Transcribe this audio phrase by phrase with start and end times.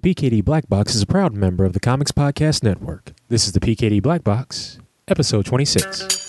[0.00, 3.12] The PKD Black Box is a proud member of the Comics Podcast Network.
[3.28, 6.28] This is the PKD Black Box, episode 26.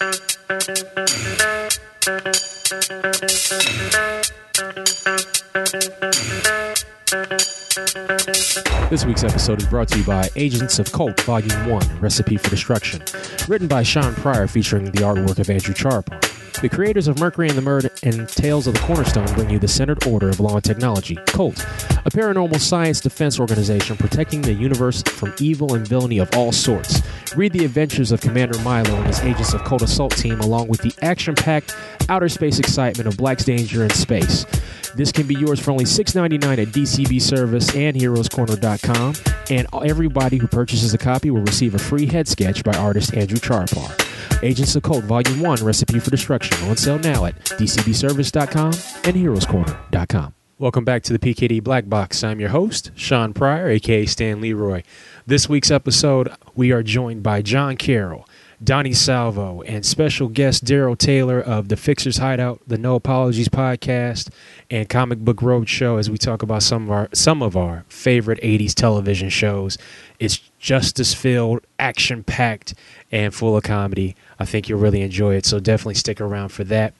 [8.89, 12.49] This week's episode is brought to you by Agents of Cult Volume 1 Recipe for
[12.49, 13.01] Destruction,
[13.47, 16.30] written by Shawn Pryor featuring the artwork of Andrew Charpon.
[16.59, 19.67] The creators of Mercury and the Murd and Tales of the Cornerstone bring you the
[19.67, 25.01] Centered Order of Law and Technology, COLT, a paranormal science defense organization protecting the universe
[25.03, 27.01] from evil and villainy of all sorts.
[27.35, 30.81] Read the adventures of Commander Milo and his Agents of Cult Assault team along with
[30.81, 31.75] the action-packed
[32.09, 34.45] outer space excitement of Black's Danger in Space.
[34.93, 39.15] This can be yours for only $6.99 at DCB Service and HeroesCorner.com,
[39.49, 43.39] and everybody who purchases a copy will receive a free head sketch by artist Andrew
[43.39, 43.97] Charpar.
[44.43, 48.73] Agents of Cult Volume 1 Recipe for Destruction on sale now at DCBService.com
[49.05, 50.33] and HeroesCorner.com.
[50.57, 52.23] Welcome back to the PKD Black Box.
[52.23, 54.83] I'm your host, Shawn Pryor, aka Stan Leroy.
[55.25, 58.27] This week's episode, we are joined by Jon Carroll,
[58.63, 64.29] Donny Salvo, and special guest Darrell Taylor of the Fixers Hideout, the No Apologies podcast,
[64.69, 68.39] and Comic Book Roadshow as we talk about some of our some of our favorite
[68.41, 69.77] 80s television shows.
[70.19, 72.75] It's justice filled, action packed,
[73.11, 74.15] and full of comedy.
[74.39, 76.93] I think you'll really enjoy it, so definitely stick around for that.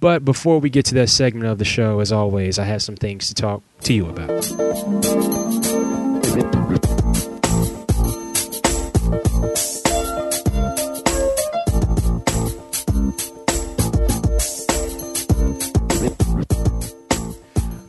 [0.00, 2.96] But before we get to that segment of the show, as always, I have some
[2.96, 5.73] things to talk to you about.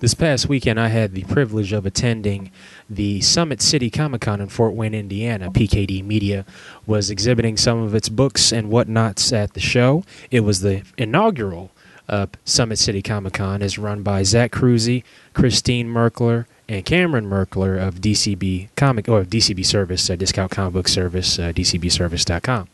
[0.05, 2.51] This past weekend, I had the privilege of attending
[2.87, 5.49] the Summit City Comic Con in Fort Wayne, Indiana.
[5.49, 6.45] PKD Media
[6.85, 10.03] was exhibiting some of its books and whatnots at the show.
[10.29, 11.71] It was the inaugural
[12.07, 17.81] uh, Summit City Comic Con, is run by Zach Cruzy, Christine Merkler, and Cameron Merkler
[17.81, 22.67] of DCB Comic or DCB Service, uh, Discount Comic Book Service, uh, DCBService.com.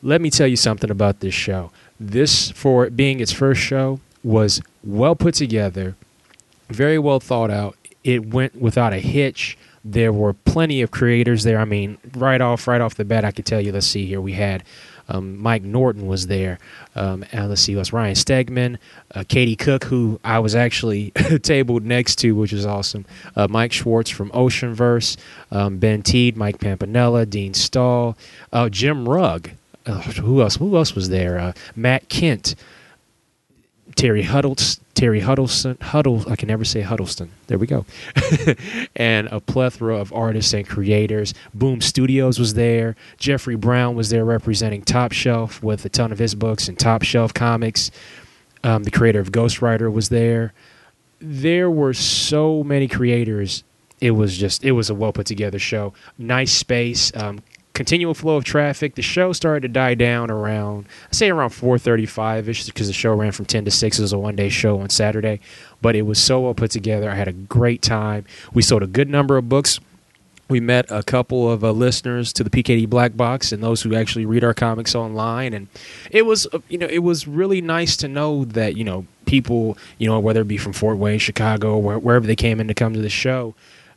[0.00, 1.72] Let me tell you something about this show.
[1.98, 5.96] This, for being its first show, was well put together
[6.68, 7.76] very well thought out.
[8.04, 9.58] It went without a hitch.
[9.84, 11.58] There were plenty of creators there.
[11.58, 13.72] I mean, right off, right off the bat, I could tell you.
[13.72, 14.20] Let's see here.
[14.20, 14.64] We had
[15.08, 16.58] um, Mike Norton was there.
[16.94, 18.78] Um, and let's see, that's Ryan Stegman,
[19.14, 21.10] uh, Katie Cook, who I was actually
[21.42, 23.06] tabled next to, which was awesome.
[23.34, 25.16] Uh, Mike Schwartz from Oceanverse,
[25.50, 28.16] um, Ben Teed, Mike Pampanella, Dean Stahl,
[28.52, 29.50] uh, Jim Rugg.
[29.84, 30.56] Uh, who else?
[30.56, 31.38] Who else was there?
[31.38, 32.56] Uh, Matt Kent,
[33.96, 37.32] Terry Huddles, Terry Huddleston, Huddle, I can never say Huddleston.
[37.46, 37.86] There we go.
[38.96, 41.32] and a plethora of artists and creators.
[41.54, 42.94] Boom Studios was there.
[43.16, 47.02] Jeffrey Brown was there representing Top Shelf with a ton of his books and Top
[47.02, 47.90] Shelf comics.
[48.62, 50.52] Um, the creator of Ghost Rider was there.
[51.18, 53.64] There were so many creators.
[54.02, 55.94] It was just, it was a well put together show.
[56.18, 57.14] Nice space.
[57.16, 57.42] Um,
[57.76, 58.94] continual flow of traffic.
[58.94, 63.14] The show started to die down around, I say around 4:35 ish, because the show
[63.14, 63.98] ran from 10 to 6.
[63.98, 65.40] It was a one day show on Saturday,
[65.82, 67.10] but it was so well put together.
[67.10, 68.24] I had a great time.
[68.54, 69.78] We sold a good number of books.
[70.48, 73.94] We met a couple of uh, listeners to the PKD Black Box and those who
[73.94, 75.68] actually read our comics online, and
[76.10, 79.76] it was uh, you know it was really nice to know that you know people
[79.98, 82.94] you know whether it be from Fort Wayne, Chicago, wherever they came in to come
[82.94, 83.54] to the show,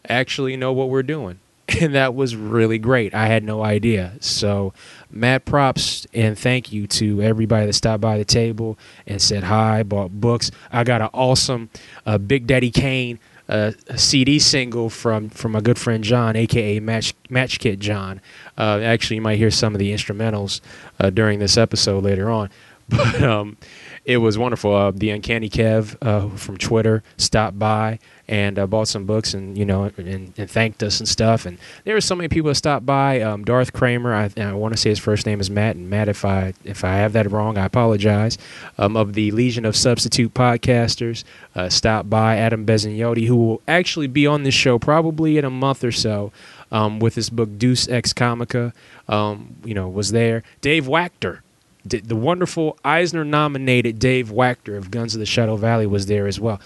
[0.09, 1.39] actually know what we're doing
[1.81, 3.13] and that was really great.
[3.13, 4.13] I had no idea.
[4.19, 4.73] So,
[5.11, 9.83] mad props and thank you to everybody that stopped by the table and said hi,
[9.83, 10.51] bought books.
[10.71, 11.69] I got an awesome
[12.05, 13.19] uh, Big Daddy Kane
[13.49, 18.21] uh, CD single from from my good friend John, aka Match Match Kit John.
[18.57, 20.61] Uh, actually, you might hear some of the instrumentals
[20.99, 22.49] uh, during this episode later on,
[22.89, 23.57] but um,
[24.05, 24.73] it was wonderful.
[24.73, 27.97] Uh, the Uncanny Kev uh, from Twitter stopped by
[28.29, 31.47] and uh, bought some books and you know and, and, thanked us and stuff.
[31.47, 33.21] And there were so many people that stopped by.
[33.21, 36.07] Um, Darth Kramer, I, I want to say his first name is Matt, and Matt,
[36.07, 38.37] if I if I have that wrong, I apologize.
[38.77, 41.23] Um, of the Legion of Substitute podcasters,
[41.55, 42.37] uh, stopped by.
[42.37, 46.31] Adam Bezignotti, who will actually be on this show probably in a month or so.
[46.71, 48.73] Um, with his book Deuce Ex Comica,
[49.07, 50.43] um, you know, was there.
[50.61, 51.39] Dave Wachter,
[51.83, 56.39] the wonderful Eisner nominated Dave Wachter of Guns of the Shadow Valley was there as
[56.39, 56.59] well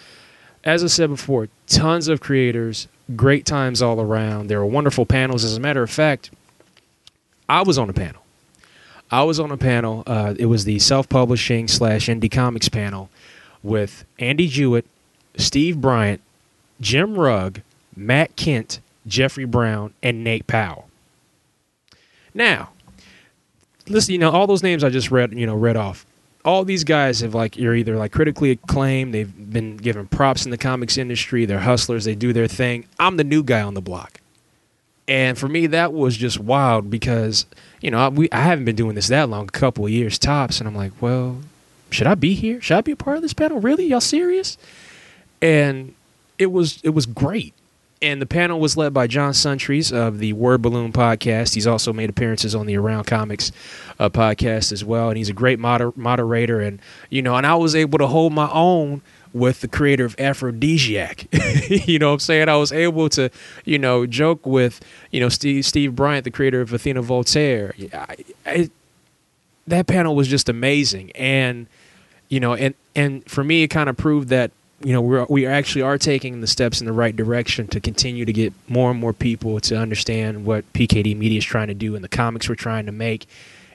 [0.63, 4.47] as I said before, tons of creators, great times all around.
[4.47, 5.43] There were wonderful panels.
[5.43, 6.31] As a matter of fact,
[7.49, 8.21] I was on a panel.
[9.11, 10.03] I was on a panel.
[10.07, 13.09] Uh, it was the self-publishing slash indie comics panel
[13.61, 14.85] with Andy Jewett,
[15.37, 16.21] Steve Bryant,
[16.81, 17.61] Jim Rugg,
[17.95, 20.87] Matt Kent, Jeffrey Brown, and Nate Powell.
[22.33, 22.71] Now,
[23.87, 26.05] listen, you know all those names I just read, you know, read off.
[26.45, 30.51] All these guys have like you're either like critically acclaimed, they've been given props in
[30.51, 32.85] the comics industry, they're hustlers, they do their thing.
[32.99, 34.19] I'm the new guy on the block.
[35.07, 37.45] And for me that was just wild because,
[37.81, 40.17] you know, I, we I haven't been doing this that long, a couple of years
[40.19, 41.41] tops, and I'm like, well,
[41.89, 42.61] should I be here?
[42.61, 43.59] Should I be a part of this panel?
[43.59, 43.85] Really?
[43.85, 44.57] Y'all serious?
[45.41, 45.93] And
[46.39, 47.53] it was it was great
[48.03, 51.55] and the panel was led by John Siuntres of the Word Balloon podcast.
[51.55, 53.51] He's also made appearances on the Around Comics
[53.97, 56.59] uh, podcast as well, and he's a great moder- moderator.
[56.59, 56.79] And
[57.09, 59.01] you know, and I was able to hold my own
[59.31, 61.87] with the creator of Afrodisiac.
[61.87, 62.49] you know what I'm saying?
[62.49, 63.31] I was able to,
[63.65, 64.79] you know, joke with,
[65.11, 67.73] you know, Steve Steve Bryant, the creator of Athena Voltaire.
[67.93, 68.69] I, I,
[69.65, 71.67] that panel was just amazing, and
[72.27, 74.51] you know, and and for me, it kind of proved that
[74.83, 78.25] you know we're, we actually are taking the steps in the right direction to continue
[78.25, 81.95] to get more and more people to understand what PKD Media is trying to do
[81.95, 83.25] and the comics we're trying to make,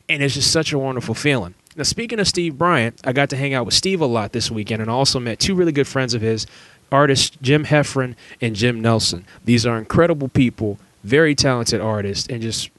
[0.09, 1.55] and it's just such a wonderful feeling.
[1.77, 4.51] Now, speaking of Steve Bryant, I got to hang out with Steve a lot this
[4.51, 6.47] weekend, and also met two really good friends of his,
[6.91, 9.25] artists Jim Heffron and Jim Nelson.
[9.45, 12.71] These are incredible people, very talented artists, and just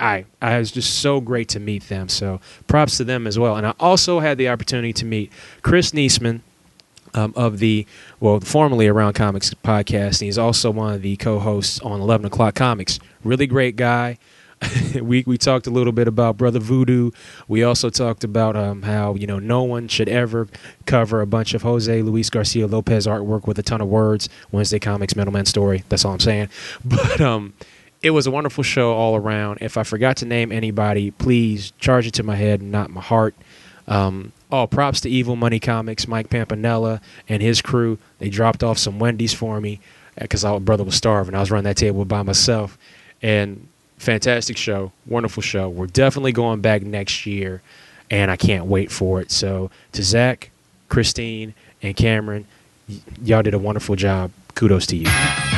[0.00, 2.08] I I was just so great to meet them.
[2.08, 3.56] So props to them as well.
[3.56, 5.32] And I also had the opportunity to meet
[5.62, 6.40] Chris Niesman
[7.14, 7.86] um, of the
[8.20, 10.20] well formerly around comics podcast.
[10.20, 12.98] And he's also one of the co-hosts on 11 o'clock comics.
[13.24, 14.18] Really great guy.
[15.00, 17.12] We we talked a little bit about brother voodoo.
[17.46, 20.48] We also talked about um, how you know no one should ever
[20.86, 24.28] cover a bunch of jose luis garcia lopez artwork with a ton of words.
[24.50, 25.84] Wednesday comics metal men story.
[25.88, 26.48] That's all i'm saying.
[26.84, 27.52] But um
[28.02, 29.58] it was a wonderful show all around.
[29.60, 33.36] If i forgot to name anybody please charge it to my head not my heart
[33.88, 37.98] um, oh, props to Evil Money Comics, Mike Pampanella and his crew.
[38.18, 39.80] They dropped off some Wendy's for me
[40.16, 41.34] because uh, our brother was starving.
[41.34, 42.78] I was running that table by myself.
[43.22, 45.68] And fantastic show, wonderful show.
[45.68, 47.62] We're definitely going back next year,
[48.10, 49.30] and I can't wait for it.
[49.30, 50.50] So to Zach,
[50.88, 52.46] Christine, and Cameron,
[52.88, 54.30] y- y'all did a wonderful job.
[54.54, 55.57] Kudos to you.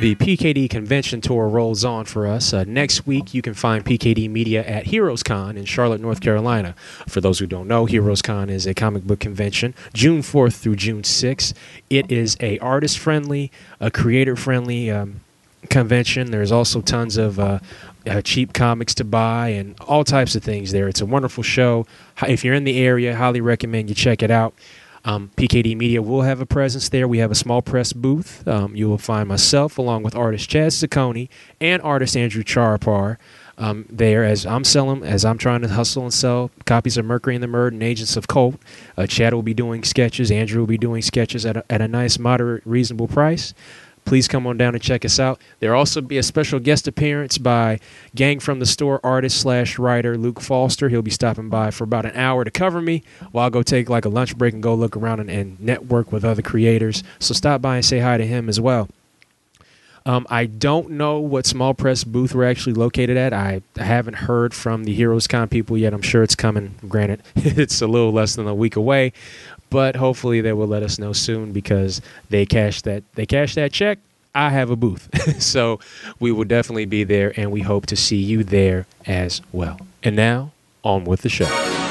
[0.00, 2.52] The PKD convention tour rolls on for us.
[2.52, 6.76] Uh, next week, you can find PKD Media at Heroes Con in Charlotte, North Carolina.
[7.08, 10.76] For those who don't know, Heroes Con is a comic book convention, June 4th through
[10.76, 11.52] June 6th.
[11.90, 13.50] It is a artist-friendly,
[13.80, 15.20] a creator-friendly um,
[15.68, 16.30] convention.
[16.30, 17.58] There's also tons of uh,
[18.08, 20.86] uh, cheap comics to buy and all types of things there.
[20.86, 21.88] It's a wonderful show.
[22.22, 24.54] If you're in the area, highly recommend you check it out.
[25.08, 27.08] Um, PKD Media will have a presence there.
[27.08, 28.46] We have a small press booth.
[28.46, 31.30] Um, you will find myself along with artist Chaz Saccone
[31.62, 33.16] and artist Andrew Charpar
[33.56, 37.36] um, there as I'm selling, as I'm trying to hustle and sell copies of Mercury
[37.36, 38.56] and the Murd and Agents of Cult.
[38.98, 40.30] Uh, Chad will be doing sketches.
[40.30, 43.54] Andrew will be doing sketches at a, at a nice, moderate, reasonable price
[44.08, 45.38] please come on down and check us out.
[45.60, 47.78] There'll also be a special guest appearance by
[48.14, 50.88] Gang from the Store artist slash writer Luke Foster.
[50.88, 53.02] He'll be stopping by for about an hour to cover me
[53.32, 56.10] while I go take like a lunch break and go look around and, and network
[56.10, 57.04] with other creators.
[57.18, 58.88] So stop by and say hi to him as well.
[60.06, 63.34] Um, I don't know what small press booth we're actually located at.
[63.34, 65.92] I, haven't heard from the Heroes Con people yet.
[65.92, 66.76] I'm sure it's coming.
[66.88, 69.12] Granted, it's a little less than a week away,
[69.70, 72.00] but hopefully they will let us know soon because
[72.30, 73.98] they cash that they cash that check.
[74.34, 75.08] I have a booth,
[75.42, 75.80] so
[76.20, 79.80] we will definitely be there, and we hope to see you there as well.
[80.02, 80.52] And now,
[80.84, 81.87] on with the show.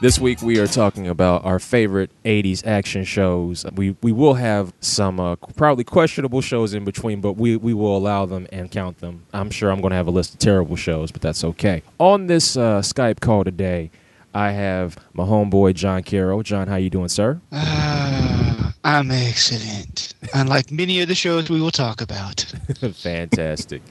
[0.00, 3.66] This week we are talking about our favorite 80s action shows.
[3.74, 7.96] We we will have some uh, probably questionable shows in between, but we, we will
[7.96, 9.26] allow them and count them.
[9.32, 11.82] I'm sure I'm going to have a list of terrible shows, but that's okay.
[11.98, 13.90] On this uh, Skype call today,
[14.32, 16.44] I have my homeboy Jon Carroll.
[16.44, 17.40] Jon, how you doing, sir?
[17.50, 20.14] Uh, I'm excellent.
[20.32, 22.42] Unlike many of the shows we will talk about.
[22.94, 23.82] Fantastic.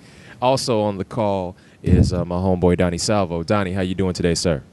[0.41, 3.43] also on the call is uh, my homeboy Donny Salvo.
[3.43, 4.63] Donny, how you doing today, sir?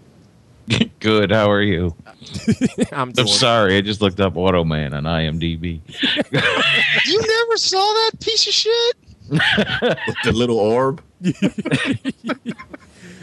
[1.00, 1.30] Good.
[1.30, 1.94] How are you?
[2.92, 3.76] I'm, I'm sorry.
[3.76, 5.80] I just looked up Automan on IMDb.
[7.06, 8.96] you never saw that piece of shit?
[9.30, 11.02] With the little orb.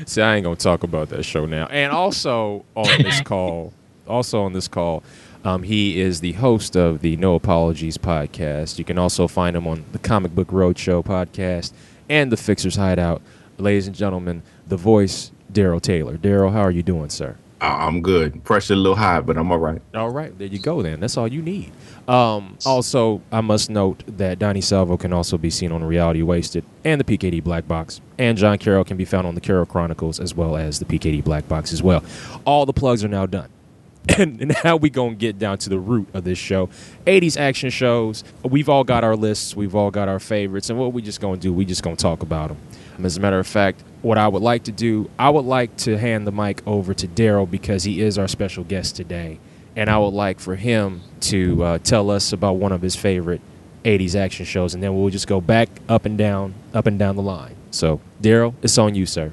[0.06, 1.68] See, I ain't gonna talk about that show now.
[1.68, 3.74] And also on this call,
[4.08, 5.04] also on this call,
[5.44, 8.78] um, he is the host of the No Apologies podcast.
[8.78, 11.72] You can also find him on the Comic Book Roadshow podcast
[12.10, 13.22] and the Fixers Hideout.
[13.58, 16.18] Ladies and gentlemen, the voice Darrell Taylor.
[16.18, 17.38] Darrell, how are you doing, sir?
[17.62, 18.44] I'm good.
[18.44, 19.80] Pressure a little high, but I'm all right.
[19.94, 20.82] All right, there you go.
[20.82, 21.72] Then that's all you need.
[22.08, 26.66] Um, also, I must note that Donny Salvo can also be seen on Reality Wasted
[26.84, 30.20] and the PKD Black Box, and Jon Carroll can be found on the Carroll Chronicles
[30.20, 32.04] as well as the PKD Black Box as well.
[32.46, 33.50] All the plugs are now done.
[34.18, 36.70] And now we gonna get down to the root of this show.
[37.06, 38.24] 80s action shows.
[38.44, 39.56] We've all got our lists.
[39.56, 40.72] We've all got our favorites.
[40.72, 41.54] And what we just gonna do?
[41.54, 42.58] We just gonna talk about them.
[43.06, 45.98] As a matter of fact, what I would like to do, I would like to
[45.98, 49.40] hand the mic over to Darrell because he is our special guest today,
[49.76, 53.42] and I would like for him to uh, tell us about one of his favorite
[53.86, 57.16] 80s action shows, and then we'll just go back up and down, up and down
[57.16, 57.56] the line.
[57.72, 59.32] So, Darrell, it's on you, sir.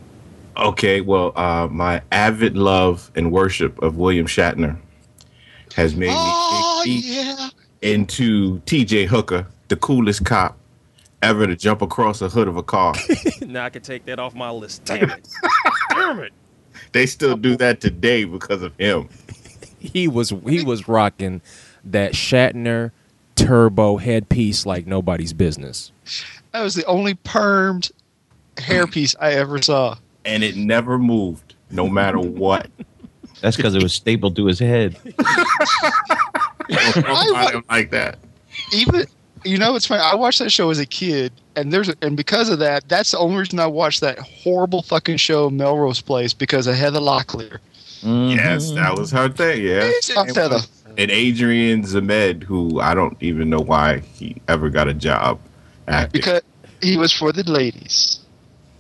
[0.57, 4.77] Okay, well, uh, my avid love and worship of William Shatner
[5.77, 7.51] has made Oh me yeah.
[7.83, 10.59] into TJ Hooker, the coolest cop
[11.23, 12.95] ever to jump across the hood of a car.
[13.43, 14.85] now I can take that off my list.
[14.85, 15.29] Damn it!
[15.91, 16.33] Damn it!
[16.93, 19.09] they still do that today because of him.
[19.81, 21.41] He was he was rocking
[21.85, 22.91] that Shatner
[23.37, 25.93] turbo headpiece like nobody's business.
[26.51, 27.93] That was the only permed
[28.57, 29.97] hairpiece I ever saw.
[30.25, 32.69] And it never moved, no matter what.
[33.41, 34.99] That's because it was stapled to his head.
[35.05, 35.17] Don't
[36.95, 38.19] talk about him like that.
[38.75, 39.07] Even
[39.49, 40.03] you know, it's funny.
[40.03, 43.19] I watched that show as a kid, and there's and because of that, that's the
[43.19, 47.59] only reason I watched that horrible fucking show Melrose Place because of Heather Locklear.
[48.03, 49.63] Yes, that was her thing.
[49.63, 49.91] Yeah.
[50.01, 50.59] Stop Heather.
[50.97, 55.39] And Adrian Zmed, who I don't even know why he ever got a job
[55.87, 56.21] acting.
[56.21, 56.43] Because
[56.83, 58.21] he was for the ladies.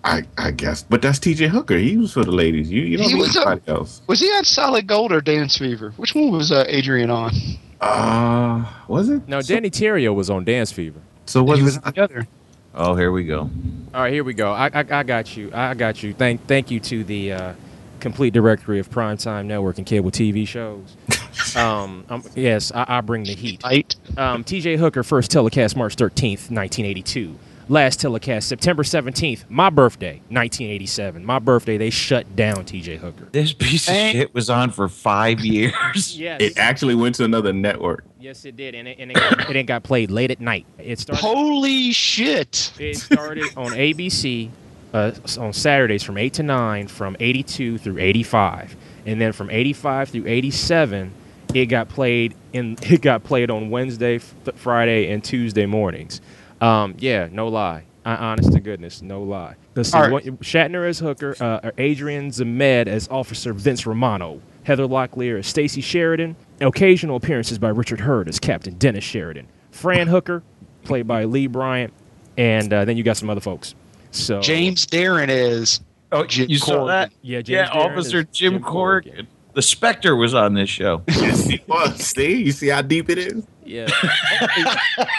[0.04, 1.48] I, I guess, but that's T.J.
[1.48, 1.76] Hooker.
[1.76, 2.70] He was for the ladies.
[2.70, 4.00] You you don't He need was a- anybody else.
[4.06, 5.92] Was he on Solid Gold or Dance Fever?
[5.96, 7.32] Which one was uh, Adrian on?
[7.80, 9.28] Uh, was it?
[9.28, 11.00] Now, Deney Terrio was on Dance Fever.
[11.26, 11.86] So was he was it?
[11.86, 12.28] on the other.
[12.74, 13.50] Oh, here we go.
[13.94, 14.52] All right, here we go.
[14.52, 15.50] I, I, I got you.
[15.52, 16.14] I got you.
[16.14, 17.52] Thank thank you to the uh,
[18.00, 20.96] complete directory of primetime network and cable TV shows.
[21.56, 23.62] um, um, yes, I, I bring the heat.
[23.62, 23.96] Light.
[24.16, 24.76] Um, T.J.
[24.76, 27.38] Hooker first telecast March thirteenth, nineteen eighty two.
[27.70, 31.22] Last telecast September seventeenth, my birthday, nineteen eighty seven.
[31.22, 32.96] My birthday, they shut down T.J.
[32.96, 33.26] Hooker.
[33.32, 34.12] This piece of Hey.
[34.12, 35.74] shit was on for five years.
[36.18, 38.04] Yes, It actually went to another network.
[38.18, 40.64] yes, it did, and it, and it, got, it got played late at night.
[40.78, 41.20] It started.
[41.20, 42.72] Holy shit!
[42.78, 44.48] It started on ABC
[44.94, 48.76] uh, on Saturdays from 8 to 9 from 82 through 85.
[49.04, 51.12] And then from 85 through 87,
[51.52, 56.22] it got played in it got played on Wednesday, f- Friday and Tuesday mornings.
[56.60, 57.84] Um, yeah, no lie.
[58.04, 59.56] I, honest to goodness, no lie.
[59.74, 59.96] Let's see.
[59.98, 60.12] All right.
[60.12, 65.80] what- Shatner as Hooker, uh, Adrian Zmed as Officer Vince Romano, Heather Locklear as Stacy
[65.82, 70.42] Sheridan, occasional appearances by Richard Herd as Captain Dennis Sheridan, Fran Hooker,
[70.84, 71.92] played by Lee Bryant,
[72.38, 73.74] and uh, then you got some other folks.
[74.10, 77.12] So James Darren is Oh, Jim you saw that?
[77.20, 79.26] yeah, James yeah, Darren Officer is Jim, Corrigan.
[79.52, 81.02] The Spectre was on this show.
[81.08, 81.96] Yes, he was.
[82.02, 83.44] See, you see how deep it is.
[83.66, 83.88] Yeah,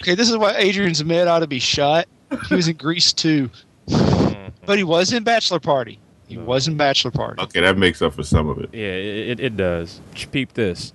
[0.01, 0.15] okay.
[0.15, 2.07] This is why Adrian Zmed ought to be shot.
[2.47, 3.49] He was in Grease too,
[3.87, 4.49] mm-hmm.
[4.65, 5.99] but he was in Bachelor Party.
[6.27, 6.45] He mm-hmm.
[6.45, 8.69] was in Bachelor Party, Okay, that makes up for some of it.
[8.73, 10.01] yeah, it, it does.
[10.31, 10.93] Peep this.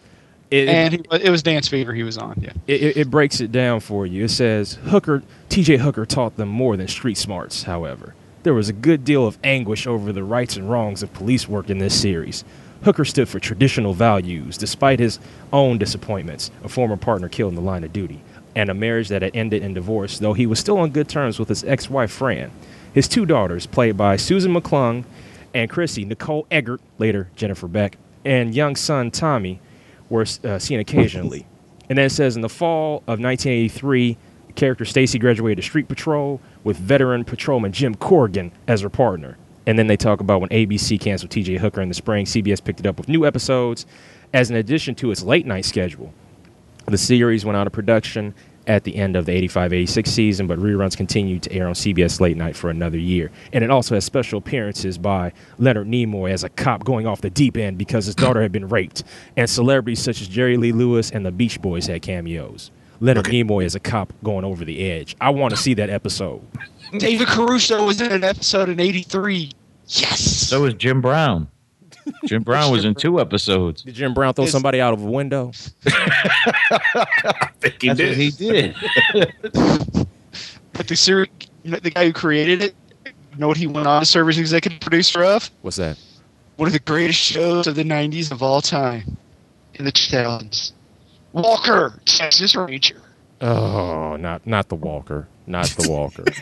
[0.50, 2.40] It, and he, it was Dance Fever he was on.
[2.40, 2.52] Yeah.
[2.67, 4.25] it, it, it breaks it down for you.
[4.25, 5.76] It says Hooker, T.J.
[5.76, 7.64] Hooker taught them more than street smarts.
[7.64, 8.14] However,
[8.45, 11.69] there was a good deal of anguish over the rights and wrongs of police work
[11.69, 12.45] in this series.
[12.85, 15.19] Hooker stood for traditional values, despite his
[15.52, 18.23] own disappointments, a former partner killed in the line of duty,
[18.58, 20.18] and a marriage that had ended in divorce.
[20.18, 22.50] Though he was still on good terms with his ex-wife Fran,
[22.92, 25.04] his two daughters, played by Susan McClung
[25.54, 29.60] and Chrissy Nicole Eggert, later Jennifer Beck, and young son Tommy,
[30.10, 31.46] were uh, seen occasionally.
[31.88, 34.18] And then it says in the fall of 1983,
[34.56, 39.38] character Stacy graduated Street Patrol with veteran patrolman Jim Corrigan as her partner.
[39.66, 42.80] And then they talk about when ABC canceled TJ Hooker in the spring, CBS picked
[42.80, 43.86] it up with new episodes
[44.34, 46.12] as an addition to its late night schedule.
[46.88, 48.35] The series went out of production
[48.66, 52.21] at the end of the 85 86 season, but reruns continued to air on CBS
[52.21, 53.30] late night for another year.
[53.52, 57.30] And it also has special appearances by Leonard Nimoy as a cop going off the
[57.30, 59.04] deep end because his daughter had been raped.
[59.37, 62.71] And celebrities such as Jerry Lee Lewis and the Beach Boys had cameos.
[63.00, 63.42] Leonard Okay.
[63.45, 65.16] Nimoy as a cop going over the edge.
[65.21, 66.42] I want to see that episode.
[66.99, 69.52] David Caruso was in an episode in '83.
[69.87, 70.21] Yes.
[70.21, 71.49] So was Jim Brown.
[72.26, 73.82] Jim Brown was in two episodes.
[73.82, 75.52] Did Jim Brown throw It's- somebody out of a window?
[75.86, 78.16] I think he That's did.
[78.16, 78.74] he did.
[80.72, 81.28] but the series,
[81.62, 82.74] you know, the guy who created it,
[83.06, 85.50] you know what he went on to serve as executive producer of?
[85.62, 85.98] What's that?
[86.56, 89.16] One of the greatest shows of the '90s of all time,
[89.74, 90.72] in the 2000s.
[91.32, 93.00] Walker, Texas Ranger.
[93.40, 95.28] Oh, not not the Walker.
[95.46, 96.24] Not the Walker.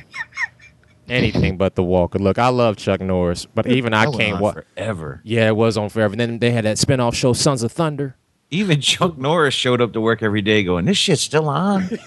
[1.09, 2.19] anything but the Walker.
[2.19, 4.55] Look, I love Chuck Norris, but even I That went can't on watch.
[4.75, 5.21] forever.
[5.25, 6.13] Yeah, it was on forever.
[6.13, 8.17] And then they had that spinoff show, Sons of Thunder.
[8.51, 11.89] Even Chuck Norris showed up to work every day going, "This shit's still on."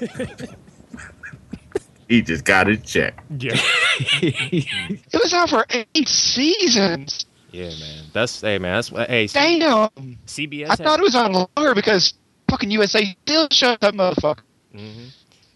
[2.08, 3.24] He just got his check.
[3.38, 3.51] Yeah,
[4.22, 7.27] It was on for eight seasons.
[7.51, 8.06] yeah, man.
[8.13, 8.77] That's hey, man.
[8.77, 9.27] That's hey.
[9.27, 9.89] Damn.
[10.25, 10.70] CBS.
[10.72, 12.15] I thought it was on longer because
[12.50, 14.39] fucking USA still shut that motherfucker.
[14.74, 15.06] hmm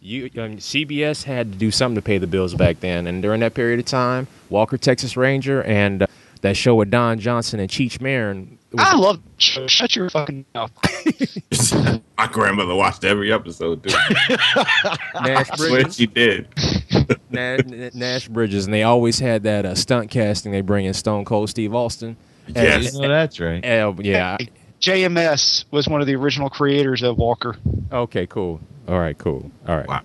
[0.06, 3.40] You um, CBS had to do something to pay the bills back then, and during
[3.40, 6.08] that period of time, Walker Texas Ranger and uh,
[6.42, 8.58] that show with Don Johnson and Cheech Marin.
[8.74, 10.72] was- I love shut, shut your fucking mouth.
[12.18, 13.94] My grandmother watched every episode, dude.
[15.24, 16.50] Nash Bridges, she did.
[17.30, 20.52] Nash, Nash Bridges, and they always had that uh, stunt casting.
[20.52, 22.18] They bring in Stone Cold Steve Austin.
[22.48, 22.94] Yes.
[22.94, 23.64] no, that's right.
[23.66, 24.36] Uh, yeah.
[24.82, 27.56] JMS was one of the original creators of Walker.
[27.90, 28.28] Okay.
[28.28, 28.60] Cool.
[28.88, 29.18] All right.
[29.18, 29.50] Cool.
[29.68, 29.88] All right.
[29.88, 30.02] Wow.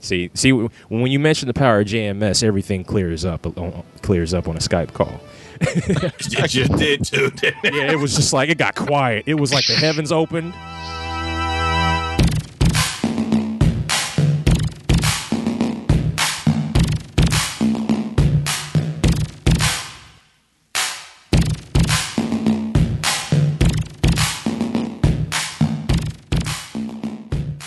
[0.00, 3.46] See, see, when you mention the power of JMS, everything clears up.
[3.46, 3.70] uh,
[4.02, 5.20] Clears up on a Skype call.
[5.60, 7.30] It just did too.
[7.42, 9.24] yeah, it was just like it got quiet.
[9.26, 10.52] It was like the heavens opened.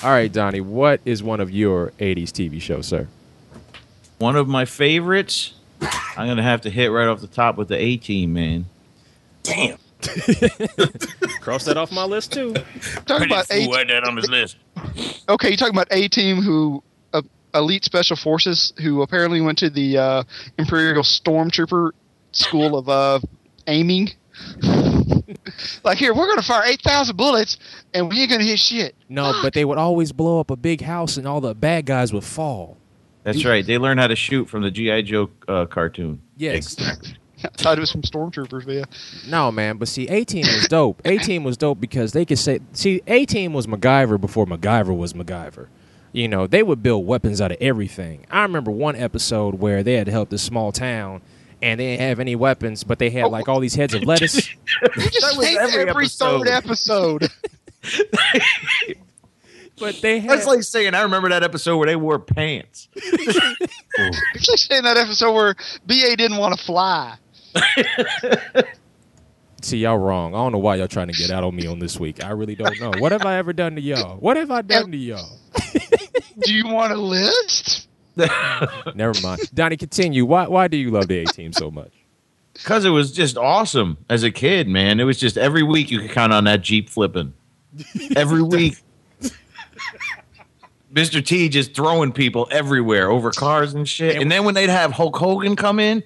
[0.04, 3.08] All right, Donny, what is one of your 80s TV shows, sir?
[4.20, 5.54] One of my favorites.
[6.16, 8.66] I'm gonna have to hit right off the top with the A Team, man.
[9.44, 9.78] Damn.
[11.42, 12.54] Cross that off my list, too.
[13.06, 13.72] Talking about A Team.
[13.72, 14.58] that on his list.
[15.30, 17.22] Okay, you're talking about A Team, who uh,
[17.54, 20.24] elite special forces, who apparently went to the uh,
[20.58, 21.92] Imperial Stormtrooper
[22.32, 23.20] School of uh,
[23.68, 24.12] Aiming.
[25.84, 27.58] like here, we're gonna fire eight thousand bullets,
[27.94, 28.96] and we ain't gonna hit shit.
[29.10, 32.14] No, but they would always blow up a big house and all the bad guys
[32.14, 32.78] would fall.
[33.24, 33.66] That's right.
[33.66, 36.22] They learned how to shoot from the GI Joe uh, cartoon.
[36.38, 36.74] Yes.
[36.74, 37.18] Exactly.
[37.44, 38.86] I thought it was from Stormtroopers, but yeah.
[39.28, 41.02] No, man, but see, A Team was dope.
[41.06, 44.96] A Team was dope because they could say, see, A Team was MacGyver before MacGyver
[44.96, 45.68] was MacGyver.
[46.14, 48.26] You know, they would build weapons out of everything.
[48.32, 51.22] I remember one episode where they had to help this small town
[51.62, 54.50] and they didn't have any weapons, but they had like all these heads of lettuce.
[54.52, 56.40] You just was every every, episode.
[56.40, 57.30] third episode.
[59.80, 60.30] but they had.
[60.30, 62.90] That's like saying I remember that episode where they wore pants.
[64.00, 65.56] It's like saying that episode where
[65.88, 67.18] BA didn't want to fly.
[69.64, 70.36] see, y'all wrong.
[70.36, 72.24] I don't know why y'all trying to get out on me on this week.
[72.24, 72.92] I really don't know.
[73.00, 74.18] What have I ever done to y'all?
[74.18, 75.40] What have I done to y'all?
[76.46, 77.88] Do you want a list?
[78.96, 79.42] Never mind.
[79.54, 80.26] Donny, continue.
[80.26, 81.92] Why, why do you love the A Team so much?
[82.54, 85.00] Because it was just awesome as a kid, man.
[85.00, 87.34] It was just every week you could count on that Jeep flipping.
[88.16, 88.78] Every week.
[90.92, 91.24] Mr.
[91.24, 94.20] T just throwing people everywhere over cars and shit.
[94.20, 96.02] And then when they'd have Hulk Hogan come in,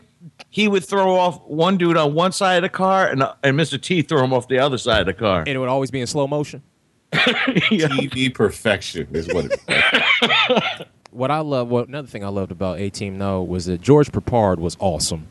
[0.50, 3.58] he would throw off one dude on one side of the car and, uh, and
[3.58, 3.82] Mr.
[3.82, 5.40] T throw him off the other side of the car.
[5.40, 6.62] And it would always be in slow motion.
[7.14, 10.88] TV perfection is what it is.
[11.12, 14.12] What I love, what another thing I loved about A Team though was that George
[14.12, 15.28] Peppard was awesome.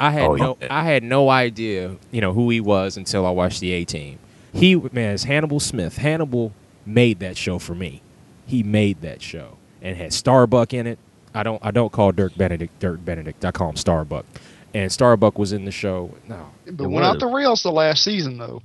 [0.00, 0.66] I had Oh, no, yeah.
[0.70, 4.18] I had no idea, you know, who he was until I watched the A Team.
[4.52, 5.98] He man, it's Hannibal Smith.
[5.98, 6.52] Hannibal
[6.86, 8.00] made that show for me.
[8.46, 10.98] He made that show and had Starbuck in it.
[11.34, 13.44] I don't, I don't call Dirk Benedict Dirk Benedict.
[13.44, 14.24] I call him Starbuck.
[14.72, 16.14] And Starbuck was in the show.
[16.28, 18.62] No, But It went out the rails the last season though.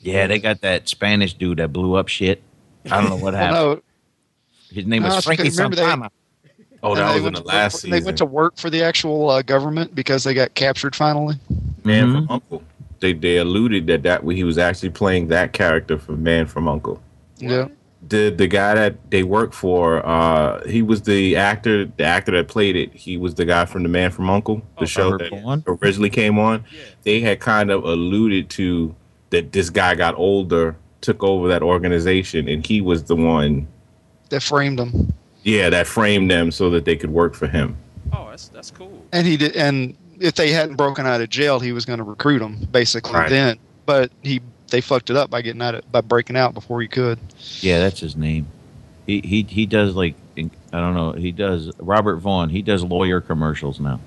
[0.00, 2.42] Yeah, they got that Spanish dude that blew up shit.
[2.90, 3.82] I don't know what Well, happened.
[4.70, 6.10] No, His name was just Frankie couldn't remember they-
[6.82, 7.90] Oh, that was in went the to work last for- season.
[7.90, 11.36] They went to work for the actual uh, government because they got captured finally.
[11.84, 12.12] Man Mhm.
[12.14, 12.62] from Uncle.
[13.00, 17.00] They they alluded that that he was actually playing that character from Man from Uncle.
[17.38, 17.68] Yeah.
[18.08, 21.86] The the guy that they worked for, uh, he was the actor.
[21.86, 24.82] The actor that played it, he was the guy from The Man from Uncle, the
[24.82, 25.64] Oh, show that Vaughn?
[25.66, 26.62] originally came on.
[27.02, 28.94] They had kind of alluded to
[29.30, 33.66] that this guy got older, took over that organization, and he was the one,
[34.30, 35.12] That framed him.
[35.44, 37.76] yeah, that framed them so that they could work for him.
[38.12, 39.04] oh, that's that's cool.
[39.12, 39.54] And he did.
[39.56, 43.12] And if they hadn't broken out of jail, he was going to recruit them basically
[43.14, 43.28] Right.
[43.30, 43.58] then.
[43.86, 46.88] But he they fucked it up by getting out of, by breaking out before he
[46.88, 47.18] could.
[47.60, 48.46] Yeah, that's his name.
[49.06, 51.12] He he he does like I don't know.
[51.12, 52.50] He does Robert Vaughn.
[52.50, 54.00] He does lawyer commercials now.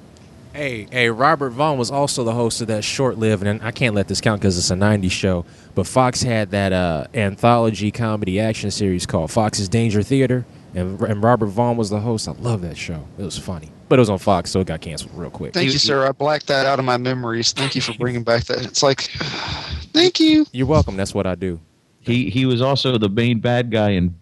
[0.53, 4.07] Hey, hey, Robert Vaughn was also the host of that short-lived, and I can't let
[4.07, 5.45] this count because it's a '90s show.
[5.75, 11.23] But Fox had that uh, anthology comedy action series called Fox's Danger Theater, and, and
[11.23, 12.27] Robert Vaughn was the host.
[12.27, 13.05] I love that show.
[13.19, 15.53] It was funny, but it was on Fox, so it got canceled real quick.
[15.53, 16.07] Thank He- you, sir.
[16.07, 17.51] I blacked that out of my memories.
[17.53, 18.65] Thank you for bringing back that.
[18.65, 19.01] It's like,
[19.93, 20.47] thank you.
[20.51, 20.97] You're welcome.
[20.97, 21.59] That's what I do.
[22.01, 24.15] He he was also the main bad guy in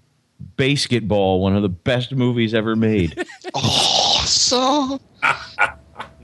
[0.57, 3.25] BASEketball, one of the best movies ever made.
[3.55, 4.99] Awesome.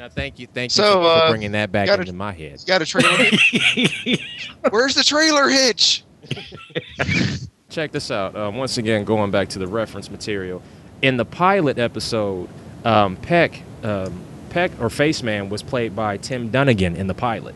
[0.03, 2.33] Now, thank you, thank you So, for, for uh, bringing that back gotta- into my
[2.33, 2.59] head.
[2.59, 4.19] You got a trailer hitch?
[4.69, 6.03] Where's the trailer hitch?
[7.69, 8.35] Check this out.
[8.35, 10.61] Um, once again, going back to the reference material,
[11.01, 12.49] in the pilot episode,
[12.83, 14.13] um, Peck, um,
[14.49, 17.55] Peck or Face Man was played by Tim Dunnigan in the pilot.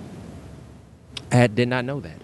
[1.34, 2.22] I had- did not know that.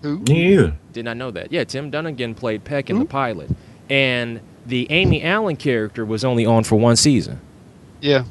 [0.00, 0.22] Who?
[0.24, 0.70] Yeah.
[0.94, 1.52] Did not know that.
[1.52, 3.50] Yeah, Tim Dunnigan played Peck in the pilot,
[3.90, 7.40] and the Amy Allen character was only on for one season.
[8.00, 8.24] Yeah.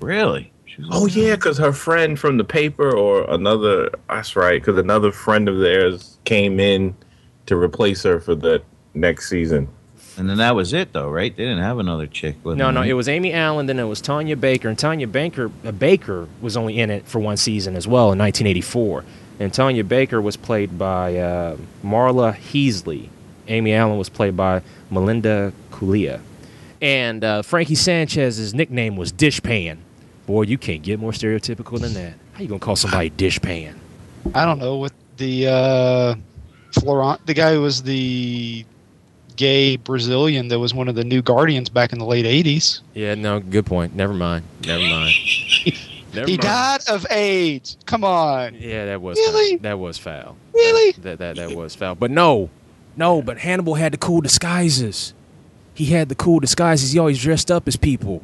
[0.00, 0.52] really?
[0.74, 3.90] She was Oh yeah, because her friend from the paper or another.
[4.08, 6.96] That's right, because another friend of theirs came in
[7.46, 8.62] to replace her for the
[8.94, 9.68] next season.
[10.16, 11.36] And then that was it, though, right?
[11.36, 12.36] They didn't have another chick.
[12.44, 13.66] With No, them, no, it was Amy Allen.
[13.66, 17.18] Then it was Tanya Baker, and Tanya Baker uh, Baker was only in it for
[17.18, 19.04] one season as well in 1984.
[19.40, 23.08] And Tanya Baker was played by uh, Marla Heasley.
[23.48, 26.20] Amy Allen was played by Melinda Culea.
[26.80, 29.78] And uh, Frankie Sanchez's nickname was Dishpan.
[30.26, 32.14] Boy, you can't get more stereotypical than that.
[32.32, 33.74] How you gonna call somebody Dishpan?
[34.34, 34.78] I don't know.
[34.78, 36.14] With the uh,
[36.72, 38.64] Florent, the guy who was the
[39.36, 42.80] gay Brazilian that was one of the new Guardians back in the late 80s.
[42.94, 43.94] Yeah, no, good point.
[43.94, 44.44] Never mind.
[44.64, 45.12] Never mind.
[46.14, 46.40] Never He mind.
[46.40, 47.76] died of AIDS.
[47.86, 48.54] Come on.
[48.54, 49.56] Yeah, that was Really?
[49.56, 50.36] that was foul.
[50.54, 50.92] Really?
[51.02, 51.96] That, that that was foul.
[51.96, 52.48] But no,
[52.96, 53.20] no.
[53.20, 55.12] But Hannibal had the cool disguises.
[55.74, 56.92] He had the cool disguises.
[56.92, 58.22] He always dressed up as people.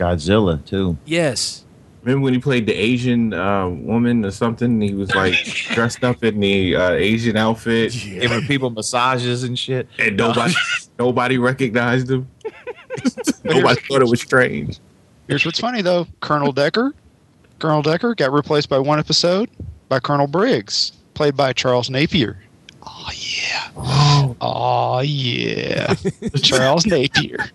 [0.00, 0.96] Godzilla, too.
[1.04, 1.64] Yes.
[2.02, 4.80] Remember when he played the Asian uh, woman or something?
[4.80, 5.34] He was like
[5.74, 9.86] dressed up in the uh, Asian outfit, Giving people massages and shit.
[9.98, 10.54] and nobody
[10.98, 12.26] nobody recognized him.
[13.44, 14.78] nobody thought it was strange.
[15.28, 16.94] Here's what's funny though: Colonel Decker,
[17.58, 19.50] Colonel Decker got replaced by one episode
[19.90, 22.38] by Colonel Briggs, played by Charles Napier.
[22.82, 23.66] Oh yeah.
[24.42, 25.94] Oh, yeah.
[26.42, 27.50] Charles Napier.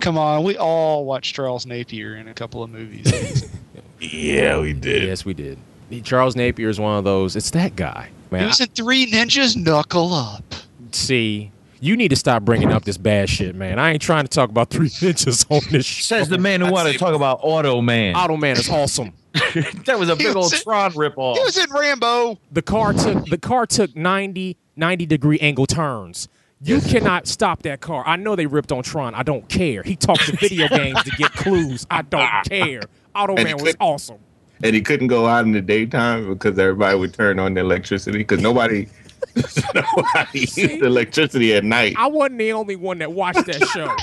[0.00, 3.48] Come on, we all watched Charles Napier in a couple of movies.
[4.00, 5.04] Yeah, we did.
[5.04, 5.56] Yes, we did.
[6.02, 7.36] Charles Napier is one of those.
[7.36, 8.46] It's that guy, he man.
[8.48, 10.44] was in Three Ninjas Knuckle Up.
[10.92, 13.78] See, you need to stop bringing up this bad shit, man.
[13.78, 16.16] I ain't trying to talk about three ninjas on this show.
[16.18, 18.14] Says the man who wanted to talk about Auto Man.
[18.14, 19.12] Auto Man is awesome.
[19.32, 21.36] that was a He big old was- Tron ripoff.
[21.38, 22.38] He was in Rambo.
[22.52, 26.28] the car took the car took 90 90 degree angle turns
[26.62, 28.02] you cannot stop that car.
[28.06, 29.14] I know they ripped on tron.
[29.14, 29.82] I don't care.
[29.82, 31.86] He talked to video games to get clues.
[31.90, 32.82] I don't care.
[33.14, 34.18] Auto man was awesome.
[34.62, 38.18] And he couldn't go out in the daytime because everybody would turn on the electricity
[38.18, 38.88] because nobody
[39.74, 41.94] nobody used the electricity at night.
[41.98, 43.94] i wasn't the only one that watched that show.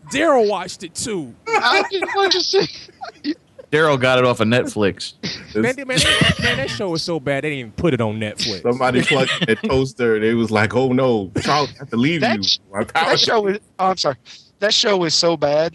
[0.10, 1.34] Darrell watched it too.
[1.46, 3.34] I didn't want to see.
[3.70, 5.14] Darrell got it off of Netflix.
[5.54, 8.18] man, man, that- man, that show was so bad they didn't even put it on
[8.18, 10.16] netflix Somebody plugged a toaster.
[10.16, 12.58] and it was like, "Oh no, Charles, I have to leave That you." sh-
[12.94, 13.58] That show was.
[13.78, 14.16] Oh, I'm sorry.
[14.60, 15.74] That show was so bad.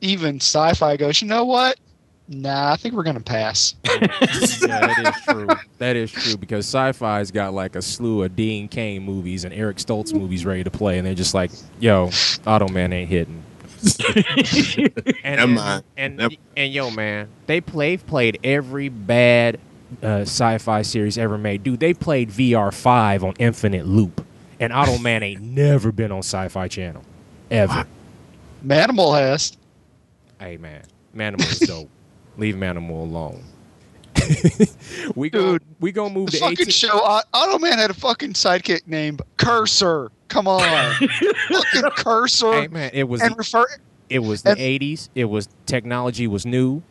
[0.00, 1.20] Even sci-fi goes.
[1.20, 1.78] You know what?
[2.28, 3.74] Nah, I think we're gonna pass.
[3.84, 5.46] yeah that is true
[5.78, 9.76] that is true because sci-fi's got like a slew of dean cain movies and eric
[9.76, 11.50] stoltz movies ready to play and they're just like
[11.80, 12.08] yo
[12.46, 13.42] auto man ain't hitting
[15.24, 15.84] and, Never mind.
[15.96, 19.58] And, Never- and yo, man, they play played every bad
[20.02, 21.62] uh, sci-fi series ever made.
[21.62, 24.24] Dude, they played VR five on infinite loop,
[24.60, 27.02] and Auto Man ain't never been on Sci-Fi Channel,
[27.50, 27.84] ever.
[28.64, 29.56] Manimal has.
[30.38, 31.88] Hey, man, Manimal is dope.
[32.38, 33.44] Leave Manimal alone.
[35.16, 35.52] we go.
[35.58, 36.68] Dude, We gonna move The to fucking 18.
[36.70, 36.98] show.
[36.98, 40.10] Uh, Au- Auto Man had a fucking sidekick named Cursor.
[40.28, 40.62] Come on,
[41.50, 42.52] fucking Cursor.
[42.52, 43.66] Hey, man, it was and refer.
[44.08, 45.08] it was the and- 80s.
[45.14, 46.82] It was technology was new,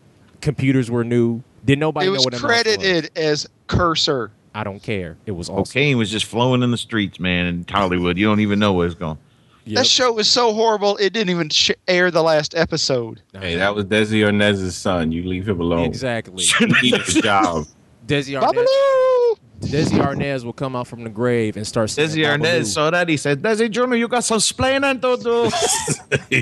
[0.42, 1.42] computers were new.
[1.66, 2.52] Did nobody It know was what a mouse was?
[2.64, 4.32] credited as Cursor.
[4.54, 5.16] I don't care.
[5.26, 5.64] It was awesome.
[5.64, 8.18] Cocaine was just flowing in the streets, man, in Hollywood.
[8.18, 9.18] You don't even know where it's going.
[9.66, 9.76] Yep.
[9.78, 13.22] That show was so horrible it didn't even sh- air the last episode.
[13.34, 15.12] Hey, that was Desi Arnaz's son.
[15.12, 15.86] You leave him alone.
[15.86, 16.44] exactly.
[16.44, 17.66] He needs a job.
[18.08, 19.38] Desi Arnaz, Babaloo!
[19.62, 22.66] Desi Arnaz will come out from the grave and start singing Desi Arnaz Babaloo.
[22.66, 23.08] saw that.
[23.08, 26.42] He said, Desi Jr., you got some splaining to do.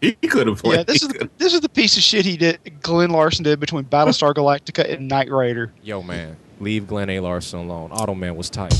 [0.00, 0.76] he could have played.
[0.78, 2.60] Yeah, this is the, this is the piece of shit he did.
[2.82, 5.72] Glenn Larson did between Battlestar Galactica and Knight Rider.
[5.82, 7.18] Yo, man, leave Glenn A.
[7.20, 7.90] Larson alone.
[7.90, 8.74] Auto Man was tight.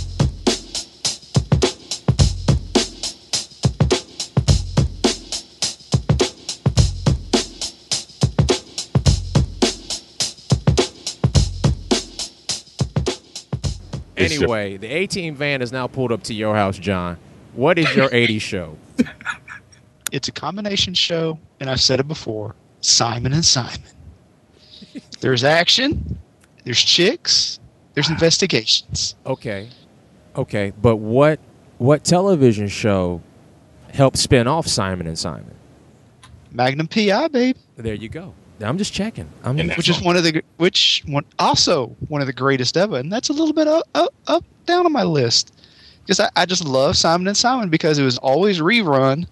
[14.32, 17.16] Anyway, the 18 van is now pulled up to your house, Jon.
[17.54, 18.76] What is your 80s show?
[20.12, 23.80] It's a combination show, and I've said it before Simon and Simon.
[25.18, 26.20] There's action,
[26.62, 27.58] there's chicks,
[27.94, 29.16] there's investigations.
[29.26, 29.70] Okay,
[30.37, 31.40] okay, but what
[31.78, 33.22] what television show
[33.92, 35.54] helped spin off Simon and Simon.
[36.52, 37.56] Magnum PI, babe.
[37.76, 38.34] There you go.
[38.64, 39.29] I'm just checking.
[39.44, 42.96] I'm just, which is one of the which one also one of the greatest ever,
[42.96, 45.55] and that's a little bit up up, up down on my list
[46.03, 49.27] because I, I just love Simon and Simon because it was always rerun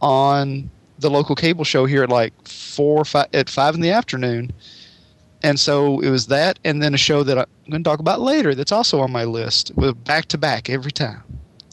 [0.00, 3.90] on the local cable show here at like four or five at five in the
[3.90, 4.52] afternoon,
[5.42, 8.20] and so it was that, and then a show that I'm going to talk about
[8.20, 11.22] later that's also on my list with back to back every time,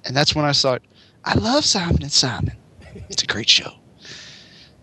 [0.05, 0.81] and that's when I thought
[1.25, 2.55] I love Simon and Simon.
[3.09, 3.73] It's a great show.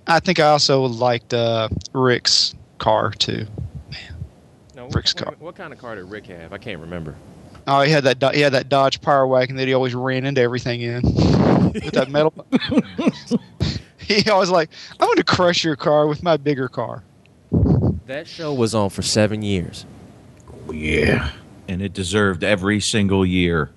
[0.06, 3.46] I think I also liked uh, Rick's car too.
[4.74, 5.32] no, Rick's what, car.
[5.32, 6.52] what, what kind of car did Rick have?
[6.52, 7.16] I can't remember.
[7.66, 8.34] Oh, he had that.
[8.34, 12.08] He had that Dodge Power Wagon that he always ran into everything in with that
[12.10, 12.32] metal.
[13.98, 17.02] he always like, "I'm going to crush your car with my bigger car."
[18.06, 19.84] That show was on for seven years.
[20.70, 21.32] Yeah.
[21.66, 23.70] And it deserved every single year.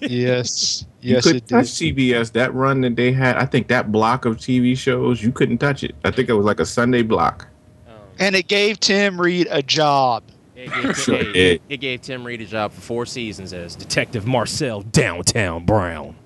[0.00, 1.96] Yes, You yes, couldn't it touch did.
[1.96, 2.32] CBS.
[2.32, 5.82] That run that they had, I think that block of TV shows, you couldn't touch
[5.84, 5.94] it.
[6.04, 7.48] I think it was like a Sunday block.
[7.88, 7.92] Oh.
[8.18, 10.22] And it gave Tim Reid a job.
[10.54, 11.62] It gave, Sure it, did.
[11.68, 16.16] it gave Tim Reid a job for four seasons as Detective Marcel Downtown Brown.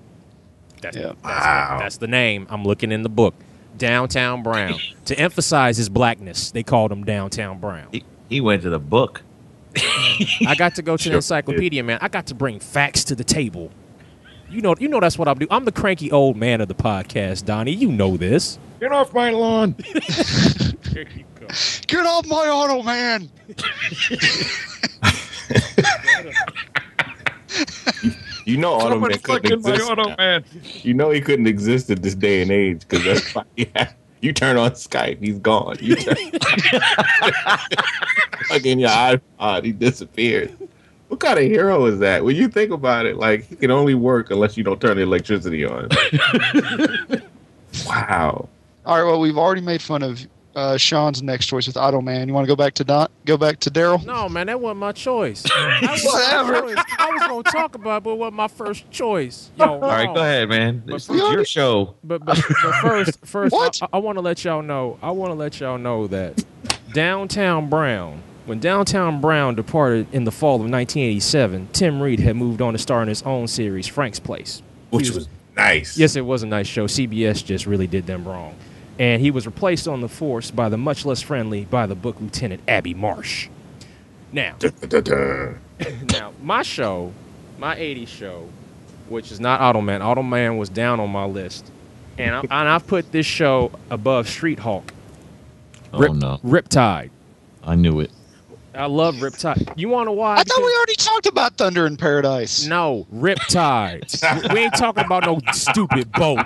[0.81, 1.07] That's, Yeah.
[1.07, 1.77] that's, Wow.
[1.79, 2.47] that's the name.
[2.49, 3.33] I'm looking in the book.
[3.77, 4.79] Downtown Brown.
[5.05, 7.87] to emphasize his blackness, they called him Downtown Brown.
[7.91, 9.21] He, he went to the book.
[10.47, 11.99] I got to go to Sure the encyclopedia, man.
[12.01, 13.71] I got to bring facts to the table.
[14.49, 15.51] You know, you know that's what I'm doing.
[15.51, 17.71] I'm the cranky old man of the podcast, Donny.
[17.71, 18.59] You know this.
[18.79, 19.75] Get off my lawn.
[20.91, 21.47] There you go.
[21.87, 23.31] Get off my auto, man!
[28.45, 29.91] You know, Auto Man couldn't exist.
[30.17, 30.43] man.
[30.63, 33.93] You know, he couldn't exist at this day and age because that's why he had-
[34.21, 35.77] you turn on Skype, he's gone.
[35.81, 36.15] You turn
[38.49, 40.55] like in your iPod, he disappeared.
[41.07, 42.23] What kind of hero is that?
[42.23, 45.03] When you think about it, like he can only work unless you don't turn the
[45.03, 45.89] electricity on.
[47.85, 48.47] wow.
[48.85, 52.27] All right, well, we've already made fun of uh, Shawn's next choice with Auto Man.
[52.27, 53.07] You want to go back to Don?
[53.25, 53.99] Go back to Darrell?
[53.99, 55.43] No, man, that wasn't my choice.
[55.81, 56.51] Wasn't Whatever.
[56.53, 56.85] My choice.
[56.99, 59.51] I was gonna talk about, it, but it wasn't my first choice.
[59.57, 60.83] Yo, All right, go ahead, man.
[60.85, 61.95] This But- is your show.
[62.03, 63.79] But but, but first, first, What?
[63.81, 64.97] I, I want to let y'all know.
[65.01, 66.43] I want to let y'all know that
[66.93, 72.61] Downtown Brown, when Downtown Brown departed in the fall of 1987, Tim Reid had moved
[72.61, 74.61] on to star in his own series, Frank's Place.
[74.89, 75.97] Which He was nice.
[75.97, 76.87] Yes, it was a nice show.
[76.87, 78.55] CBS just really did them wrong.
[79.01, 82.17] And he was replaced on the force by the much less friendly by the book
[82.21, 83.49] Lieutenant Abby Marsh.
[84.31, 84.57] Now,
[86.11, 87.11] now my show,
[87.57, 88.47] my 80s show,
[89.09, 90.01] which is not Automan.
[90.01, 91.71] Automan was down on my list.
[92.19, 94.93] And, I, and I've put this show above Street Hawk.
[95.91, 97.09] Oh, Rip, oh no, Riptide.
[97.63, 98.11] I knew it.
[98.75, 99.79] I love Riptide.
[99.79, 100.35] You want to why?
[100.35, 102.67] I thought we already talked about Thunder in Paradise.
[102.67, 104.53] No, Riptide.
[104.53, 106.45] we ain't talking about no stupid boat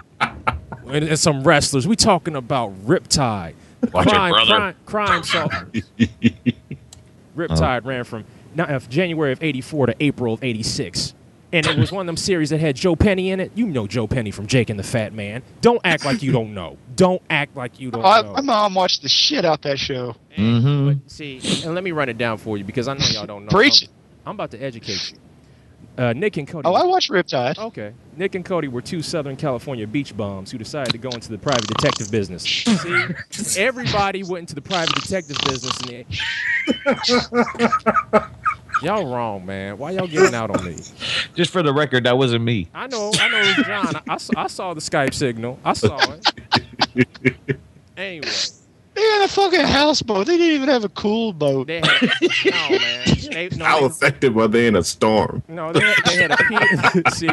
[0.95, 1.87] and, and some wrestlers.
[1.87, 3.53] We talking about Riptide.
[3.91, 4.75] Watch it, crime, brother.
[4.85, 5.23] crime, crime.
[5.23, 5.47] So
[7.37, 11.13] Riptide ran from now, uh, January of '84 to April of '86,
[11.51, 13.51] and it was one of them series that had Joe Penny in it.
[13.53, 15.43] You know Joe Penny from Jake and the Fat Man.
[15.61, 16.77] Don't act like you don't know.
[16.95, 18.33] Don't act like you don't I, know.
[18.33, 20.15] my mom watched the shit out that show.
[20.37, 20.87] Mm-hmm.
[20.99, 23.45] But see, and let me run it down for you because I know y'all don't
[23.45, 23.49] know.
[23.49, 23.89] Preach it.
[24.25, 25.17] I'm, I'm about to educate you.
[25.97, 26.67] Uh, Nick and Cody.
[26.67, 27.57] Oh, I watched Riptide.
[27.57, 27.93] Okay.
[28.17, 31.37] Nick and Cody were two Southern California beach bums who decided to go into the
[31.37, 32.43] private detective business.
[32.43, 36.05] See, everybody went into the private detective business, and they...
[38.81, 39.77] y'all wrong, man.
[39.77, 40.75] Why y'all getting out on me?
[41.33, 42.67] Just for the record, that wasn't me.
[42.73, 43.95] I know, I know, it was Jon.
[43.95, 45.59] I, I saw, I saw the Skype signal.
[45.63, 45.97] I saw
[46.95, 47.57] it.
[47.97, 48.27] Anyway,
[48.95, 50.25] They had a fucking houseboat.
[50.27, 51.67] They didn't even have a cool boat.
[51.67, 52.01] they had
[52.45, 53.05] no man.
[53.31, 55.43] They, no, How they- effective were they in a storm?
[55.49, 57.03] No, they had, they had a pier.
[57.13, 57.29] See,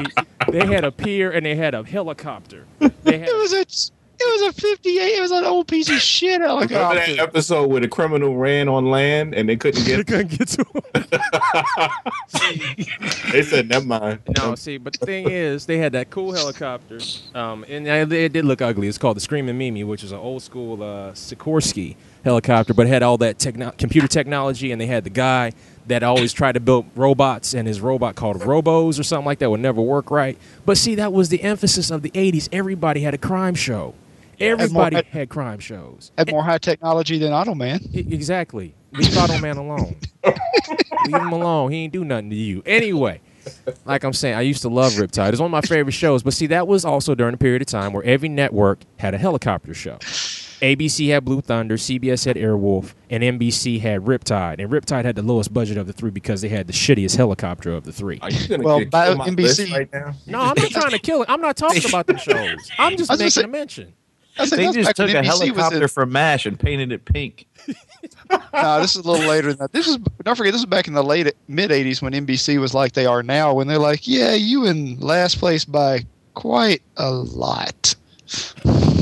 [0.51, 2.67] they had a pier and they had a helicopter.
[3.05, 3.65] They had It was a
[4.25, 5.17] it was a fifty eight.
[5.17, 7.23] It was an old piece of shit Remember that helicopter.
[7.23, 10.29] episode where the criminal ran on land and they couldn't get, they get?
[10.29, 11.83] couldn't get to him.
[13.33, 16.99] they said, "Never mind." No, see, but the thing is, they had that cool helicopter,
[17.35, 18.89] um, and it it did look ugly.
[18.89, 22.91] It's called the Screaming Mimi, which is an old school uh, Sikorsky helicopter, but it
[22.91, 25.53] had all that techno- computer technology, and they had the guy
[25.89, 29.51] that always tried to build robots, and his robot called Roboz or something like that
[29.51, 30.39] would never work right.
[30.65, 32.49] But see, that was the emphasis of the '80s.
[32.53, 33.95] Everybody had a crime show.
[34.43, 36.13] Everybody had- had crime shows.
[36.19, 37.81] Had more high technology than Auto Man.
[37.93, 38.75] E- Exactly.
[38.93, 39.97] Leave Auto Man alone.
[40.25, 41.71] Leave him alone.
[41.73, 42.63] He ain't do nothing to you.
[42.67, 43.21] Anyway,
[43.85, 45.31] like I'm saying, I used to love Riptide.
[45.31, 46.23] It's one of my favorite shows.
[46.23, 49.19] But see, that was also during a period of time where every network had a
[49.19, 49.99] helicopter show.
[50.61, 54.61] ABC had Blue Thunder, CBS had Airwolf, and NBC had Riptide.
[54.61, 57.73] And Riptide had the lowest budget of the three because they had the shittiest helicopter
[57.73, 58.21] of the three.
[58.23, 60.15] Are you gonna Well, by my NBC right now?
[60.27, 61.31] No, I'm not trying to kill it.
[61.31, 62.71] I'm not talking about the shows.
[62.79, 63.93] I'm just I was gonna making say- a mention.
[64.39, 67.47] I said They just took a NBC helicopter in- from MASH and painted it pink.
[68.55, 69.73] No, this is a little later than that.
[69.73, 72.73] This is don't forget this is back in the late mid '80s when NBC was
[72.75, 73.53] like they are now.
[73.55, 77.95] When they're like, yeah, you in last place by quite a lot.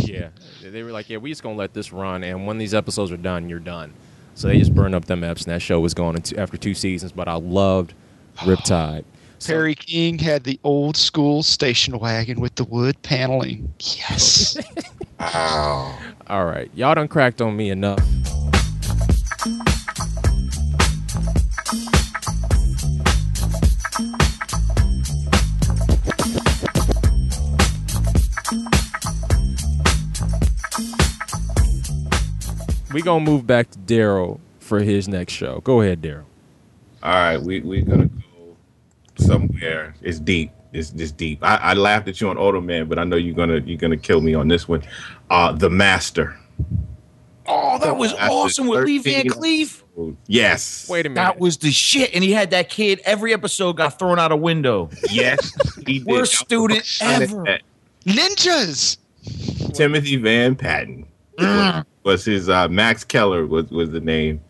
[0.02, 0.28] Yeah,
[0.62, 3.16] they were like, yeah, we just gonna let this run, and when these episodes are
[3.16, 3.92] done, you're done.
[4.34, 6.56] So they just burned up them eps, and that show was gone in two, after
[6.56, 7.12] two seasons.
[7.12, 7.94] But I loved
[8.38, 9.04] Riptide.
[9.38, 13.72] So- Perry King had the old school station wagon with the wood paneling.
[13.80, 14.54] Yes.
[15.20, 18.00] All right, y'all done cracked on me enough.
[32.92, 35.60] We gonna move back to Darrell for his next show.
[35.60, 36.26] Go ahead, Darrell.
[37.02, 38.56] All right, we we're gonna go
[39.18, 39.94] somewhere.
[40.00, 40.50] It's deep.
[40.72, 41.42] It's this deep.
[41.42, 43.96] I, I laughed at you on Auto Man, but I know you're gonna you're gonna
[43.96, 44.82] kill me on this one.
[45.28, 46.36] Uh, the Master.
[47.46, 49.82] Oh, that was After awesome with Lee Van Cleef.
[50.28, 50.88] Yes.
[50.88, 51.20] Wait a minute.
[51.20, 52.14] That was the shit.
[52.14, 53.00] And he had that kid.
[53.04, 54.88] Every episode got thrown out a window.
[55.10, 55.52] Yes.
[55.86, 56.06] He did.
[56.06, 57.58] Worst student ever.
[58.06, 58.98] Ninjas.
[59.74, 61.06] Timothy Van Patten
[61.36, 64.40] was, was his uh, Max Keller was was the name.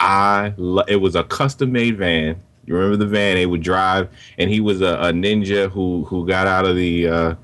[0.00, 2.40] I lo- it was a custom made van.
[2.68, 6.26] You remember the van they would drive, and he was a, a ninja who who
[6.26, 7.34] got out of the uh,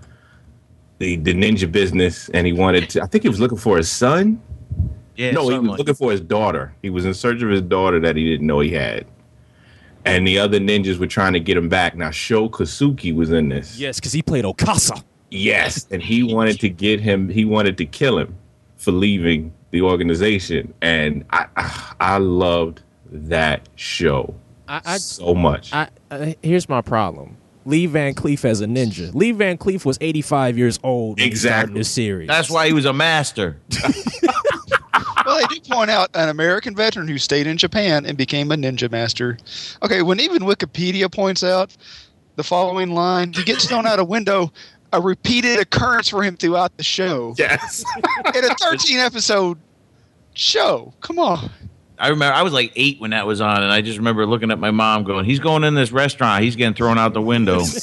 [0.98, 3.02] the the ninja business, and he wanted to.
[3.02, 4.38] I think he was looking for his son.
[5.16, 6.74] Yeah, no, he was like- looking for his daughter.
[6.82, 9.06] He was in search of his daughter that he didn't know he had.
[10.04, 11.96] And the other ninjas were trying to get him back.
[11.96, 13.78] Now, Sho Kosugi was in this.
[13.78, 15.02] Yes, because he played Okasa.
[15.30, 17.30] Yes, and he wanted to get him.
[17.30, 18.36] He wanted to kill him
[18.76, 24.34] for leaving the organization, and I I, I loved that show
[24.68, 25.72] I, I, so much.
[25.72, 27.36] I, uh, here's my problem.
[27.66, 29.14] Lee Van Cleef as a ninja.
[29.14, 31.80] Lee Van Cleef was 85 years old when he started Exactly.
[31.80, 32.28] this series.
[32.28, 33.58] That's why he was a master.
[35.26, 38.56] Well, they do point out an American veteran who stayed in Japan and became a
[38.56, 39.38] ninja master.
[39.82, 41.74] Okay, when even Wikipedia points out
[42.36, 44.52] the following line, he gets thrown out a window,
[44.92, 47.34] a repeated occurrence for him throughout the show.
[47.38, 47.82] yes,
[48.34, 49.58] In a 13 episode
[50.34, 50.92] show.
[51.00, 51.50] Come on.
[51.98, 54.50] I remember I was like eight when that was on, and I just remember looking
[54.50, 56.42] at my mom going, "He's going in this restaurant.
[56.42, 57.62] He's getting thrown out the window."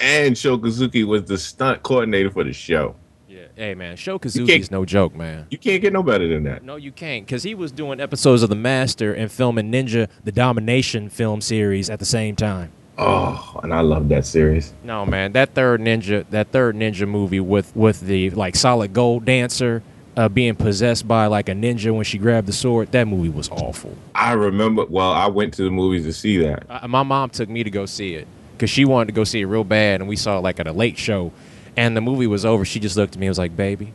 [0.00, 2.94] and Sho Kosugi was the stunt coordinator for the show.
[3.28, 3.46] yeah.
[3.56, 3.96] Hey, man.
[3.96, 5.46] Sho can't- Kosugi's no joke, man.
[5.50, 6.64] You can't get no better than that.
[6.64, 10.32] No, you can't, because he was doing episodes of The Master and filming Ninja, the
[10.32, 12.72] Domination film series at the same time.
[12.96, 14.74] Oh, and I love that series.
[14.84, 19.24] No, man, that third ninja, that third ninja movie with with the like solid gold
[19.24, 19.82] dancer
[20.20, 22.92] uh, being possessed by like a ninja when she grabbed the sword.
[22.92, 23.96] That movie was awful.
[24.14, 24.84] I remember.
[24.84, 26.64] Well, I went to the movies to see that.
[26.68, 29.40] Uh, my mom took me to go see it because she wanted to go see
[29.40, 31.32] it real bad, and we saw it like at a late show.
[31.74, 32.66] And the movie was over.
[32.66, 33.94] She just looked at me and was like, "Baby,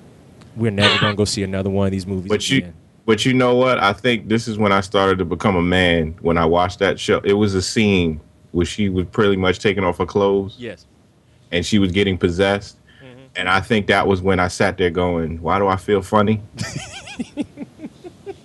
[0.55, 2.73] we're never gonna go see another one of these movies But you,
[3.05, 3.77] but you know what?
[3.77, 6.15] I think this is when I started to become a man.
[6.21, 8.19] When I watched that show, it was a scene
[8.51, 10.55] where she was pretty much taking off her clothes.
[10.57, 10.87] yes,
[11.51, 12.77] and she was getting possessed.
[13.37, 16.41] And I think that was when I sat there going, "Why do I feel funny?"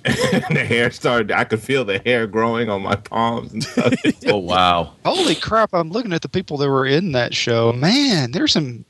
[0.05, 1.31] and the hair started.
[1.33, 3.95] I could feel the hair growing on my palms and stuff.
[4.27, 4.95] oh wow!
[5.05, 7.73] Holy crap, I'm looking at the people that were in that show.
[7.73, 8.85] Man, there's some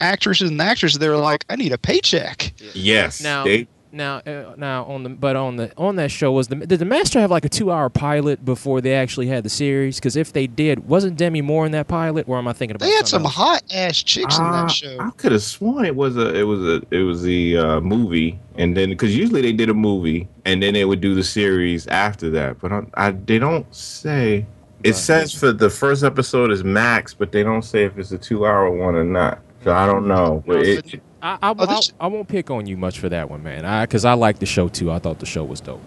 [0.00, 2.52] actresses and actors that are like, I need a paycheck.
[2.74, 6.48] yes, Now, they- now, uh, now on the but on the on that show was
[6.48, 9.48] the did the Master have like a two hour pilot before they actually had the
[9.48, 9.96] series?
[9.96, 12.28] Because if they did, wasn't Demi Moore in that pilot?
[12.28, 12.86] Or am I thinking about?
[12.86, 14.98] They had some something hot ass chicks in Ah, that show.
[15.00, 18.38] I could have sworn it was a it was a it was the uh, movie,
[18.56, 21.86] and then because usually they did a movie and then they would do the series
[21.86, 24.46] after that, but I, I they don't say.
[24.82, 24.96] It Right.
[24.96, 28.44] says for the first episode is max, but they don't say if it's a two
[28.44, 29.38] hour one or not.
[29.62, 30.42] So I don't know.
[30.46, 32.98] But No, it, but- I, I, Oh, this- I, I won't pick on you much
[32.98, 33.64] for that one, man.
[33.64, 34.92] I because I like the show too.
[34.92, 35.80] I thought the show was dope.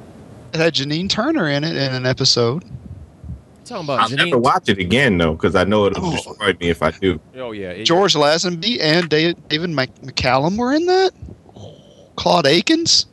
[0.53, 2.63] It had Janine Turner in it in an episode.
[3.65, 4.25] Talking about I'll Janine.
[4.25, 6.11] never watch it again though, because I know it'll Oh.
[6.11, 7.19] destroy me if I do.
[7.35, 11.11] Oh yeah, it- George Lazenby and David, David McCallum were in that.
[12.15, 13.05] Claude Akins.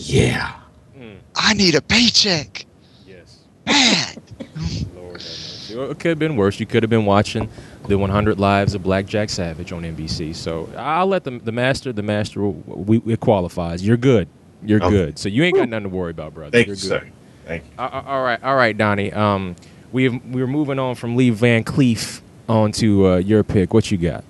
[0.00, 0.52] Yeah.
[0.96, 1.14] Hmm.
[1.34, 2.66] I need a paycheck.
[3.06, 3.38] yes.
[3.66, 4.16] Man.
[4.94, 5.74] Lord have mercy.
[5.74, 6.60] It could have been worse.
[6.60, 7.48] You could have been watching
[7.88, 10.34] the 100 Lives of Black Jack Savage on NBC.
[10.34, 11.92] So I'll let the the master.
[11.92, 12.46] The master.
[12.46, 13.84] We, it qualifies.
[13.86, 14.28] You're good.
[14.62, 14.90] You're Okay.
[14.90, 15.18] good.
[15.18, 16.50] So you ain't got nothing to worry about, brother.
[16.50, 16.88] Thank You're you, good.
[16.88, 17.08] sir.
[17.46, 17.70] Thank you.
[17.78, 19.12] Uh, uh, all right, all right, Donny.
[19.12, 19.56] Um,
[19.92, 23.72] we we're moving on from Lee Van Cleef on to uh, your pick.
[23.72, 24.24] What you got?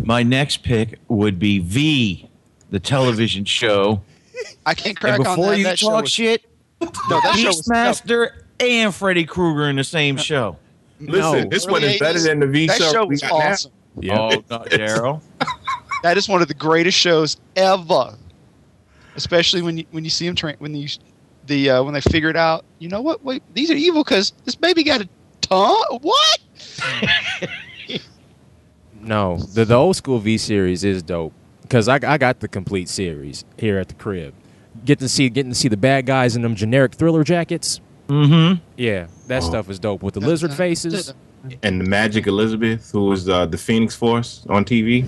[0.00, 2.28] My next pick would be V,
[2.70, 4.00] the television show.
[4.64, 5.58] I can't crack And on before that.
[5.58, 6.44] you that show talk was- shit,
[6.80, 10.56] no, that show was no, Beastmaster and Freddy Krueger in the same show.
[11.00, 11.48] Listen, No.
[11.48, 12.92] this one Early is better than the V that show.
[12.92, 13.36] show was got now.
[13.36, 13.72] awesome.
[14.10, 15.22] Oh, not Darrell.
[16.02, 18.14] That is one of the greatest shows ever.
[19.16, 20.88] Especially when you when you see them train when you
[21.46, 22.64] the uh, when they figure it out.
[22.78, 23.24] You know what?
[23.24, 25.08] Wait, these are evil because this baby got a
[25.40, 25.98] tongue.
[26.02, 26.38] What?
[29.00, 31.32] No, the the old school V series is dope
[31.62, 34.34] because I, I got the complete series here at the crib.
[34.84, 37.80] Getting to see getting to see the bad guys in them generic thriller jackets.
[38.08, 38.62] Mm-hmm.
[38.76, 39.46] Yeah, that Oh.
[39.48, 41.12] stuff is dope with the lizard faces.
[41.62, 45.06] And the Magic Elizabeth, who was uh, the Phoenix Force on TV.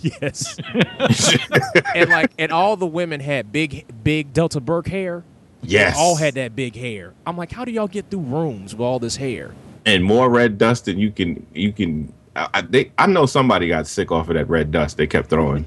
[0.20, 0.56] yes,
[1.94, 5.22] and like and all the women had big big Delta Burke hair.
[5.62, 5.94] yes.
[5.94, 7.12] They all had that big hair.
[7.26, 9.52] I'm like, how do y'all get through rooms with all this hair?
[9.84, 13.68] and more red dust than you can you can I, I, they, I know somebody
[13.68, 15.64] got sick off of that red dust they kept throwing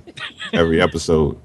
[0.51, 1.37] every episode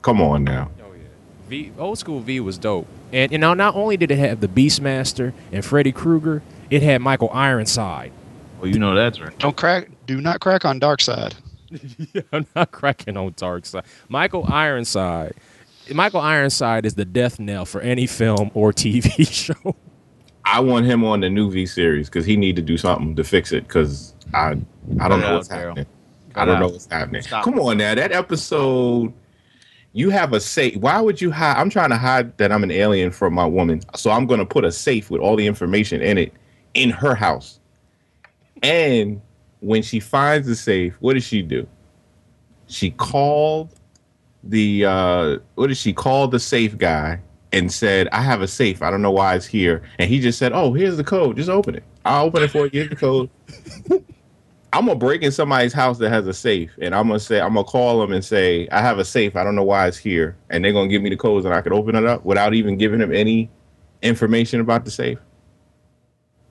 [0.00, 1.08] come on now Oh yeah,
[1.50, 2.86] V old school V was dope.
[3.12, 7.00] And you know, not only did it have the Beastmaster and Freddy Krueger, it had
[7.02, 8.12] Michael Ironside.
[8.58, 9.36] Well, you know that's right.
[9.38, 9.88] Don't crack.
[10.06, 11.34] Do not crack on Dark Side.
[12.32, 13.84] I'm not cracking on Dark Side.
[14.08, 15.34] Michael Ironside.
[15.92, 19.74] Michael Ironside is the death knell for any film or TV show.
[20.44, 23.22] i want him on the new v series because he need to do something to
[23.24, 24.50] fix it because i
[25.00, 25.68] i don't Cut know out, what's Darrell.
[25.76, 25.86] happening
[26.34, 26.60] i don't out.
[26.60, 27.44] know what's happening Stop.
[27.44, 29.12] come on now that episode
[29.92, 31.56] you have a safe why would you hide?
[31.56, 34.46] I'm trying to hide that i'm an alien from my woman so i'm going to
[34.46, 36.32] put a safe with all the information in it
[36.74, 37.60] in her house.
[38.62, 39.20] And
[39.60, 41.66] when she finds the safe what does she do?
[42.68, 43.74] She called
[44.44, 47.20] the uh what did she call the safe guy
[47.52, 48.82] and said i have a safe.
[48.82, 49.82] I don't know why it's here.
[49.98, 51.36] And he just said oh here's the code.
[51.36, 51.84] Just open it.
[52.04, 52.70] I'll open it for you.
[52.72, 53.30] Here's the code
[54.72, 57.54] i'm gonna break in somebody's house that has a safe and i'm gonna say i'm
[57.54, 60.36] gonna call them and say i have a safe i don't know why it's here
[60.50, 62.76] and they're gonna give me the codes and i could open it up without even
[62.76, 63.50] giving them any
[64.02, 65.18] information about the safe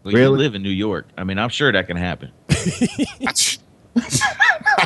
[0.03, 0.37] Well, You Really?
[0.39, 1.07] live in New York.
[1.17, 2.31] I mean, I'm sure that can happen.
[2.49, 3.33] i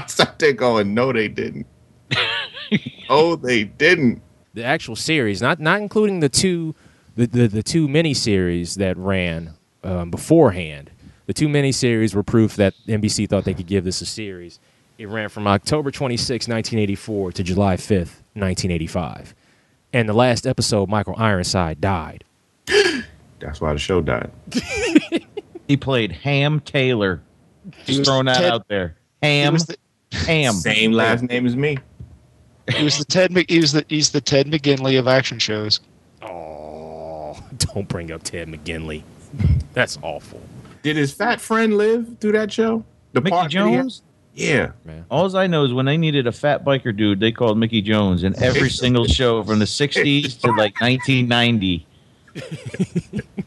[0.07, 1.65] sat there going no they didn't
[3.09, 4.21] oh they didn't
[4.55, 6.73] The actual series, not not including the two
[7.15, 10.89] the, the, the two miniseries that ran um, beforehand.
[11.25, 14.59] The two miniseries were proof that NBC thought they could give this a series.
[14.97, 19.35] It ran from October 26, 1984 to July 5th, 1985.
[19.91, 22.23] And the last episode, Michael Ironside died.
[23.39, 24.31] that's why the show died
[25.67, 27.21] He played Ham Taylor.
[27.71, 28.95] He Just was throwing that Ted- out there.
[29.21, 29.55] Ham.
[29.55, 29.77] the,
[30.11, 30.53] Ham.
[30.53, 31.77] same last name as me
[32.73, 33.31] he was the Ted.
[33.49, 35.79] He was the he's the Ted McGinley of action shows.
[36.21, 39.03] Oh, don't bring up Ted McGinley.
[39.73, 40.41] That's awful.
[40.85, 42.85] Did his fat friend live through that show?
[43.13, 43.81] The Mickey part that he had?
[43.81, 44.03] Jones.
[44.35, 44.73] Yeah.
[44.83, 45.03] Man.
[45.09, 48.23] All I know is when they needed a fat biker dude, they called Mickey Jones
[48.23, 51.87] in every single show from the 60s to like 1990.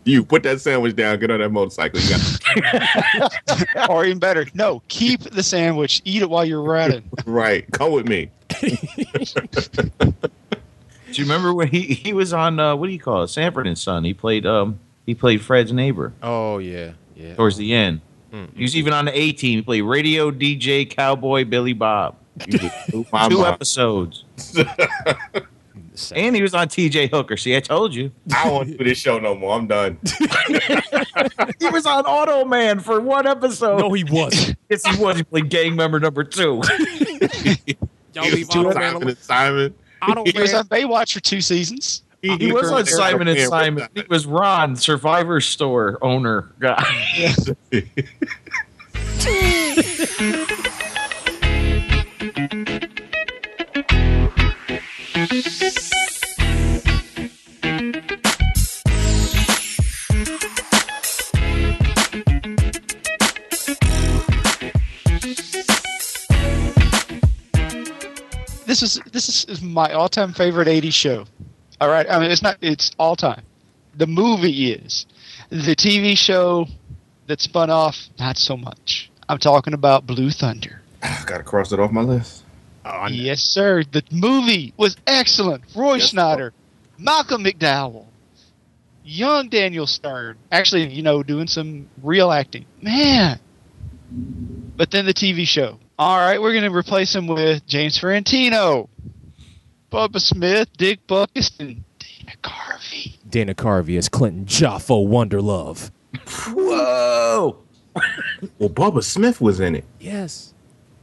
[0.02, 2.00] You put that sandwich down, get on that motorcycle.
[2.00, 2.16] You
[3.88, 6.02] or even better, no, keep the sandwich.
[6.04, 7.08] Eat it while you're riding.
[7.24, 7.70] right.
[7.70, 8.30] Come with me.
[8.60, 8.72] Do
[11.12, 13.28] you remember when he, he was on uh, what do you call it?
[13.28, 14.02] Sanford and Son.
[14.02, 16.94] He played um he played Fred's neighbor Oh, yeah.
[17.18, 17.34] Yeah.
[17.34, 18.00] towards the end.
[18.32, 18.54] Mm.
[18.56, 19.58] He was even on the A team.
[19.58, 22.16] He played radio DJ cowboy Billy Bob.
[22.46, 24.24] You just blew my Two episodes.
[26.14, 27.36] And he was on TJ Hooker.
[27.36, 28.12] See, I told you.
[28.32, 29.56] I don't want to do this show no more.
[29.56, 29.98] I'm done.
[31.58, 33.80] He was on Auto Man for one episode.
[33.80, 34.56] No, he wasn't.
[34.70, 35.16] yes, he was.
[35.16, 36.62] He played gang member number two.
[38.14, 39.08] Y'all He leave was Auto two Man Simon alone.
[39.08, 39.74] and Simon.
[40.02, 42.02] Auto He was on Baywatch for two seasons.
[42.22, 43.88] He was on Simon and Simon.
[43.94, 46.84] He was Ron, Survivor Store owner guy.
[68.66, 71.24] This is this is, is my all time favorite '80s show.
[71.80, 73.42] All right, I mean it's not it's all time.
[73.96, 75.06] The movie is
[75.50, 76.66] the TV show
[77.26, 79.10] that spun off not so much.
[79.28, 80.82] I'm talking about Blue Thunder.
[81.26, 82.44] Gotta cross it off my list.
[82.90, 83.84] Oh, yes, sir.
[83.84, 85.64] The movie was excellent.
[85.76, 86.54] Roy Yes, Schneider,
[86.96, 88.06] Malcolm McDowell,
[89.04, 90.38] young Daniel Stern.
[90.50, 92.64] Actually, you know, doing some real acting.
[92.80, 93.38] Man.
[94.10, 95.78] But then the TV show.
[95.98, 98.88] All right, we're going to replace him with James Farentino,
[99.90, 103.16] Bubba Smith, Dick Butkus, and Dana Carvey.
[103.28, 105.90] Dana Carvey as Clinton Jafo Wonderlove.
[106.52, 107.58] Whoa!
[108.58, 109.84] Well, Bubba Smith was in it.
[109.98, 110.52] Yes.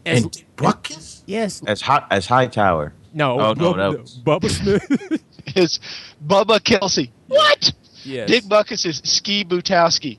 [0.06, 1.24] As- and Dick Butkus.
[1.26, 1.64] yes.
[1.66, 2.94] As hot as Hightower.
[3.14, 3.40] No.
[3.40, 5.22] Oh, no, Bubba, that was- Bubba Smith.
[5.56, 5.80] Is
[6.26, 7.12] Bubba Kelsey.
[7.28, 7.72] What?
[8.04, 8.28] yes.
[8.30, 10.18] Dick Butkus is Ski Butowski.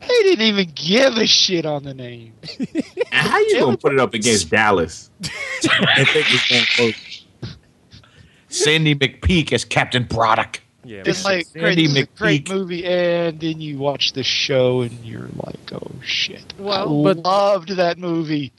[0.00, 2.34] They didn't even give a shit on the name.
[3.10, 5.10] How you gonna put it up against Dallas?
[5.24, 7.24] I think it's gonna close.
[8.54, 10.60] Sandy McPeak as Captain Braddock.
[10.84, 11.02] yeah.
[11.04, 12.54] It's like great, Sandy this is a great McPeak.
[12.54, 16.54] movie, and then you watch the show and you're like, oh shit.
[16.58, 18.52] Well, I but- loved that movie.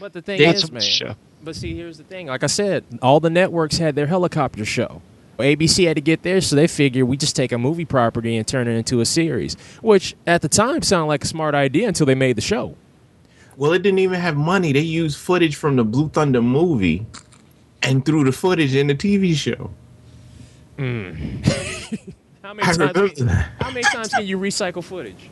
[0.00, 0.82] but the thing That's is, man.
[0.82, 1.14] show.
[1.44, 2.28] But see, here's the thing.
[2.28, 5.02] Like I said, all the networks had their helicopter show.
[5.38, 8.46] ABC had to get there, so they figured we just take a movie property and
[8.46, 12.06] turn it into a series, which at the time sounded like a smart idea until
[12.06, 12.76] they made the show.
[13.56, 14.72] Well, it didn't even have money.
[14.72, 17.06] They used footage from the Blue Thunder movie
[17.82, 19.70] and threw the footage in the TV show.
[22.42, 22.78] How many I times?
[22.78, 23.50] remember Can, that.
[23.60, 25.30] how many times can you recycle footage?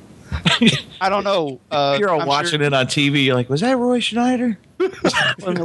[1.01, 1.61] I don't know.
[1.71, 3.25] Uh, You're all I'm watching sure- it on TV.
[3.25, 4.59] You're like, was that Roy Schneider?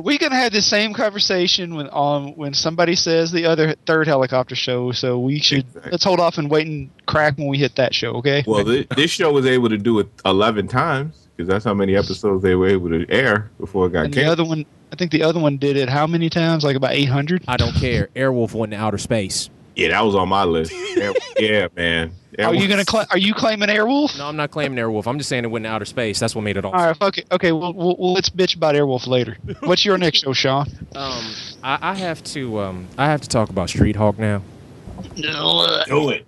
[0.02, 4.56] we can have the same conversation when um when somebody says the other third helicopter
[4.56, 4.92] show.
[4.92, 5.92] So we should Exactly.
[5.92, 8.14] let's hold off and wait and crack when we hit that show.
[8.16, 8.44] Okay.
[8.48, 11.96] Well, this, this show was able to do it 11 times because that's how many
[11.96, 14.40] episodes they were able to air before it got And the canceled.
[14.40, 14.66] other one,
[14.96, 16.64] I think the other one did it how many times?
[16.64, 17.44] Like about eight hundred.
[17.50, 18.08] I don't care.
[18.16, 19.50] Airwolf went to outer space.
[19.76, 20.72] Yeah, that was on my list.
[20.96, 22.14] Yeah, yeah, man.
[22.38, 24.18] That Are you gonna cla- Are you claiming Airwolf?
[24.18, 25.06] No, I'm not claiming Airwolf.
[25.06, 26.18] I'm just saying it went to outer space.
[26.18, 26.72] That's what made it all.
[26.72, 26.96] All right.
[26.96, 27.28] Fuck it.
[27.30, 27.52] Okay.
[27.52, 29.36] Well, well, well, let's bitch about Airwolf later.
[29.64, 30.70] What's your next show, Shawn?
[30.96, 31.26] Um,
[31.62, 32.62] I, I have to.
[32.62, 34.42] Um, I have to talk about Street Hawk now.
[35.14, 36.26] Do it.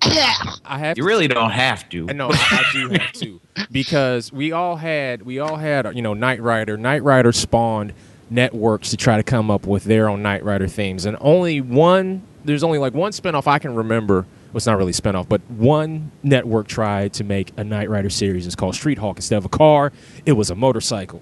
[0.66, 0.98] I have.
[0.98, 2.06] You really don't have to.
[2.08, 3.40] No, I, I do have to
[3.72, 6.76] because we all had we all had you know Knight Rider.
[6.76, 7.94] Knight Rider spawned
[8.30, 12.24] networks to try to come up with their own Knight Rider themes, and only one.
[12.46, 14.26] There's only like one spinoff I can remember.
[14.48, 18.10] Well, it's not really a spinoff, but one network tried to make a Knight Rider
[18.10, 18.46] series.
[18.48, 19.18] It's called Street Hawk.
[19.18, 19.92] Instead of a car,
[20.26, 21.22] it was a motorcycle,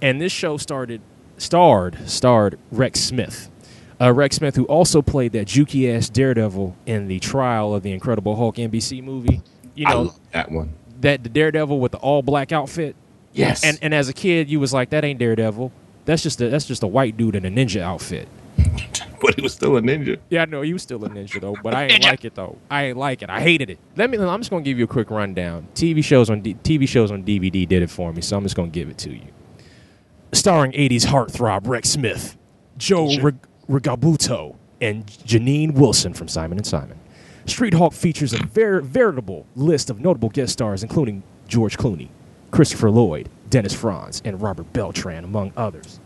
[0.00, 1.00] and this show started
[1.38, 3.50] starred starred Rex Smith.
[4.00, 7.92] Uh, Rex Smith, who also played that jukey ass Daredevil in the Trial of the
[7.92, 9.42] Incredible Hulk NBC movie.
[9.76, 10.72] You I know, love that one.
[11.02, 12.96] that the Daredevil with the all black outfit.
[13.32, 13.62] Yes.
[13.62, 15.70] And and as a kid, you was like, that ain't Daredevil.
[16.04, 18.28] That's just a that's just a white dude in a ninja outfit.
[19.20, 20.18] but he was still a ninja.
[20.28, 22.58] Yeah, I know he was still a ninja though, but I ain't like it though.
[22.70, 23.30] I ain't like it.
[23.30, 23.78] I hated it.
[23.96, 24.18] Let me.
[24.18, 25.68] I'm just gonna give you a quick rundown.
[25.74, 28.56] TV shows on D, TV shows on DVD did it for me, so I'm just
[28.56, 29.26] gonna give it to you.
[30.32, 32.36] Starring '80s heartthrob Rex Smith,
[32.78, 36.98] Joe Rig- Regalbuto, and Janine Wilson from Simon and Simon.
[37.46, 42.08] Street Hawk features a ver- veritable list of notable guest stars, including George Clooney,
[42.50, 46.00] Christopher Lloyd, Dennis Franz, and Robert Beltran, among others.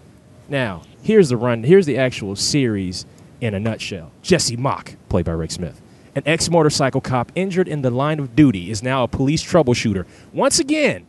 [0.49, 1.63] Now, here's the run.
[1.63, 3.07] Here's the actual series
[3.41, 4.11] in a nutshell.
[4.21, 5.81] Jesse Mach, played by Rick Smith,
[6.17, 10.07] an ex-motorcycle cop injured in the line of duty, is now a police troubleshooter.
[10.33, 11.07] Once again,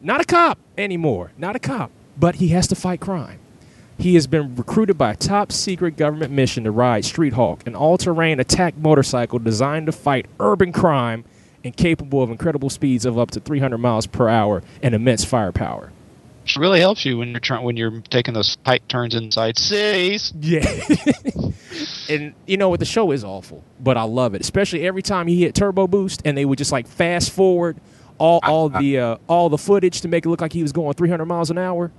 [0.00, 1.32] not a cop anymore.
[1.36, 3.40] Not a cop, but he has to fight crime.
[3.98, 7.74] He has been recruited by a top secret government mission to ride Street Hawk, an
[7.74, 11.24] all terrain attack motorcycle designed to fight urban crime
[11.66, 15.92] and capable of incredible speeds of up to 300 miles per hour and immense firepower.
[16.42, 20.32] Which really helps you when you're trying when you're taking those tight turns inside cities.
[20.40, 20.64] Yeah.
[22.08, 22.78] and you know what?
[22.78, 24.42] The show is awful, but I love it.
[24.42, 27.80] Especially every time he hit turbo boost and they would just like fast forward
[28.18, 30.94] all all the uh, all the footage to make it look like he was going
[30.94, 31.90] 300 miles an hour.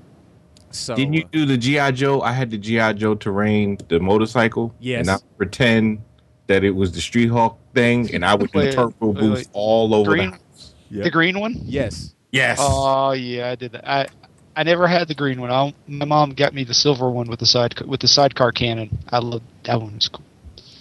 [0.71, 2.21] So Didn't you do the GI Joe?
[2.21, 4.73] I had the GI Joe terrain, the motorcycle.
[4.79, 5.01] Yes.
[5.01, 6.01] And I pretend
[6.47, 9.37] that it was the Street Hawk thing, and I would do Wait, turbo wait, boost
[9.45, 9.47] wait.
[9.53, 10.73] all over Green, the house.
[10.89, 11.55] the green one.
[11.63, 12.13] Yes.
[12.31, 12.57] Yes.
[12.61, 13.89] Oh yeah, I did that.
[13.89, 14.07] I
[14.55, 15.51] I never had the green one.
[15.51, 18.97] I, my mom got me the silver one with the side with the sidecar cannon.
[19.09, 19.95] I love that one.
[19.95, 20.23] Was cool.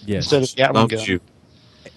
[0.05, 0.33] Yes.
[0.33, 1.05] Instead of Gatling Loved gun.
[1.05, 1.21] you.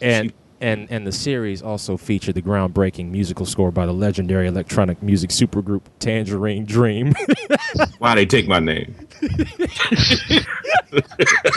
[0.01, 5.01] and and and the series also featured the groundbreaking musical score by the legendary electronic
[5.01, 7.13] music supergroup Tangerine Dream.
[7.99, 8.95] Why they take my name?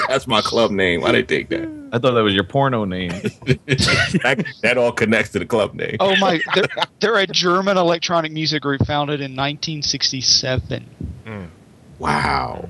[0.09, 1.01] That's my club name.
[1.01, 1.69] Why they take that?
[1.93, 3.11] I thought that was your porno name.
[3.11, 4.45] that?
[4.63, 5.97] That all connects to the club name.
[6.01, 6.41] Oh my!
[6.55, 6.65] They're,
[7.01, 10.85] they're a German electronic music group founded in 1967.
[11.27, 11.45] Hmm.
[11.99, 12.69] Wow.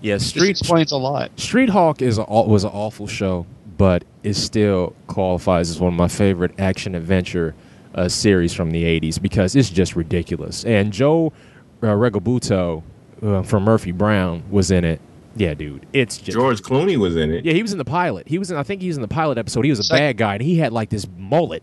[0.00, 1.38] yeah, This Street explains a lot.
[1.40, 3.46] Street Hawk is a, was an awful show,
[3.80, 7.54] but it still qualifies as one of my favorite action adventure
[7.94, 10.66] uh, series from the '80s because it's just ridiculous.
[10.66, 11.32] And Joe
[11.82, 12.82] uh, Regalbuto
[13.22, 15.00] uh, from Murphy Brown was in it.
[15.34, 17.46] Yeah, dude, it's just George Clooney was in it.
[17.46, 18.28] Yeah, he was in the pilot.
[18.28, 18.58] He was in.
[18.58, 19.64] I think he was in the pilot episode.
[19.64, 21.62] He was a Sec- bad guy, and he had like this mullet.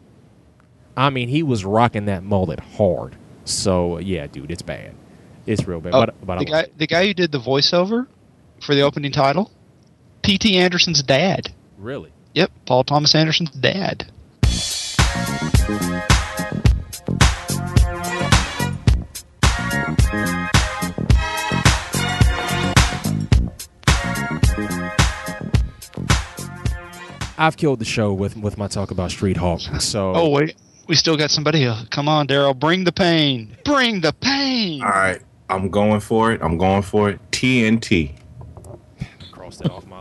[0.96, 3.16] I mean, he was rocking that mullet hard.
[3.46, 4.96] So yeah, dude, it's bad.
[5.46, 5.94] It's real bad.
[5.94, 8.08] Oh, but but I the like guy, the guy who did the voiceover
[8.64, 9.52] for the opening title,
[10.24, 10.58] P.T.
[10.58, 11.54] Anderson's dad.
[11.78, 12.12] Really?
[12.34, 14.12] Yep, Paul Thomas Anderson's dad.
[27.40, 29.62] I've killed the show with with my talk about Street Hawk.
[29.80, 30.56] So Oh wait.
[30.88, 31.76] We still got somebody here.
[31.92, 32.54] Come on, Darrell.
[32.54, 33.56] Bring the pain.
[33.66, 34.82] Bring the pain.
[34.82, 35.22] All right.
[35.50, 36.42] I'm going for it.
[36.42, 37.20] I'm going for it.
[37.32, 38.16] TNT.
[39.32, 39.97] Cross that off my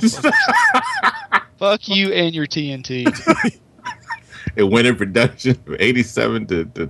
[1.58, 3.60] Fuck you and your TNT.
[4.56, 6.86] It went in production from 87 to, to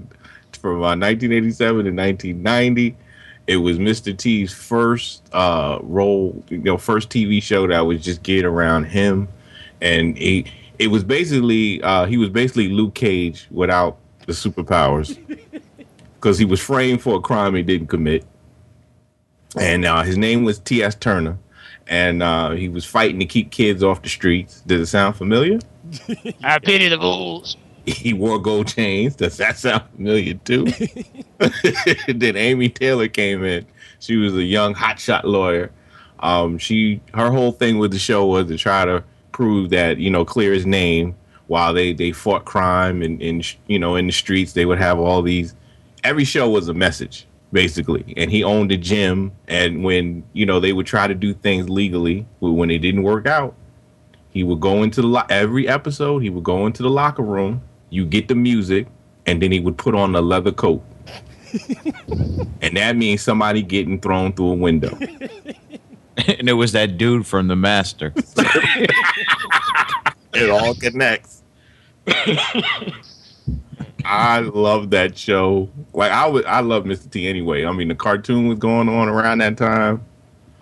[0.61, 2.97] from uh, 1987 to 1990.
[3.47, 4.17] It was Mr.
[4.17, 9.29] T's first uh, role, you know, first TV show that was just geared around him,
[9.81, 10.47] and he
[10.79, 15.19] it was basically uh, he was basically Luke Cage without the superpowers
[16.15, 18.25] because he was framed for a crime he didn't commit,
[19.59, 20.95] and uh, his name was T.S.
[20.95, 21.37] Turner,
[21.87, 24.61] and uh, he was fighting to keep kids off the streets.
[24.63, 25.59] Does it sound familiar?
[26.43, 27.57] I pity the fools.
[27.87, 29.17] he wore gold chains.
[29.17, 30.65] Does that sound familiar too?
[32.09, 33.67] then Amy Taylor came in.
[34.01, 35.71] She was a young hotshot lawyer.
[36.21, 40.11] Um, she her whole thing with the show was to try to prove that you
[40.11, 41.15] know clear his name
[41.49, 44.99] while they they fought crime and in you know in the streets they would have
[44.99, 45.55] all these.
[46.03, 49.33] Every show was a message basically, and he owned a gym.
[49.49, 53.27] And when you know they would try to do things legally, when it didn't work
[53.27, 53.55] out,
[54.29, 56.19] he would go into the lo- every episode.
[56.19, 57.63] He would go into the locker room.
[57.89, 58.89] You get the music,
[59.25, 60.83] and then he would put on a leather coat,
[62.61, 64.99] and that means somebody getting thrown through a window.
[66.17, 68.13] and it was that dude from The Master.
[70.37, 71.45] It all connects.
[74.05, 75.69] I love that show.
[75.93, 77.11] Like I would, I love Mr.
[77.11, 77.65] T anyway.
[77.65, 80.05] I mean, the cartoon was going on around that time.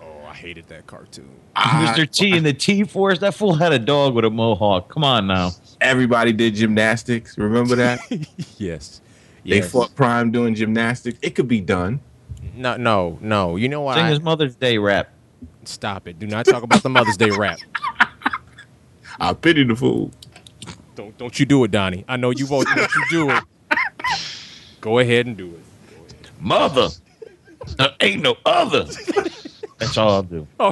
[0.01, 1.29] Oh, I hated that cartoon.
[1.55, 2.09] I- Mr.
[2.09, 3.19] T and the T Force.
[3.19, 4.89] That fool had a dog with a mohawk.
[4.89, 5.51] Come on now.
[5.81, 7.37] everybody did gymnastics.
[7.37, 7.99] Remember that?
[8.57, 9.01] Yes.
[9.45, 9.71] They Yes.
[9.71, 11.19] fought crime doing gymnastics.
[11.21, 11.99] It could be done.
[12.55, 13.57] No, no, no.
[13.57, 13.95] You know what?
[13.95, 15.09] Sing I- his Mother's Day rap.
[15.65, 16.17] Stop it.
[16.19, 17.59] Do not talk about the Mother's Day rap.
[19.19, 20.11] I pity the fool.
[20.95, 22.05] Don't don't you do it, Donny.
[22.07, 23.43] I know you won't let you do it.
[24.81, 25.63] Go ahead and do it.
[26.39, 26.89] Mother.
[27.77, 28.85] There ain't no other.
[29.77, 30.47] That's all I'll do.
[30.59, 30.71] Oh.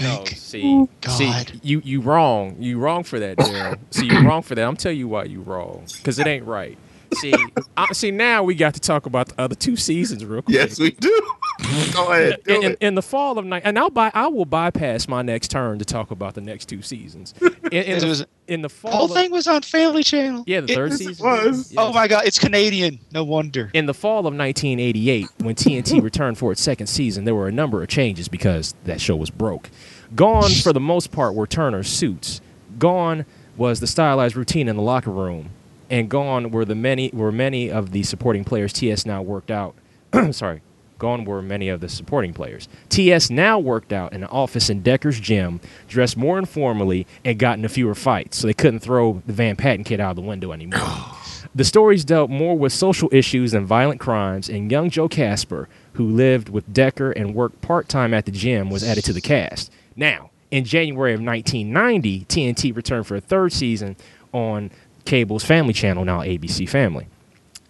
[0.00, 2.56] No, see, see, you you wrong.
[2.58, 3.76] You wrong for that, Darrell.
[3.90, 4.66] see, you wrong for that.
[4.66, 5.84] I'm tell you why you wrong.
[5.98, 6.78] Because it ain't right.
[7.14, 7.34] See,
[7.76, 8.10] I, see.
[8.10, 10.56] Now we got to talk about the other two seasons real quick.
[10.56, 11.34] Yes, we do.
[11.92, 12.40] Go ahead.
[12.44, 12.78] Do in, in, it.
[12.80, 14.10] in the fall of night, and I'll buy.
[14.14, 17.34] I will bypass my next turn to talk about the next two seasons.
[17.72, 18.90] In, in It the, was- in the The fall.
[18.92, 20.44] whole of- thing was on Family Channel.
[20.46, 21.72] yeah, the third season was.
[21.78, 22.98] Oh my God, it's Canadian.
[23.12, 23.70] No wonder.
[23.72, 27.52] In the fall of 1988, when TNT returned for its second season, there were a
[27.52, 29.70] number of changes because that show was broke.
[30.14, 32.42] Gone, for the most part, were Turner's suits.
[32.78, 33.24] Gone
[33.56, 35.48] was the stylized routine in the locker room,
[35.88, 39.74] and gone were the many were many of the supporting players TS now worked out.
[40.32, 40.60] sorry,
[41.02, 42.68] gone were many of the supporting players.
[42.88, 47.56] TS now worked out in an office in Decker's gym, dressed more informally, and got
[47.56, 50.52] into fewer fights, so they couldn't throw the Van Patten kid out of the window
[50.52, 50.80] anymore.
[51.54, 56.08] The stories dealt more with social issues and violent crimes, and young Joe Casper, who
[56.08, 59.70] lived with Decker and worked part time at the gym, was added to the cast.
[59.94, 63.96] Now, in January of 1990, TNT returned for a third season
[64.32, 64.70] on
[65.04, 67.06] Cable's Family Channel, now ABC Family.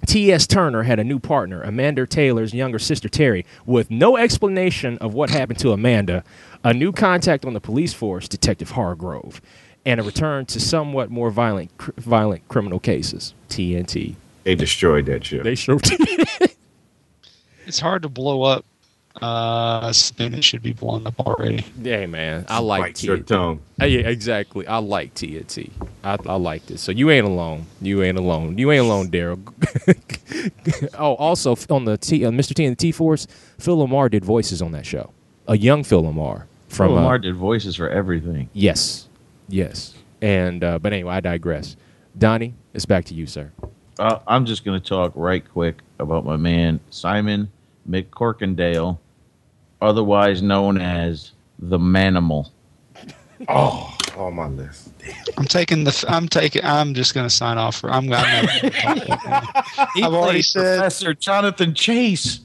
[0.07, 0.47] T.S.
[0.47, 5.31] Turner had a new partner, Amanda Taylor's younger sister Terry, with no explanation of what
[5.31, 6.25] happened to Amanda,
[6.65, 9.41] a new contact on the police force, Detective Hargrove,
[9.87, 13.35] and a return to somewhat more violent, cr- violent criminal cases.
[13.49, 14.17] TNT.
[14.45, 15.43] They destroyed that show.
[15.43, 15.83] They showed.
[17.65, 18.65] It's hard to blow up
[19.21, 21.65] uh, something it should be blown up already.
[21.83, 23.27] hey man, I like Bite your TNT.
[23.27, 23.61] tongue.
[23.81, 24.67] Uh, yeah, exactly.
[24.67, 25.71] I like TNT.
[26.03, 26.81] I, I like this.
[26.81, 27.67] So you ain't alone.
[27.81, 28.59] You ain't alone.
[28.59, 29.39] You ain't alone, Darrell.
[30.99, 32.55] oh, also on the T, uh, Mr.
[32.55, 33.27] T and the T Force,
[33.59, 35.13] Phil LaMarr did voices on that show.
[35.49, 38.49] A young Phil LaMarr from From uh, LaMarr did voices for everything.
[38.53, 39.09] Yes,
[39.49, 39.95] yes.
[40.23, 41.77] And uh, but anyway, I digress.
[42.17, 43.53] Donny, it's back to you, sir.
[43.99, 47.51] Uh, I'm just going to talk right quick about my man Simon
[47.89, 48.99] McCorkindale,
[49.81, 52.51] otherwise known as the Manimal.
[53.49, 54.91] Oh, on my list.
[55.37, 55.91] I'm taking the.
[55.91, 56.65] f- I'm taking.
[56.65, 57.77] I'm just gonna sign off.
[57.77, 58.13] For, I'm.
[58.13, 58.47] I'm
[59.95, 62.41] He I've already played said- Professor Jonathan Chase.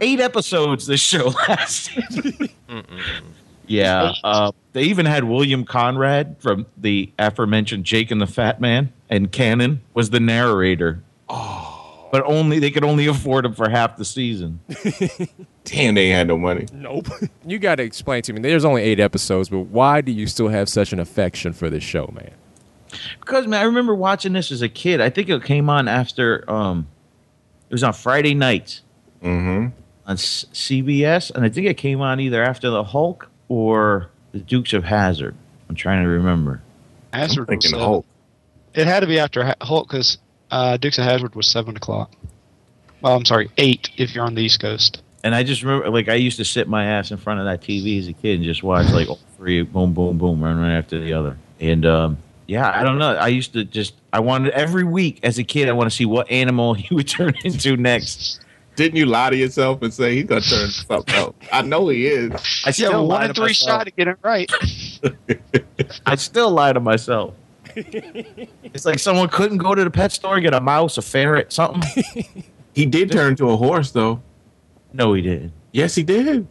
[0.00, 2.50] Eight episodes this show lasted.
[3.66, 8.92] yeah, uh, they even had William Conrad from the aforementioned Jake and the Fat Man,
[9.10, 11.02] and Cannon was the narrator.
[11.28, 11.69] Oh,
[12.10, 14.60] but only they could only afford him for half the season.
[15.64, 16.66] Damn, they had no money.
[16.72, 17.08] Nope.
[17.46, 18.40] you got to explain to me.
[18.40, 21.84] There's only eight episodes, but why do you still have such an affection for this
[21.84, 22.32] show, man?
[23.20, 25.00] Because man, I remember watching this as a kid.
[25.00, 26.88] I think it came on after um,
[27.68, 28.82] it was on Friday nights
[29.22, 29.68] Mm-hmm.
[30.06, 34.38] on C- CBS, and I think it came on either after the Hulk or the
[34.38, 35.34] Dukes of Hazzard.
[35.68, 36.62] I'm trying to remember.
[37.12, 37.86] Hazzard I'm thinking was of.
[37.86, 38.06] Hulk.
[38.72, 40.16] It had to be after Hulk because
[40.50, 42.10] uh, Dukes of Hazzard was seven o'clock.
[43.00, 45.02] Well, I'm sorry, eight if you're on the East Coast.
[45.22, 47.60] And I just remember, like, I used to sit my ass in front of that
[47.60, 50.76] TV as a kid and just watch, like, all three, boom, boom, boom, one right
[50.76, 51.36] after the other.
[51.60, 53.14] And, um, yeah, I don't know.
[53.14, 56.06] I used to just, I wanted every week as a kid, I want to see
[56.06, 58.40] what animal he would turn into next.
[58.76, 61.34] Didn't you lie to yourself and say he's gonna turn something else?
[61.52, 62.30] I know he is.
[62.32, 63.78] I Yeah, still well, lie one to in three myself.
[63.80, 64.50] shot to get it right.
[66.06, 67.34] I still lie to myself.
[68.62, 71.52] It's like someone couldn't go to the pet store and get a mouse, a ferret,
[71.52, 72.04] something.
[72.72, 74.22] He did turn to a horse though.
[74.92, 75.52] no, he didn't.
[75.72, 76.46] Yes, he did.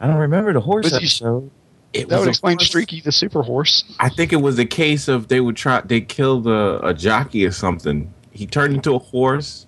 [0.00, 1.50] I don't remember the horse Was he- episode.
[1.92, 2.66] It That was would explain horse.
[2.66, 3.84] Streaky the Super Horse.
[4.00, 7.46] I think it was a case of they would try they killed a, a jockey
[7.46, 8.12] or something.
[8.32, 9.66] He turned into a horse,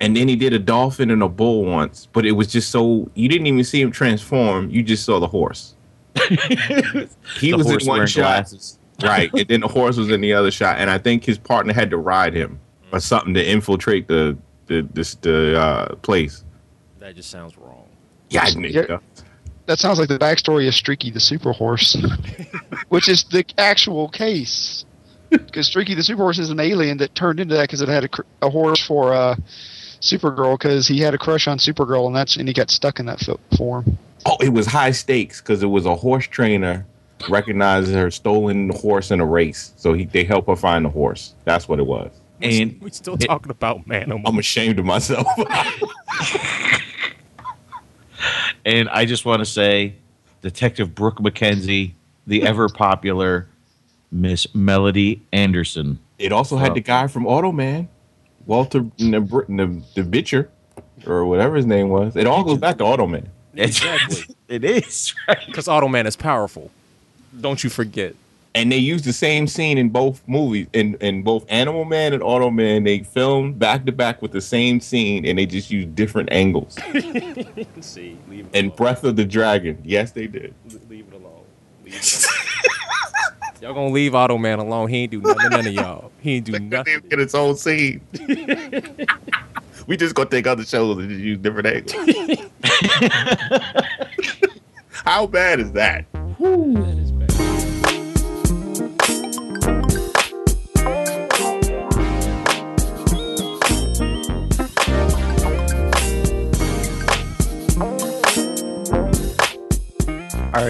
[0.00, 2.08] and then he did a dolphin and a bull once.
[2.12, 4.70] But it was just so you didn't even see him transform.
[4.70, 5.74] You just saw the horse.
[6.28, 8.77] he The was horse in one shot, glasses.
[9.02, 9.30] Right?
[9.32, 10.78] And then the horse was in the other shot.
[10.78, 12.60] And I think his partner had to ride him
[12.92, 14.36] or something to infiltrate the
[14.66, 16.44] the this the uh, place.
[16.98, 17.88] That just sounds wrong.
[18.30, 18.68] Yeah, I knew.
[18.68, 18.98] Yeah.
[19.66, 21.96] That sounds like the backstory of Streaky the Super Horse,
[22.88, 24.84] which is the actual case.
[25.30, 28.04] Because Streaky the Super Horse is an alien that turned into that because it had
[28.04, 29.36] a, a horse for uh,
[30.00, 33.06] Supergirl because he had a crush on Supergirl and that's and he got stuck in
[33.06, 33.98] that fo- form.
[34.24, 36.86] Oh, it was high stakes because it was a horse trainer
[37.28, 39.72] recognizes her stolen horse in a race.
[39.76, 41.34] So he they help her find the horse.
[41.44, 42.10] That's what it was.
[42.40, 44.22] And we're still talking about Manimal.
[44.24, 45.26] Oh I'm ashamed of myself.
[48.64, 49.94] And I just want to say,
[50.42, 51.92] Detective Brooke McKenzie,
[52.26, 53.48] the ever popular
[54.10, 55.98] Miss Melody Anderson.
[56.18, 56.74] it also had Oh.
[56.74, 57.88] the guy from Automan,
[58.46, 60.48] Walter the the Bitcher,
[61.06, 62.16] or whatever his name was.
[62.16, 63.26] It all goes back to Automan.
[63.54, 64.34] Exactly.
[64.48, 65.38] it is right.
[65.46, 66.70] Because Automan is powerful.
[67.40, 68.14] Don't you forget.
[68.54, 70.66] And they used the same scene in both movies.
[70.72, 72.82] In in both Animal Man and Auto Man.
[72.84, 76.74] they filmed back to back with the same scene, and they just used different angles.
[77.80, 78.76] See, leave it And alone.
[78.76, 80.54] Breath of the Dragon, yes, they did.
[80.88, 81.42] leave it alone.
[81.84, 83.52] Leave it alone.
[83.62, 84.88] y'all gonna leave Auto Man alone.
[84.88, 86.10] He ain't do nothing to none of y'all.
[86.20, 87.00] He ain't do They nothing.
[87.08, 88.00] get its own scene.
[89.86, 92.50] we just gonna take other shows and just use different angles.
[95.04, 96.06] How bad is that?
[96.12, 96.97] That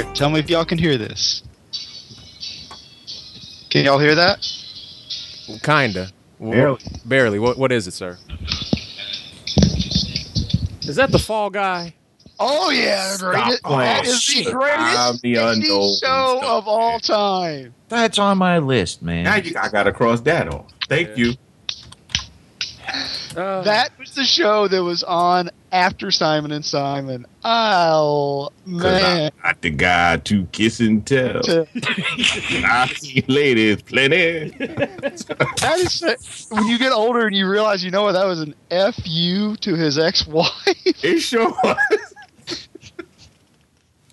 [0.05, 1.43] right, tell me if y'all can hear this.
[3.71, 4.47] Can y'all hear that?
[5.63, 6.09] Kinda.
[6.41, 6.81] Barely.
[7.05, 7.39] Barely.
[7.39, 8.17] What What is it, sir?
[10.83, 11.95] Is that the Fall Guy?
[12.41, 13.81] Oh yeah, the Stop greatest, playing.
[13.81, 14.45] that is Shit.
[14.47, 15.91] the greatest I'm the indie show
[16.39, 17.75] stuff, of all time.
[17.89, 19.25] That's on my list, man.
[19.25, 20.67] Now you, I gotta cross that off.
[20.89, 21.33] Thank you.
[23.37, 27.27] Uh, That was the show that was on after Simon and Simon.
[27.45, 31.43] Oh man, I got the guy to kiss and tell.
[31.75, 34.51] I see ladies plenty.
[34.59, 38.55] that is when you get older and you realize you know what that was an
[38.71, 40.51] fu to his ex-wife.
[41.03, 41.77] It sure was.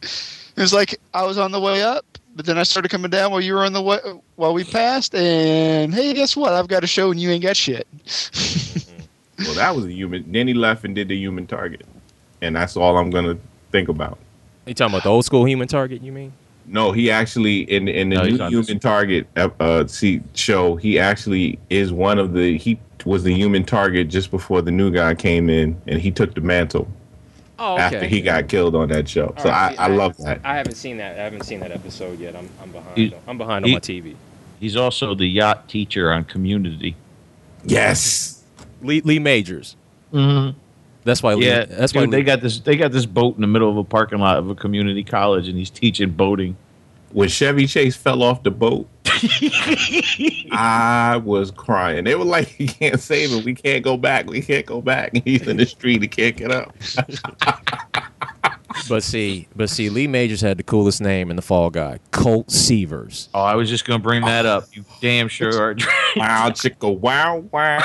[0.01, 3.31] It was like I was on the way up, but then I started coming down
[3.31, 3.99] while you were on the way
[4.35, 5.13] while we passed.
[5.15, 6.53] And hey, guess what?
[6.53, 7.87] I've got a show and you ain't got shit.
[9.39, 10.31] Well, that was a human.
[10.31, 11.85] Then he left and did the human target,
[12.41, 13.37] and that's all I'm gonna
[13.71, 14.17] think about.
[14.65, 16.01] you talking about the old school Human Target?
[16.01, 16.31] You mean?
[16.67, 18.79] No, he actually in in the No, new Human.
[18.79, 20.75] Target uh, uh, see, show.
[20.77, 22.57] He actually is one of the.
[22.57, 26.33] He was the Human Target just before the new guy came in, and he took
[26.33, 26.87] the mantle
[27.59, 29.33] Oh, after he got killed on that show.
[29.37, 30.39] so I, I love that.
[30.43, 31.19] I haven't seen that.
[31.19, 32.35] I haven't seen that episode yet.
[32.35, 32.97] I'm, I'm behind.
[32.97, 34.15] He- I'm behind he- on my TV.
[34.59, 36.95] He's also the yacht teacher on Community.
[37.63, 38.34] Yes,
[38.85, 39.75] Lee, Lee Majors.
[40.13, 40.57] Mm-hmm.
[41.03, 41.33] That's why.
[41.35, 42.59] Lee, Yeah, that's why dude, they got this.
[42.59, 45.47] They got this boat in the middle of a parking lot of a community college,
[45.47, 46.57] and he's teaching boating.
[47.11, 48.87] when Chevy Chase fell off the boat,
[50.51, 52.03] I was crying.
[52.05, 53.43] They were like, "You can't save him.
[53.43, 54.27] We can't go back.
[54.29, 56.01] We can't go back." And He's in the street.
[56.01, 56.73] He can't get up.
[58.89, 62.47] But see, but see, Lee Majors had the coolest name in the Fall Guy, Colt
[62.47, 63.29] Seavers.
[63.33, 64.65] Oh, I was just gonna bring that up.
[64.73, 65.75] You damn sure are.
[66.17, 67.79] Wow, chicka, wow, wow.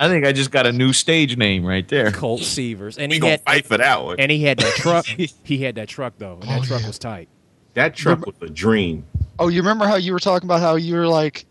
[0.00, 2.12] I think I just got a new stage name right there.
[2.12, 4.16] Colt Seavers, and We he gonna had fight for that one.
[4.20, 5.04] and he had that truck.
[5.44, 6.86] he had that truck though, and that Oh, truck yeah.
[6.86, 7.28] was tight.
[7.74, 9.04] That truck was a dream.
[9.38, 11.46] Oh, you remember how you were talking about how you were like, "Did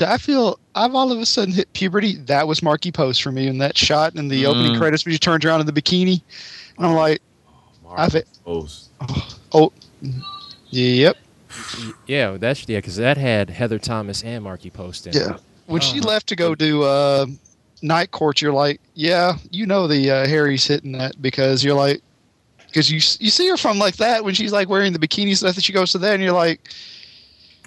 [0.00, 3.46] I feel I've all of a sudden hit puberty?" That was Markie Post for me
[3.46, 4.78] in that shot in the opening Mm.
[4.78, 6.22] credits when she turned around in the bikini,
[6.76, 7.20] and I'm like,
[7.96, 8.24] I think.
[8.44, 8.88] Marvelous.
[9.52, 9.72] Oh,
[10.70, 11.16] yep.
[12.06, 15.16] Yeah, that's yeah, because that had Heather Thomas and Markie Post in.
[15.16, 15.20] it.
[15.20, 15.36] Yeah.
[15.66, 16.08] When she Uh-huh.
[16.08, 17.26] left to go do uh,
[17.82, 22.00] night court, you're like, yeah, you know the uh, Harry's hitting that because you're like,
[22.66, 25.54] because you you see her from like that when she's like wearing the bikini stuff
[25.54, 26.60] that she goes to there, and you're like,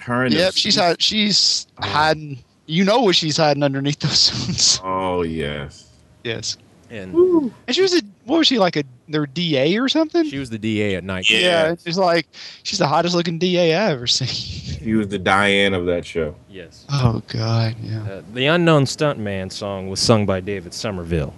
[0.01, 2.39] Her and yep, she's hid- she's hiding.
[2.65, 4.79] You know what she's hiding underneath those suits.
[4.83, 5.89] Oh yes.
[6.23, 6.57] yes.
[6.89, 10.23] and And she was a what was she like a their DA or something?
[10.29, 11.29] she was the DA at night.
[11.29, 11.39] Yeah.
[11.39, 12.27] yeah, she's like
[12.63, 14.27] she's the hottest looking DA I ever seen.
[14.79, 16.35] she was the Diane of that show.
[16.49, 16.85] Yes.
[16.89, 18.03] Oh God, yeah.
[18.03, 21.33] Uh, the Unknown Stuntman song was sung by David Somerville.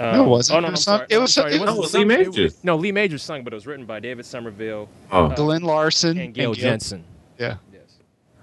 [0.00, 0.56] Uh, No, it wasn't.
[0.56, 1.06] Oh, no, It I'm was sorry.
[1.10, 1.54] it was- sorry.
[1.54, 2.64] it wasn't was Lee it- Majors.
[2.64, 6.18] no, Lee Majors sung, but it was written by David Somerville Oh, Uh, Glen Larson
[6.18, 7.04] and Gail Gil- Jensen.
[7.40, 7.56] Yeah.
[7.72, 7.96] Yes.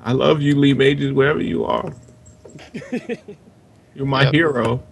[0.03, 1.93] I love you, Lee Majors, wherever you are.
[3.95, 4.33] You're my Yep.
[4.33, 4.83] hero.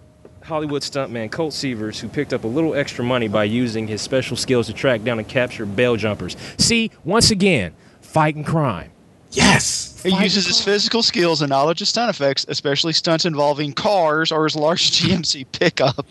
[0.44, 4.36] Hollywood stuntman Colt Seavers, who picked up a little extra money by using his special
[4.36, 6.36] skills to track down and capture bail jumpers.
[6.56, 8.92] See, once again, fighting crime.
[9.32, 10.00] Yes.
[10.04, 14.30] He Fight uses his physical skills and knowledge of stunt effects, especially stunts involving cars
[14.30, 16.06] or his large GMC pickup.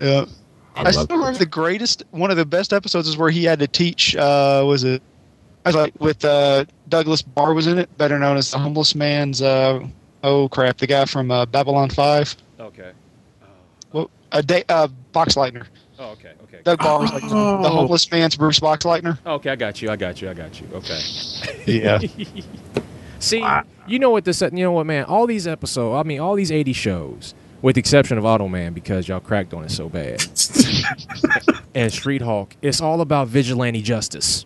[0.00, 0.24] yeah.
[0.76, 3.58] I, love still remember the greatest, one of the best episodes is where he had
[3.60, 4.16] to teach.
[4.16, 5.02] Uh, was it?
[5.64, 8.94] I was like with uh, Douglas Barr was in it, better known as the homeless
[8.94, 9.40] man's.
[9.40, 9.86] Uh,
[10.22, 12.34] oh crap, the guy from uh, Babylon Five.
[12.60, 12.92] Okay.
[13.92, 14.10] What?
[14.32, 15.66] Uh, day, uh, Boxleitner.
[15.98, 16.32] Oh, okay.
[16.44, 16.60] Okay.
[16.64, 17.68] Doug Barr was like the, the Oh.
[17.68, 19.16] homeless man's Bruce Boxleitner.
[19.24, 19.90] Okay, I got you.
[19.90, 20.28] I got you.
[20.28, 20.66] I got you.
[20.74, 21.00] Okay.
[21.66, 21.98] Yeah.
[23.20, 23.42] See,
[23.86, 24.42] you know what this?
[24.42, 25.04] You know what, man?
[25.04, 25.94] All these episodes.
[25.98, 29.54] I mean, all these '80 shows, with the exception of Auto Man, because y'all cracked
[29.54, 30.20] on it so bad,
[31.74, 32.54] and Street Hawk.
[32.60, 34.44] It's all about vigilante justice.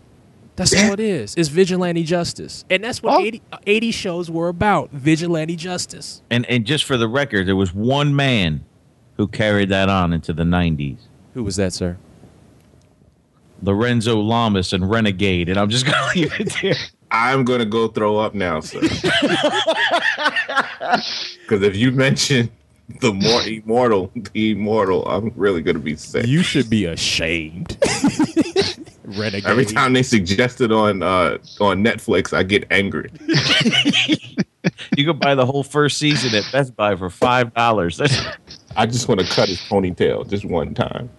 [0.59, 1.33] That's all it is.
[1.35, 3.25] It's vigilante justice, and that's what Oh.
[3.25, 6.21] 80, uh, 80 shows were about: vigilante justice.
[6.29, 8.65] And and just for the record, there was one man
[9.17, 10.97] who carried that on into the '90s.
[11.33, 11.97] Who was that, sir?
[13.61, 16.75] Lorenzo Lamas and Renegade, and I'm just gonna leave it there.
[17.11, 18.81] I'm gonna go throw up now, sir.
[21.41, 22.49] Because if you mention
[23.01, 26.27] the more immortal, the immortal, I'm really gonna be sick.
[26.27, 27.77] You should be ashamed.
[29.17, 29.45] Renegade.
[29.45, 33.11] Every time they suggest it on uh, on Netflix, I get angry.
[34.97, 38.01] You could buy the whole first season at Best Buy for five dollars.
[38.75, 41.09] I just want to cut his ponytail just one time.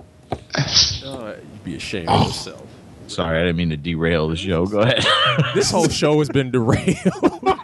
[1.03, 2.66] Uh, you'd be ashamed of yourself.
[3.07, 4.66] Sorry, I didn't mean to derail the show.
[4.66, 5.05] Go ahead.
[5.55, 6.97] This whole show has been derailed.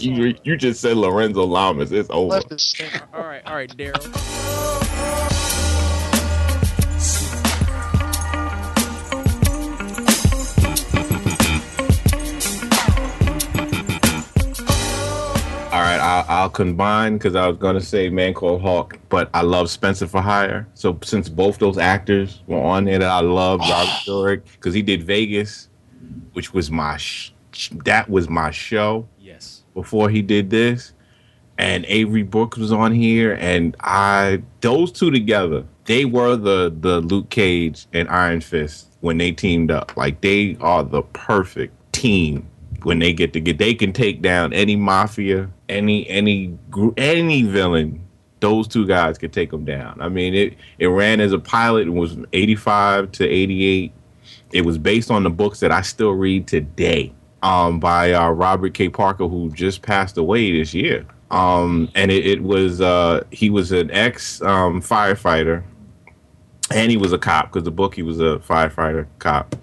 [0.00, 1.92] You, you just said Lorenzo Lamas.
[1.92, 2.40] It's over.
[3.12, 4.00] All right, all right, Darrell.
[16.04, 19.70] Right, I'll, combine because I was going to say Man Called Hawk, but I love
[19.70, 20.68] Spencer for Hire.
[20.74, 23.70] So since both those actors were on there that I love, oh.
[23.70, 25.68] Robert Urich, because he did Vegas,
[26.32, 27.30] which was my sh-
[27.84, 29.62] that was my show Yes.
[29.72, 30.92] before he did this,
[31.56, 37.00] and Avery Brooks was on here, and I those two together, they were the the
[37.00, 39.96] Luke Cage and Iron Fist when they teamed up.
[39.96, 42.48] Like they are the perfect team
[42.84, 43.58] when they get to get.
[43.58, 46.56] They can take down any mafia, any any
[46.96, 48.00] any villain.
[48.40, 50.00] Those two guys could take them down.
[50.00, 53.92] I mean, it it ran as a pilot and was eighty five to eighty eight.
[54.52, 57.12] It was based on the books that I still read today
[57.42, 58.88] um, by uh, Robert K.
[58.88, 61.04] Parker, who just passed away this year.
[61.30, 65.64] Um, and it, it was uh, he was an ex um, firefighter,
[66.70, 69.56] and he was a cop because the book he was a firefighter cop.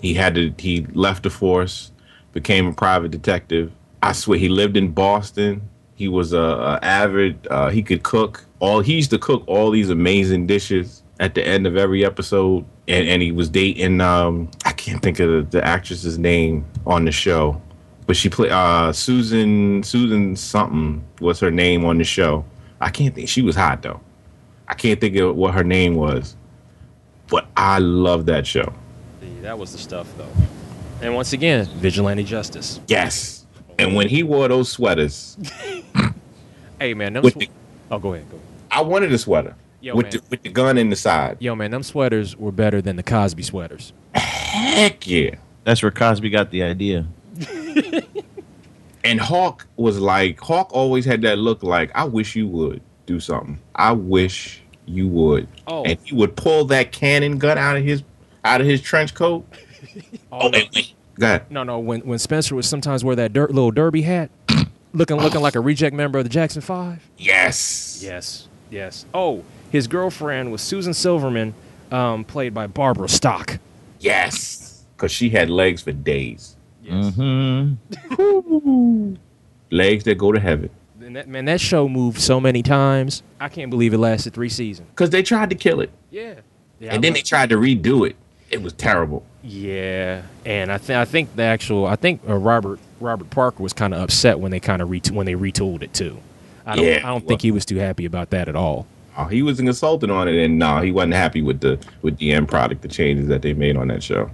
[0.00, 1.90] He had to he left the force,
[2.36, 3.72] became a private detective.
[4.02, 5.66] I swear he lived in Boston.
[5.94, 7.46] He was a, a avid.
[7.48, 8.44] Uh, he could cook.
[8.60, 12.66] All he used to cook all these amazing dishes at the end of every episode.
[12.88, 14.02] And, and he was dating.
[14.02, 17.58] Um, I can't think of the, the actress's name on the show,
[18.06, 19.82] but she played uh, Susan.
[19.82, 22.44] Susan something was her name on the show.
[22.82, 23.30] I can't think.
[23.30, 24.02] She was hot though.
[24.68, 26.36] I can't think of what her name was,
[27.28, 28.74] but I love that show.
[29.40, 30.28] That was the stuff, though.
[31.02, 32.80] And once again, vigilante justice.
[32.88, 33.46] Yes.
[33.78, 35.36] And when he wore those sweaters,
[36.80, 37.12] Hey, man.
[37.14, 37.50] Them With sw- the-
[37.90, 38.30] oh, go ahead.
[38.30, 38.38] Go.
[38.70, 40.12] I wanted a sweater Yo, with man.
[40.12, 41.36] the, with the gun in the side.
[41.40, 41.70] Yo, man.
[41.70, 43.92] Them sweaters were better than the Cosby sweaters.
[44.14, 45.36] Heck yeah.
[45.64, 47.06] That's where Cosby got the idea.
[49.04, 53.20] And Hawk was like, Hawk always had that look like, I wish you would do
[53.20, 53.58] something.
[53.76, 55.46] I wish you would.
[55.68, 55.84] Oh.
[55.84, 58.02] And he would pull that cannon gun out of his
[58.44, 59.46] out of his trench coat.
[60.32, 60.58] Oh, Oh, no.
[60.58, 60.94] wait, wait.
[61.18, 61.50] Go ahead.
[61.50, 61.78] no, no.
[61.78, 64.30] When when Spencer would sometimes wear that dirt, little derby hat,
[64.92, 67.02] looking looking like a reject member of the Jackson Five.
[67.16, 68.00] Yes.
[68.02, 69.06] Yes, yes.
[69.14, 71.54] Oh, his girlfriend was Susan Silverman,
[71.90, 73.58] um, played by Barbara Stock.
[74.00, 76.54] Yes, because she had legs for days.
[76.86, 77.72] hmm
[79.70, 80.70] Legs that go to heaven.
[81.00, 83.22] And that, man, that show moved so many times.
[83.40, 84.88] I can't believe it lasted three seasons.
[84.90, 85.90] Because they tried to kill it.
[86.10, 86.34] Yeah.
[86.78, 88.16] yeah and then they tried to redo it.
[88.50, 89.24] It was terrible.
[89.42, 93.72] Yeah, and I think I think the actual I think uh, Robert Robert Parker was
[93.72, 96.18] kind of upset when they kind of ret- when they retooled it too.
[96.64, 98.86] I don't Yeah, I don't think he was too happy about that at all.
[99.18, 102.18] Oh, he was an consultant on it, and no, he wasn't happy with the with
[102.18, 104.30] the end product, the changes that they made on that show.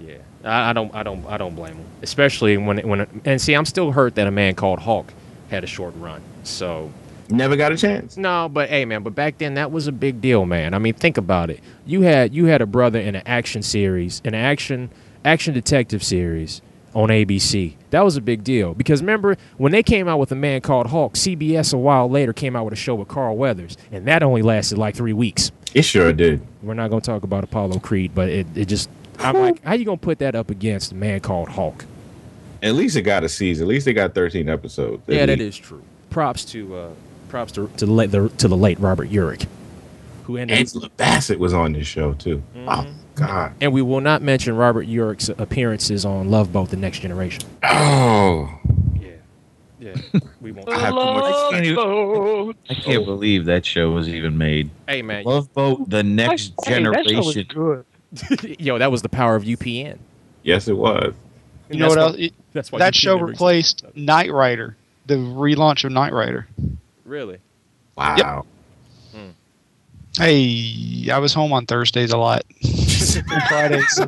[0.00, 3.40] Yeah, I, I don't I don't I don't blame him, especially when it, when and
[3.40, 5.12] see I'm still hurt that a man called Hawk
[5.50, 6.20] had a short run.
[6.42, 6.92] So
[7.30, 8.16] Never got a chance.
[8.16, 10.74] no, but hey man, but back then that was a big deal, man.
[10.74, 11.60] I mean, think about it.
[11.86, 14.90] You had you had a brother in an action series, an action
[15.24, 16.62] action detective series
[16.94, 17.74] on ABC.
[17.90, 20.86] That was a big deal because remember when they came out with a man called
[20.88, 24.22] Hawk, CBS a while later came out with a show with Carl Weathers, and that
[24.22, 25.52] only lasted like three weeks.
[25.74, 26.40] It sure did.
[26.62, 29.84] We're not gonna talk about Apollo Creed, but it, it just I'm like, how you
[29.84, 31.84] gonna put that up against a man called Hawk?
[32.62, 33.64] At least it got a season.
[33.64, 35.02] At least they got 13 episodes.
[35.06, 35.82] Yeah, that is true.
[36.10, 36.90] Props to uh,
[37.28, 39.46] props to to the late the, to the late Robert Urich,
[40.24, 40.58] who ended.
[40.58, 42.42] Angela Bassett was on this show too.
[42.54, 42.68] Mm-hmm.
[42.68, 43.52] Oh God.
[43.60, 47.42] and we will not mention Robert Urich's appearances on Love Boat: The Next Generation.
[47.64, 48.58] Oh.
[49.00, 49.10] Yeah,
[49.80, 49.94] yeah,
[50.40, 50.68] we won't.
[50.68, 54.70] I, have too much- I can't, even- I can't believe that show was even made.
[54.88, 57.04] hey man, Love Boat: The Next Generation.
[57.04, 57.84] Hey, that show was Generation.
[58.42, 58.60] good.
[58.60, 59.98] yo, that was the power of UPN.
[60.42, 61.14] Yes, it was.
[61.70, 62.16] You know what else?
[62.18, 64.76] It- That's why that UPN show replaced Knight Rider,
[65.06, 66.46] the relaunch of Knight Rider.
[67.08, 67.10] Existed.
[67.10, 67.38] Really?
[67.96, 68.46] Wow.
[69.12, 69.30] Hmm.
[70.16, 72.44] Hey, I was home on Thursdays a lot.
[72.62, 74.00] and Fridays.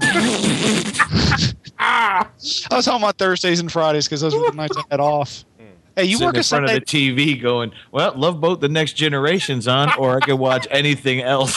[1.78, 2.28] Ah!
[2.70, 5.44] I was home on Thursdays and Fridays because those were the nights I had off.
[5.58, 5.64] Hmm.
[5.96, 6.76] Hey, you Sitting work in a front Sunday?
[6.76, 10.66] of the TV, going, "Well, Love Boat: The Next Generation's on, or I can watch
[10.70, 11.56] anything else."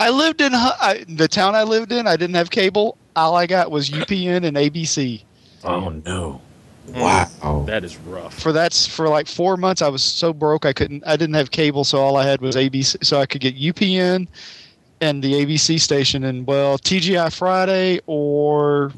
[0.00, 2.06] I lived in I, the town I lived in.
[2.06, 2.96] I didn't have cable.
[3.14, 5.22] All I got was UPN and ABC.
[5.64, 6.40] oh no!
[6.88, 7.00] Mm.
[7.00, 7.64] Wow.
[7.66, 8.38] That is rough.
[8.38, 9.82] For that's for like four months.
[9.82, 11.04] I was so broke I couldn't.
[11.06, 13.04] I didn't have cable, so all I had was ABC.
[13.04, 14.28] So I could get UPN
[15.00, 18.92] and the ABC station, and well, TGI Friday or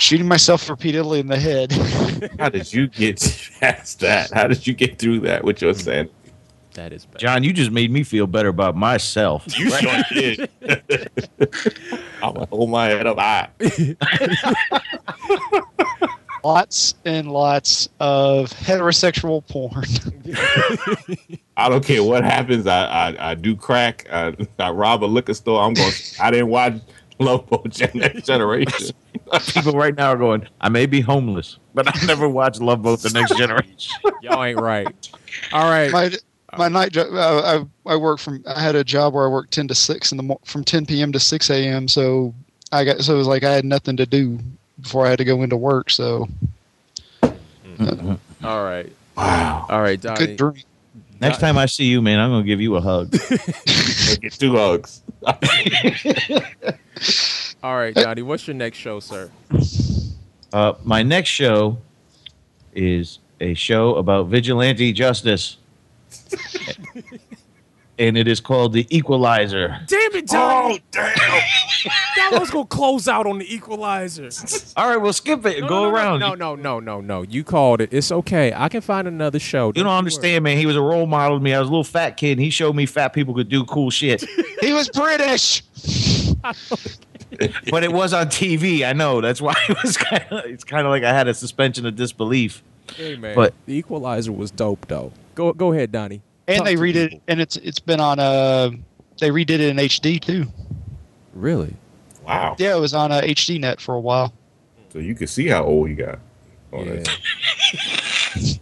[0.00, 1.72] shooting myself repeatedly in the head.
[2.38, 3.20] How did you get
[3.60, 4.30] past that?
[4.30, 6.12] How did you get through that with your sanity?
[6.74, 7.18] That is bad.
[7.18, 9.44] Jon, you just made me feel better about myself.
[9.58, 10.48] You sure did.
[12.22, 13.50] I'm gonna hold my head up high.
[16.44, 19.84] Lots and lots of heterosexual porn.
[21.56, 22.66] I don't care what happens.
[22.66, 24.06] I I, I do crack.
[24.10, 25.62] I, I rob a liquor store.
[25.62, 25.92] I'm going.
[26.18, 26.74] I didn't watch
[27.18, 28.94] Love Boat Generation.
[29.52, 33.00] People right now are going, "I may be homeless, but I never watched Love Boat:
[33.00, 34.94] The Next Generation." Y'all ain't right.
[35.52, 35.92] All right.
[35.92, 36.10] my
[36.56, 37.08] my night job.
[37.12, 38.42] Uh, I I work from.
[38.46, 41.12] I had a job where I worked ten to six in the from ten p.m.
[41.12, 41.88] to six a.m.
[41.88, 42.34] So
[42.72, 44.38] I got so it was like I had nothing to do
[44.80, 45.90] before I had to go into work.
[45.90, 46.28] So
[47.22, 48.90] All right.
[49.16, 49.66] Wow.
[49.68, 50.26] All right, Donny.
[50.26, 50.64] good drink.
[51.20, 53.10] Next time I see you, man, I'm gonna give you a hug.
[54.20, 55.02] Get two hugs.
[57.62, 58.22] All right, Donny.
[58.22, 59.30] What's your next show, sir?
[60.52, 61.76] Uh, my next show
[62.74, 65.58] is a show about vigilante justice,
[68.00, 69.78] and it is called The Equalizer.
[69.86, 70.76] Damn it, Donny.
[70.76, 71.12] Oh, damn.
[72.16, 74.30] that was gonna close out on the Equalizer.
[74.76, 75.60] All right, well, skip it.
[75.60, 76.20] No, Go no, no, around.
[76.20, 77.22] No, no, no, no, no.
[77.22, 77.92] You called it.
[77.92, 78.52] It's okay.
[78.54, 79.68] I can find another show.
[79.68, 79.98] You don't worry.
[79.98, 80.56] understand, man.
[80.56, 81.52] He was a role model to me.
[81.54, 83.90] I was a little fat kid, and he showed me fat people could do cool
[83.90, 84.24] shit.
[84.60, 85.62] He was British.
[87.70, 88.86] but it was on TV.
[88.86, 89.22] I know.
[89.22, 90.44] That's why it was kind of.
[90.44, 92.62] It's kind of like I had a suspension of disbelief.
[92.94, 95.12] Hey man, But- the Equalizer was dope though.
[95.34, 96.20] Go go ahead, Donny.
[96.56, 98.70] And they to redid it, and it's it's been on uh
[99.18, 100.46] they redid it in HD too.
[101.34, 101.74] Really?
[102.26, 102.56] Wow.
[102.58, 104.32] Yeah, it was on uh, HD net for a while.
[104.92, 106.18] So you can see how old he got.
[106.72, 107.02] on Yeah.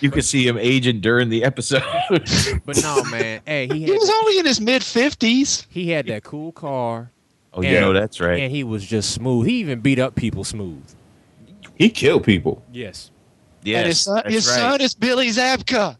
[0.00, 1.82] You could see him aging during the episode.
[2.64, 3.40] But no, man.
[3.44, 5.66] Hey, he He had was only in his mid fifties.
[5.70, 7.10] he had that cool car,
[7.52, 8.40] oh, And- you know that's right.
[8.40, 9.46] and he was just smooth.
[9.46, 10.82] He even beat up people smooth.
[11.74, 12.62] He killed people.
[12.72, 13.10] Yes.
[13.62, 14.56] Yes, and his son, his right.
[14.56, 15.96] son is Billy Zabka.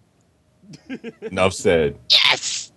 [1.23, 1.99] Enough said.
[2.11, 2.73] Yes.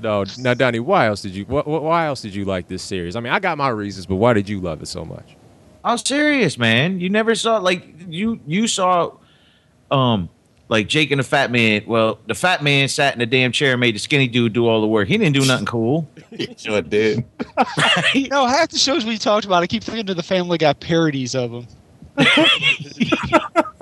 [0.00, 1.44] No, now Donny, why else did you?
[1.46, 3.16] What, why else did you like this series?
[3.16, 5.36] I mean, I got my reasons, but why did you love it so much?
[5.82, 7.00] I'm serious, man.
[7.00, 9.12] You never saw like you you saw
[9.90, 10.28] um
[10.68, 11.82] like Jake and the Fat Man.
[11.86, 14.66] Well, the Fat Man sat in the damn chair and made the skinny dude do
[14.66, 15.08] all the work.
[15.08, 16.08] He didn't do nothing cool.
[16.30, 17.24] He sure did.
[18.30, 21.34] No, half the shows we talked about, I keep thinking of the Family Guy parodies
[21.34, 21.66] of them.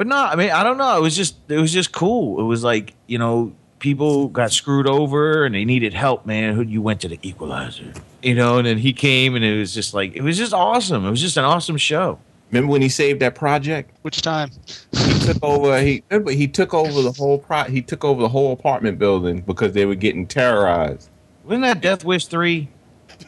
[0.00, 0.96] But no, I mean, I don't know.
[0.96, 2.40] It was just it was just cool.
[2.40, 6.24] It was like you know, people got screwed over and they needed help.
[6.24, 7.92] Man, Who you went to the Equalizer,
[8.22, 11.04] you know, and then he came and it was just like it was just awesome.
[11.04, 12.18] It was just an awesome show.
[12.50, 13.90] Remember when he saved that project?
[14.00, 14.48] Which time?
[14.92, 15.78] He took over.
[15.82, 17.64] He remember he took over the whole pro.
[17.64, 21.10] He took over the whole apartment building because they were getting terrorized.
[21.44, 22.70] Wasn't that Death Wish three?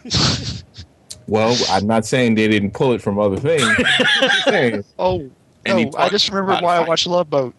[1.28, 3.62] Well, I'm not saying they didn't pull it from other things.
[3.62, 3.84] I'm
[4.22, 4.84] just saying.
[4.98, 5.30] Oh, And he
[5.66, 7.54] no, I just remembered why I watched Love Boat.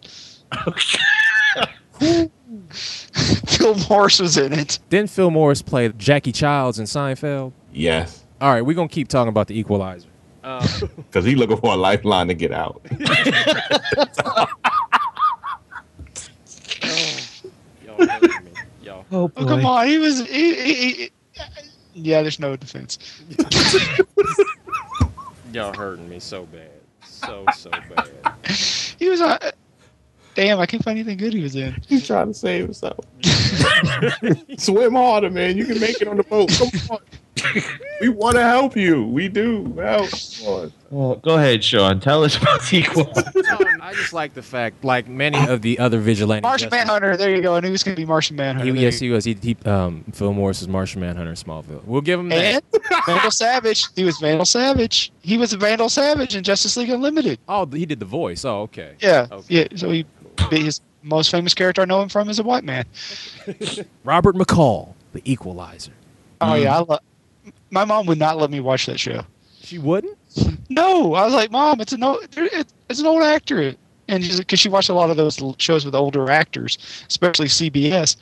[2.70, 4.78] Phil Morris was in it.
[4.90, 7.52] Didn't Phil Morris play Jackie Chiles in Seinfeld?
[7.72, 10.08] Yes, All right, we're gonna keep talking about the Equalizer.
[10.42, 12.80] Um, because he's looking for a lifeline to get out.
[17.84, 18.50] y'all me.
[18.82, 19.04] Y'all.
[19.12, 19.86] Oh, Oh, come on.
[19.88, 20.26] He was.
[20.28, 21.10] He, he, he-
[21.96, 22.98] yeah, there's no defense.
[25.52, 26.70] Y'all hurting me so bad.
[27.14, 28.08] So so bad.
[28.98, 29.20] He was.
[29.20, 29.50] Uh,
[30.34, 31.76] damn, I can't find anything good he was in.
[31.88, 33.04] He's trying to save himself.
[34.58, 35.56] Swim harder, man.
[35.56, 36.50] You can make it on the boat.
[36.56, 36.98] Come on.
[38.00, 39.04] we want to help you.
[39.04, 39.74] We do.
[39.76, 40.08] Help.
[40.90, 42.00] Well, go ahead, Shawn.
[42.00, 43.32] Tell us about the Equalizer.
[43.82, 46.42] I just like the fact, like many of the other vigilante.
[46.42, 47.16] Martian justice- Manhunter.
[47.16, 47.56] There you go.
[47.56, 48.72] I knew he was going to be Martian Manhunter.
[48.72, 49.24] He, yes, he was.
[49.24, 51.84] He, he um, Phil Morris is Martian Manhunter in Smallville.
[51.84, 52.62] We'll give him that.
[52.72, 53.86] and Vandal Savage.
[53.96, 55.12] He was Vandal Savage.
[55.22, 57.38] He was Vandal Savage in Justice League Unlimited.
[57.48, 58.44] Oh, he did the voice.
[58.44, 58.94] Oh, okay.
[59.00, 59.26] Yeah.
[59.30, 59.44] Okay.
[59.48, 59.66] Yeah.
[59.76, 60.06] So he,
[60.50, 62.84] beat his most famous character I know him from is a white man.
[64.04, 65.92] Robert McCall, the Equalizer.
[66.40, 66.78] Oh yeah.
[66.78, 66.88] I mm.
[66.88, 69.22] lo- my mom would not let me watch that show.
[69.62, 70.16] She wouldn't.
[70.68, 73.74] No, I was like, Mom, it's an old, it's an old actor,
[74.08, 76.78] and because she watched a lot of those shows with older actors,
[77.08, 78.16] especially CBS.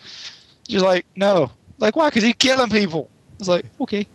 [0.68, 2.08] She's like, no, like why?
[2.08, 3.08] Because he's killing people.
[3.10, 4.06] I was like, okay,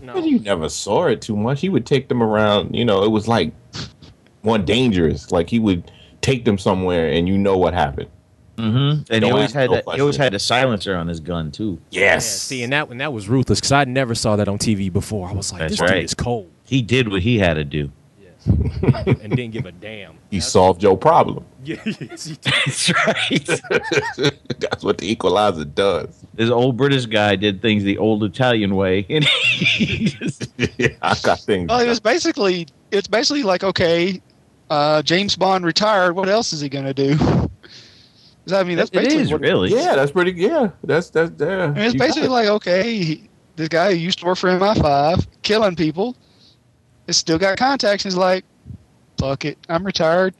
[0.00, 0.14] No.
[0.14, 1.60] But you never saw it too much.
[1.60, 2.74] He would take them around.
[2.74, 3.52] You know, it was like
[4.42, 5.30] more dangerous.
[5.30, 5.90] Like he would
[6.28, 8.10] take them somewhere, and you know what happened.
[8.56, 9.12] Mm-hmm.
[9.12, 11.80] And he always had no that, he always had a silencer on his gun too.
[11.90, 12.40] Yeah, Yes.
[12.42, 15.28] see, and that and that was ruthless because I never saw that on TV before.
[15.28, 15.94] I was like, That's this right.
[15.94, 16.50] dude is cold.
[16.64, 17.90] He did what he had to do.
[18.20, 18.46] Yes.
[19.22, 20.18] and didn't give a damn.
[20.30, 21.44] he solved your problem.
[21.64, 22.06] Yes, he
[22.36, 22.40] did.
[22.44, 23.46] That's right.
[24.58, 26.24] That's what the equalizer does.
[26.34, 31.14] this old British guy did things the old Italian way, and he just, yeah, I
[31.22, 31.68] got things.
[31.68, 34.20] well, it was basically, it's basically like, okay,
[34.70, 36.14] uh, James Bond retired.
[36.14, 37.16] What else is he gonna do?
[38.46, 39.70] 'Cause, I mean, that's it basically is what, really.
[39.70, 40.32] yeah, that's pretty.
[40.32, 41.64] Yeah, that's that's there.
[41.64, 42.30] I mean, it's You basically it.
[42.30, 46.16] like, okay, he, this guy who used to work for MI5, killing people,
[47.06, 48.44] has still got contacts, and he's like,
[49.18, 50.34] fuck it, I'm retired.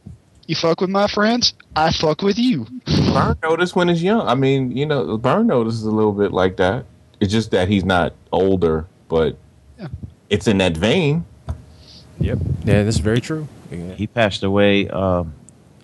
[0.47, 2.67] You fuck with my friends, I fuck with you.
[2.87, 4.27] Burn notice when it's young.
[4.27, 6.87] I mean, you know, Burn notice is a little bit like that.
[7.21, 9.37] It's just that he's not older, but
[9.79, 9.89] Yeah.
[10.31, 11.27] it's in that vein.
[12.21, 12.39] Yep.
[12.65, 13.47] Yeah, that's very true.
[13.71, 13.95] Yeah.
[13.95, 15.35] He passed away um,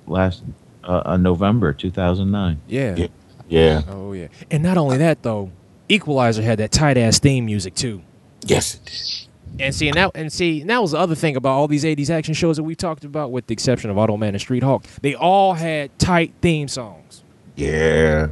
[0.06, 0.42] last
[0.84, 2.60] uh, uh, November 2009.
[2.68, 2.96] yeah.
[2.96, 3.06] Yeah.
[3.48, 3.82] Yeah.
[3.88, 4.28] Oh yeah.
[4.50, 5.50] And not only that though,
[5.88, 8.02] Equalizer had that tight ass theme music too.
[8.46, 8.74] Yes.
[8.76, 9.64] it did.
[9.66, 11.84] And see, and that, and see, and that was the other thing about all these
[11.84, 14.84] '80s action shows that we talked about, with the exception of Automan and Street Hawk.
[15.02, 17.22] They all had tight theme songs,
[17.54, 18.28] Yeah.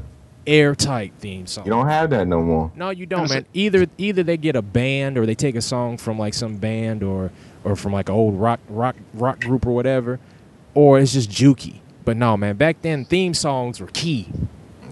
[0.47, 1.65] airtight theme song.
[1.67, 2.73] You don't have that no more.
[2.75, 3.47] No, you don't, man.
[3.55, 7.03] Either either they get a band or they take a song from like some band
[7.03, 7.31] or
[7.65, 10.19] or from like an old rock rock rock group or whatever,
[10.75, 11.81] or it's just jukey.
[12.05, 12.57] But no, man.
[12.57, 14.29] Back then, theme songs were key.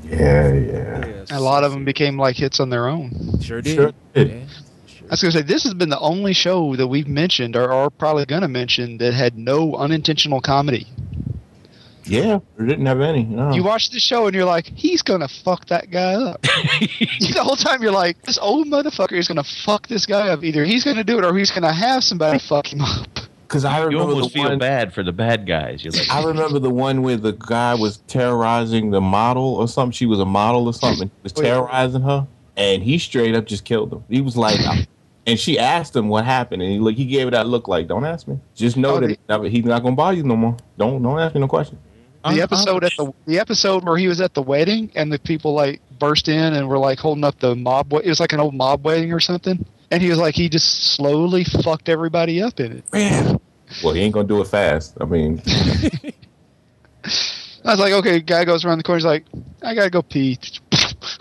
[0.05, 1.25] Yeah, yeah.
[1.31, 3.41] A lot of them became like hits on their own.
[3.41, 3.75] Sure did.
[3.75, 4.29] Sure did.
[4.29, 4.47] Yeah,
[4.87, 5.07] sure.
[5.09, 7.91] I was gonna say this has been the only show that we've mentioned or are
[7.91, 10.87] probably gonna mention that had no unintentional comedy.
[12.11, 13.23] Yeah, we didn't have any.
[13.25, 13.53] No.
[13.53, 16.43] You watch the show and you're like, he's gonna fuck that guy up.
[16.43, 20.43] the whole time you're like, this old motherfucker is gonna fuck this guy up.
[20.45, 23.07] Either he's gonna do it or he's gonna have somebody fuck him up.
[23.47, 24.59] Because I You remember almost the feel one.
[24.59, 25.83] bad for the bad guys.
[25.85, 29.93] You're like, I remember the one where the guy was terrorizing the model or something.
[29.93, 31.09] She was a model or something.
[31.09, 32.27] He was Oh, terrorizing her,
[32.57, 34.05] and he straight up just killed him.
[34.09, 34.59] He was like,
[35.27, 37.89] and she asked him what happened, and he look, he gave her that look like,
[37.89, 38.39] "Don't ask me.
[38.55, 40.57] Just know Oh, that the- he's not- he's not gonna bother you no more.
[40.79, 41.77] Don't don't ask me no question."
[42.23, 42.43] The uh-huh.
[42.43, 45.81] episode at the the episode where he was at the wedding and the people like
[45.99, 47.93] burst in and were like holding up the mob.
[47.95, 49.65] It was like an old mob wedding or something.
[49.91, 52.93] And he was like, he just slowly fucked everybody up in it.
[52.93, 53.41] Man.
[53.83, 54.99] Well, he ain't gonna do it fast.
[55.01, 56.13] I mean, I
[57.65, 58.99] was like, okay, guy goes around the corner.
[58.99, 59.25] He's like,
[59.63, 60.39] I gotta go pee.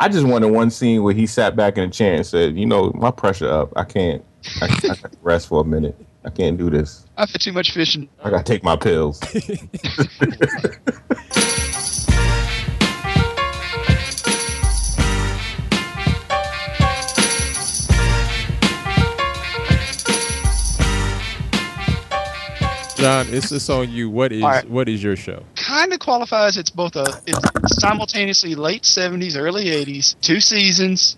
[0.00, 2.66] I just wanted one scene where he sat back in a chair and said, "You
[2.66, 3.72] know, my pressure up.
[3.76, 4.24] I can't.
[4.62, 5.96] I, I gotta rest for a minute.
[6.24, 7.06] I can't do this.
[7.16, 8.08] I've had too much fishing.
[8.22, 9.20] I gotta take my pills."
[22.98, 24.10] Jon, it's just on you.
[24.10, 24.68] What is All right.
[24.68, 25.44] what is your show?
[25.54, 26.56] Kind of qualifies.
[26.56, 30.20] It's both a it's simultaneously late '70s, early '80s.
[30.20, 31.16] Two seasons.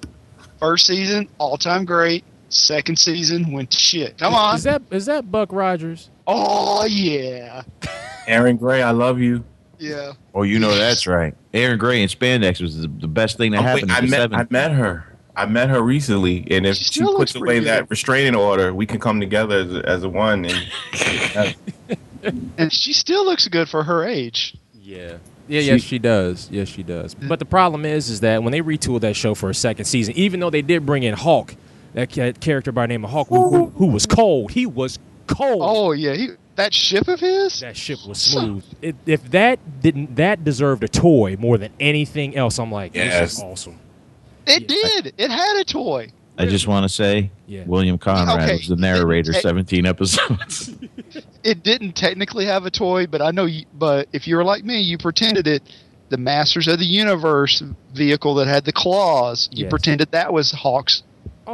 [0.59, 2.23] First season, all time great.
[2.51, 4.19] Second season went to shit.
[4.19, 4.57] Come on.
[4.57, 6.11] Is that is that Buck Rogers?
[6.27, 7.63] oh yeah,
[8.27, 9.45] Erin Gray, I love you.
[9.79, 10.13] yeah.
[10.35, 11.35] Oh, you know that's right.
[11.55, 14.05] Erin Gray in spandex was the, the best thing that Oh, wait, happened I in
[14.07, 15.07] the met I met her.
[15.37, 18.85] I met her recently, and if She she, puts away pretty that restraining order, we
[18.85, 20.45] can come together as a, as a one.
[20.45, 21.57] And
[22.59, 24.57] And she still looks good for her age.
[24.75, 25.17] Yeah.
[25.49, 26.49] Yeah, She- yes, she does.
[26.51, 27.15] Yes, she does.
[27.15, 30.15] But the problem is, is that when they retooled that show for a second season,
[30.17, 31.55] even though they did bring in Hawk,
[31.95, 34.99] that ca- character by the name of Hawk, who, who, who was cold, he was
[35.27, 35.61] cold.
[35.65, 37.61] Oh yeah, he, that ship of his.
[37.61, 38.65] That ship was smooth.
[38.83, 42.59] It, if that didn't, that deserved a toy more than anything else.
[42.59, 43.33] I'm like, this Yes.
[43.35, 43.79] is awesome.
[44.47, 45.15] It did.
[45.17, 46.11] It had a toy.
[46.39, 47.65] I just want to say, Yeah.
[47.67, 48.57] William Conrad Okay.
[48.57, 49.33] was the narrator.
[49.33, 49.41] Hey.
[49.41, 50.75] 17 episodes.
[51.45, 53.47] It didn't technically have a toy, but I know.
[53.47, 55.63] You, but if you were like me, you pretended it.
[56.11, 57.63] The Masters of the Universe
[57.95, 59.49] vehicle that had the claws.
[59.53, 59.71] You Yes.
[59.71, 61.03] pretended that was Hawk's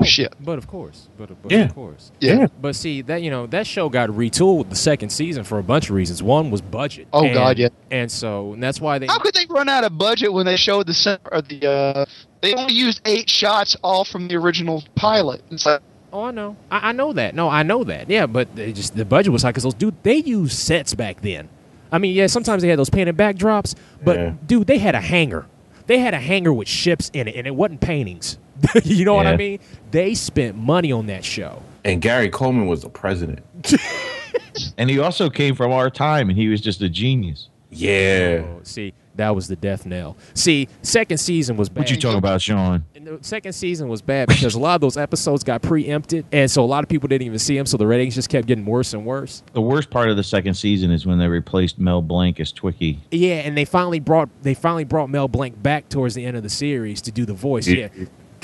[0.00, 0.34] Oh, ship.
[0.40, 1.64] But of course, but, but Yeah.
[1.64, 2.10] of course.
[2.20, 2.46] Yeah.
[2.60, 5.62] But see that you know that show got retooled with the second season for a
[5.62, 6.22] bunch of reasons.
[6.22, 7.08] One was budget.
[7.12, 7.68] Oh, And- God, yeah.
[7.90, 9.06] And so and that's why they.
[9.06, 11.66] How could they run out of budget when they showed the center of the?
[11.66, 12.04] Uh,
[12.42, 15.42] they only used eight shots, all from the original pilot.
[15.50, 15.80] It's like,
[16.12, 16.56] Oh, I know.
[16.70, 17.34] I, I know that.
[17.34, 18.08] No, I know that.
[18.08, 21.20] Yeah, but they just the budget was high because those dude they used sets back
[21.20, 21.48] then.
[21.92, 24.32] I mean, yeah, sometimes they had those painted backdrops, but Yeah.
[24.46, 25.46] dude, they had a hangar.
[25.86, 28.38] They had a hangar with ships in it, and it wasn't paintings.
[28.84, 29.58] you know what I mean?
[29.90, 31.62] They spent money on that show.
[31.84, 33.44] and Gary Coleman was the president.
[34.78, 37.48] and he also came from our time, and he was just a genius.
[37.70, 38.44] Yeah.
[38.44, 40.16] Oh, see, that was the death knell.
[40.34, 41.80] See, second season was bad.
[41.80, 42.84] What you talking about, Shawn?
[42.94, 46.50] And the second season was bad because a lot of those episodes got preempted, and
[46.50, 47.66] so a lot of people didn't even see them.
[47.66, 49.42] So the ratings just kept getting worse and worse.
[49.52, 52.98] The worst part of the second season is when they replaced Mel Blanc as Twiki.
[53.10, 56.42] Yeah, and they finally brought they finally brought Mel Blanc back towards the end of
[56.42, 57.66] the series to do the voice.
[57.66, 57.88] Yeah,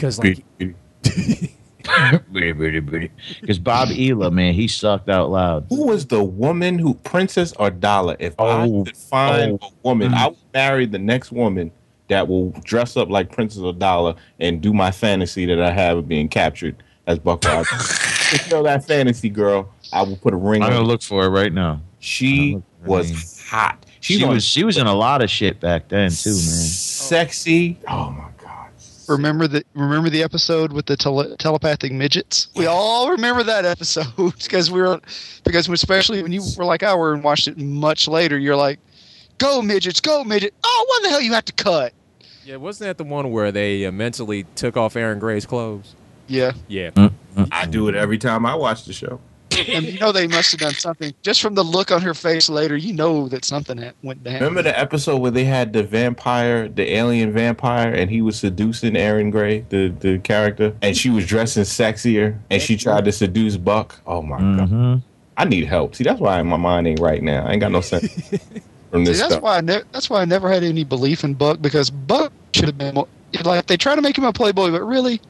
[0.02, 0.44] because like
[3.40, 5.66] Because Bob Elyea, man, he sucked out loud.
[5.68, 8.16] Who was the woman who Princess Ardala?
[8.18, 8.84] If I Oh.
[8.84, 9.66] could find Oh.
[9.66, 10.14] a woman, Mm.
[10.14, 11.70] I would marry the next woman
[12.08, 16.08] that will dress up like Princess Ardala and do my fantasy that I have of
[16.08, 16.76] being captured
[17.06, 17.68] as Buck Rogers.
[18.32, 20.72] if you know that fantasy girl, I will put a ring I'm on.
[20.74, 20.88] gonna it.
[20.88, 21.80] look for it right now.
[21.98, 23.86] She I'm looking for her was hot.
[24.00, 26.38] She, She's on was she was in a lot of shit back then too, man.
[26.38, 27.78] Sexy.
[27.88, 28.31] Oh my god.
[29.12, 32.48] Remember the remember the episode with the tele- telepathic midgets?
[32.56, 35.00] We all remember that episode because we were
[35.44, 38.38] because especially when you were like I were and watched it much later.
[38.38, 38.78] You're like,
[39.38, 41.92] "Go midgets, go midget!" Oh, what the hell you have to cut?
[42.44, 45.94] yeah, wasn't that the one where they uh, mentally took off Erin Gray's clothes?
[46.26, 46.90] Yeah, Yeah,
[47.50, 49.20] I do it every time I watch the show.
[49.58, 52.48] And you know they must have done something just from the look on her face
[52.48, 52.76] later.
[52.76, 54.34] You know that something went down.
[54.34, 58.96] Remember the episode where they had the vampire, the alien vampire, and he was seducing
[58.96, 63.56] Erin Gray, the, the character, and she was dressing sexier, and she tried to seduce
[63.56, 64.00] Buck.
[64.06, 64.94] Oh my god, hmm
[65.36, 65.94] I need help.
[65.94, 67.46] See, that's why my mind ain't right now.
[67.46, 68.06] I ain't got no sense
[68.90, 69.42] from See, this that's stuff.
[69.42, 72.66] why I ne- that's why I never had any belief in Buck because Buck should
[72.66, 73.08] have been more,
[73.44, 75.20] like they try to make him a playboy, but really,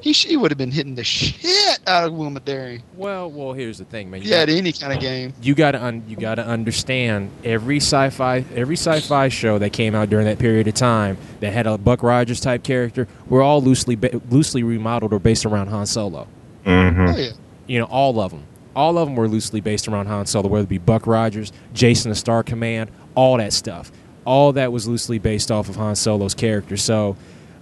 [0.00, 2.82] he sh- he would have been hitting the shit out of Wilma Deering.
[2.96, 4.20] Well, well, here's the thing, man.
[4.20, 5.32] You If he had got- any kind of game.
[5.42, 10.26] you gotta un- you gotta understand every sci-fi every sci-fi show that came out during
[10.26, 13.96] that period of time that had a Buck Rogers type character were all loosely
[14.30, 16.26] loosely remodeled or based around Han Solo.
[16.66, 17.14] Mhm.
[17.14, 17.30] Oh yeah.
[17.66, 18.42] You know, all of them.
[18.74, 22.10] All of them were loosely based around Han Solo, whether it be Buck Rogers, Jason
[22.10, 23.90] the Star Command, all that stuff.
[24.24, 27.16] All that was loosely based off of Han Solo's character, so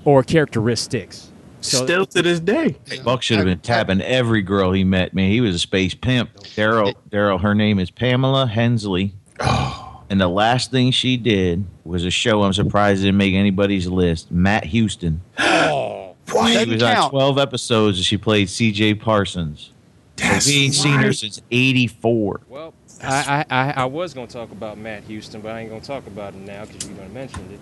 [0.04, 1.27] or characteristics.
[1.60, 2.76] So Still to this day.
[3.04, 5.30] Buck should have been tapping every girl he met, man.
[5.30, 6.30] He was a space pimp.
[6.54, 9.14] Darrell, Darrell, her name is Pamela Hensley.
[9.40, 10.04] Oh.
[10.10, 14.30] And the last thing she did was a show I'm surprised didn't make anybody's list.
[14.30, 15.20] Matt Houston.
[15.38, 17.10] oh, She Doesn't was on count.
[17.10, 19.72] 12 episodes and she played CJ Parsons.
[20.16, 22.40] That's we ain't seen her since 84.
[22.48, 25.80] well, I, I, I, I was gonna talk about Matt Houston, but I ain't gonna
[25.80, 27.60] talk about him now because you're gonna mention it.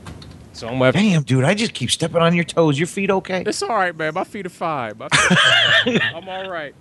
[0.56, 2.78] So I'm gonna have to Damn, dude, I just keep stepping on your toes.
[2.78, 3.42] Your feet okay?
[3.46, 4.14] It's all right, man.
[4.14, 4.94] My feet are fine.
[4.94, 6.00] Feet are fine.
[6.14, 6.74] I'm all right.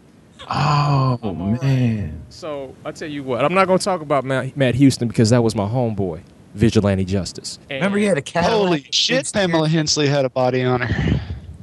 [0.50, 1.62] Oh I'm all right.
[1.62, 2.22] man.
[2.30, 5.30] So I tell you what, I'm not going to talk about Matt, Matt Houston because
[5.32, 6.22] that was my homeboy,
[6.54, 7.60] Vigilante Justice.
[7.70, 8.46] And, Remember he had a cat?
[8.46, 9.30] Holy shit!
[9.34, 11.20] Pamela Hensley had a body on her.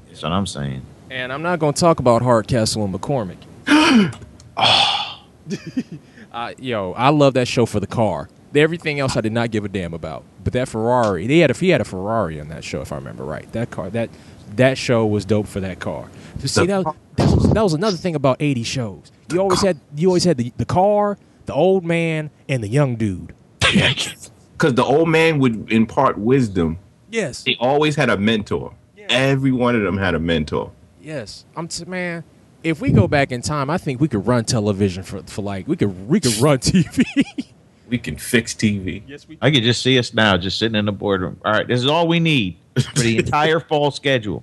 [0.09, 0.83] That's what I'm saying.
[1.11, 3.39] And I'm not going to talk about Hardcastle and McCormick.
[6.33, 8.29] uh, yo, I love that show for the car.
[8.55, 11.55] Everything else I did not give a damn about, but that Ferrari, they had a,
[11.55, 13.51] he had a Ferrari on that show if I remember right.
[13.53, 14.11] That car, that
[14.57, 16.09] that show was dope for that car.
[16.41, 16.85] To see that,
[17.16, 19.12] that was that was another thing about '80 shows.
[19.33, 22.97] You always had you always had the, the car, the old man and the young
[22.97, 23.35] dude.
[23.61, 26.79] Because the old man would impart wisdom.
[27.11, 27.45] Yes.
[27.45, 28.74] He always had a mentor.
[28.97, 29.07] Yeah.
[29.09, 30.73] Every one of them had a mentor.
[31.01, 31.45] Yes.
[31.57, 32.24] I'm t- man.
[32.62, 35.66] If we go back in time, I think we could run television for, for like
[35.66, 37.05] we could we could run TV.
[37.93, 39.02] We can fix TV.
[39.06, 39.36] yes, we.
[39.43, 41.39] I could just see us now, just sitting in the boardroom.
[41.44, 42.56] All right, this is all we need
[42.94, 44.43] for the entire fall schedule.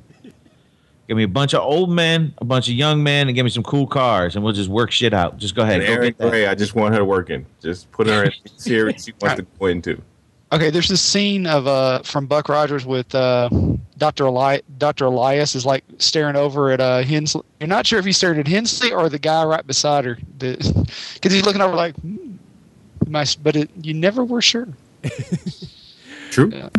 [1.07, 3.49] Give me a bunch of old men, a bunch of young men, and give me
[3.49, 5.37] some cool cars, and we'll just work shit out.
[5.37, 5.79] Just go ahead.
[5.81, 6.29] And Go Erin get that.
[6.29, 7.43] Gray, I just want her working.
[7.59, 9.99] Just put her in the series she wants to go into.
[10.51, 13.49] Okay, there's this scene of uh from Buck Rogers with uh
[13.97, 14.25] Dr.
[14.27, 15.05] Eli- Dr.
[15.05, 17.41] Elias is like staring over at uh Hensley.
[17.59, 21.33] You're not sure if he's staring at Hensley or the guy right beside her, because
[21.33, 22.28] he's looking over like, hmm,
[23.09, 24.67] my, but it, you never were sure.
[26.31, 26.51] True.
[26.53, 26.69] Yeah.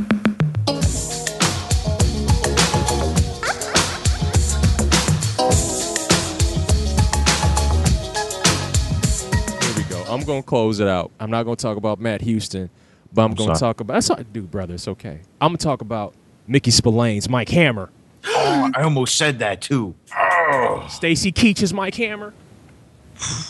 [9.61, 10.02] Here we go.
[10.09, 11.11] I'm gonna close it out.
[11.20, 12.70] I'm not gonna talk about Matt Houston,
[13.12, 13.73] but I'm gonna sorry.
[13.73, 13.94] talk about.
[13.94, 14.74] That's all, dude, brother.
[14.74, 15.20] It's okay.
[15.40, 16.15] I'm gonna talk about
[16.47, 17.90] Mickey Spillane's Mike Hammer,
[18.27, 19.94] Oh, I almost said that too.
[20.16, 20.86] Oh.
[20.89, 22.32] Stacy Keach is Mike Hammer.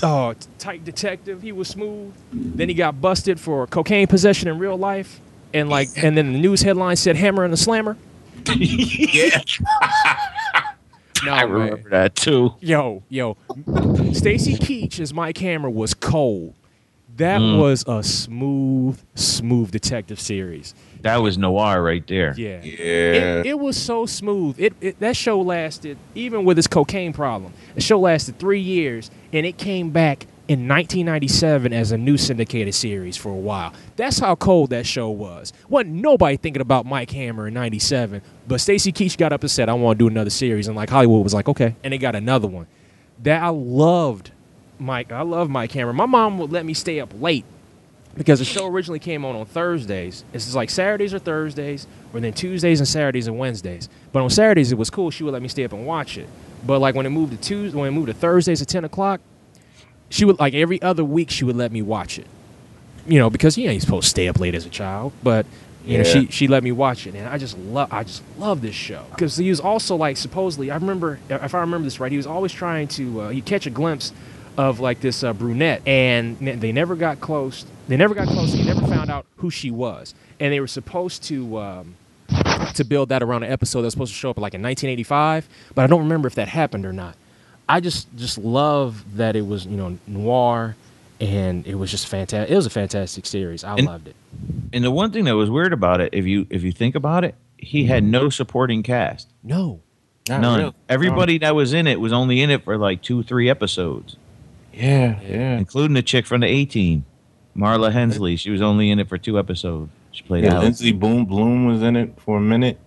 [0.02, 1.42] Oh, t- tight detective.
[1.42, 2.12] He was smooth.
[2.32, 5.20] Then he got busted for cocaine possession in real life,
[5.54, 7.96] and like, and then the news headline said Hammer and the Slammer.
[8.56, 9.40] Yeah.
[11.22, 11.50] No, I man.
[11.52, 12.54] remember that too.
[12.60, 13.36] Yo, yo,
[14.14, 16.54] Stacy Keach as Mike Hammer was cold.
[17.20, 17.58] That Mm.
[17.60, 20.74] was a smooth, smooth detective series.
[21.02, 22.34] That was noir right there.
[22.36, 22.60] Yeah.
[22.62, 23.40] Yeah.
[23.40, 24.56] It, it was so smooth.
[24.58, 27.52] It, it that show lasted even with its cocaine problem.
[27.74, 32.74] The show lasted three years, and it came back in 1997 as a new syndicated
[32.74, 33.72] series for a while.
[33.96, 35.52] That's how cold that show was.
[35.68, 39.68] Wasn't nobody thinking about Mike Hammer in '97, but Stacy Keach got up and said,
[39.68, 42.16] "I want to do another series," and like Hollywood was like, "Okay," and they got
[42.16, 42.66] another one.
[43.22, 44.32] That I loved.
[44.80, 45.92] Mike, I love Mike Hammer.
[45.92, 47.44] My mom would let me stay up late
[48.16, 50.24] because the show originally came on on Thursdays.
[50.32, 53.88] Is like Saturdays or Thursdays, or then Tuesdays and Saturdays and Wednesdays.
[54.12, 55.10] But on Saturdays it was cool.
[55.10, 56.28] She would let me stay up and watch it.
[56.66, 59.20] But like when it moved to Tuesday, when it moved to Thursdays at ten o'clock,
[60.08, 62.26] she would like every other week she would let me watch it.
[63.06, 65.46] You know, because you ain't supposed to stay up late as a child, but
[65.84, 68.60] you know she she let me watch it, and I just love I just love
[68.60, 72.10] this show because he was also like supposedly I remember if I remember this right,
[72.10, 74.12] he was always trying to uh, you catch a glimpse
[74.56, 77.64] of like this uh, brunette, and they never got close.
[77.88, 78.52] They never got close.
[78.52, 81.96] He never found out who she was, and they were supposed to um,
[82.74, 85.48] to build that around an episode that was supposed to show up like in 1985,
[85.74, 87.16] but I don't remember if that happened or not.
[87.68, 90.76] I just just love that it was you know noir,
[91.20, 92.50] and it was just fantastic.
[92.52, 93.64] It was a fantastic series.
[93.64, 94.16] I And- loved it.
[94.72, 97.24] And the one thing that was weird about it, if you if you think about
[97.24, 99.28] it, he had no supporting cast.
[99.42, 99.80] No,
[100.28, 100.58] None.
[100.60, 100.72] really.
[100.88, 104.16] Everybody that was in it was only in it for like two, three episodes,
[104.72, 105.58] Yeah, yeah.
[105.58, 107.04] including the chick from the A Team,
[107.56, 108.38] Marla Heasley.
[108.38, 109.90] She was only in it for two episodes.
[110.12, 110.64] She played yeah Alice.
[110.64, 112.78] Lindsay Boom Bloom was in it for a minute.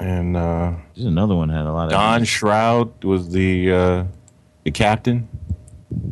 [0.00, 1.90] And uh There's another one that had a lot of.
[1.90, 4.04] Don Stroud was the uh
[4.64, 5.28] the captain.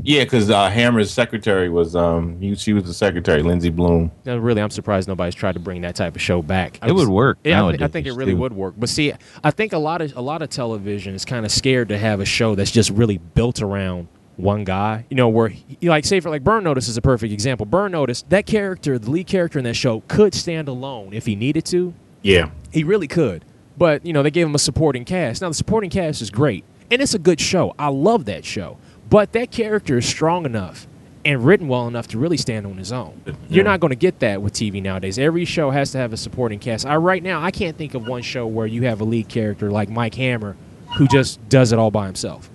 [0.03, 4.11] Yeah, because uh, Hammer's secretary was um he, she was the secretary, Lindsay Bloom.
[4.25, 6.79] no, really, I'm surprised nobody's tried to bring that type of show back.
[6.81, 7.39] I It would work.
[7.45, 8.39] Yeah, I, thi- I think it really too.
[8.39, 8.75] would work.
[8.79, 9.13] But see,
[9.45, 12.21] I think a lot of a lot of television is kind of scared to have
[12.21, 15.07] a show that's just really built around one guy.
[15.11, 17.67] You know, where he, like say for like Burn Notice is a perfect example.
[17.67, 21.37] Burn Notice, that character, the lead character in that show, could stand alone if he
[21.37, 21.95] needed to.
[22.23, 22.51] Yeah.
[22.73, 23.45] He really could.
[23.79, 25.43] But, you know, they gave him a supporting cast.
[25.43, 27.75] Now, the supporting cast is great, and it's a good show.
[27.79, 28.79] I love that show.
[29.09, 30.87] But that character is strong enough
[31.25, 33.21] and written well enough to really stand on his own.
[33.49, 35.19] You're not going to get that with TV nowadays.
[35.19, 36.87] Every show has to have a supporting cast.
[36.87, 39.71] I right now, I can't think of one show where you have a lead character
[39.71, 40.57] like Mike Hammer
[40.97, 42.49] who just does it all by himself.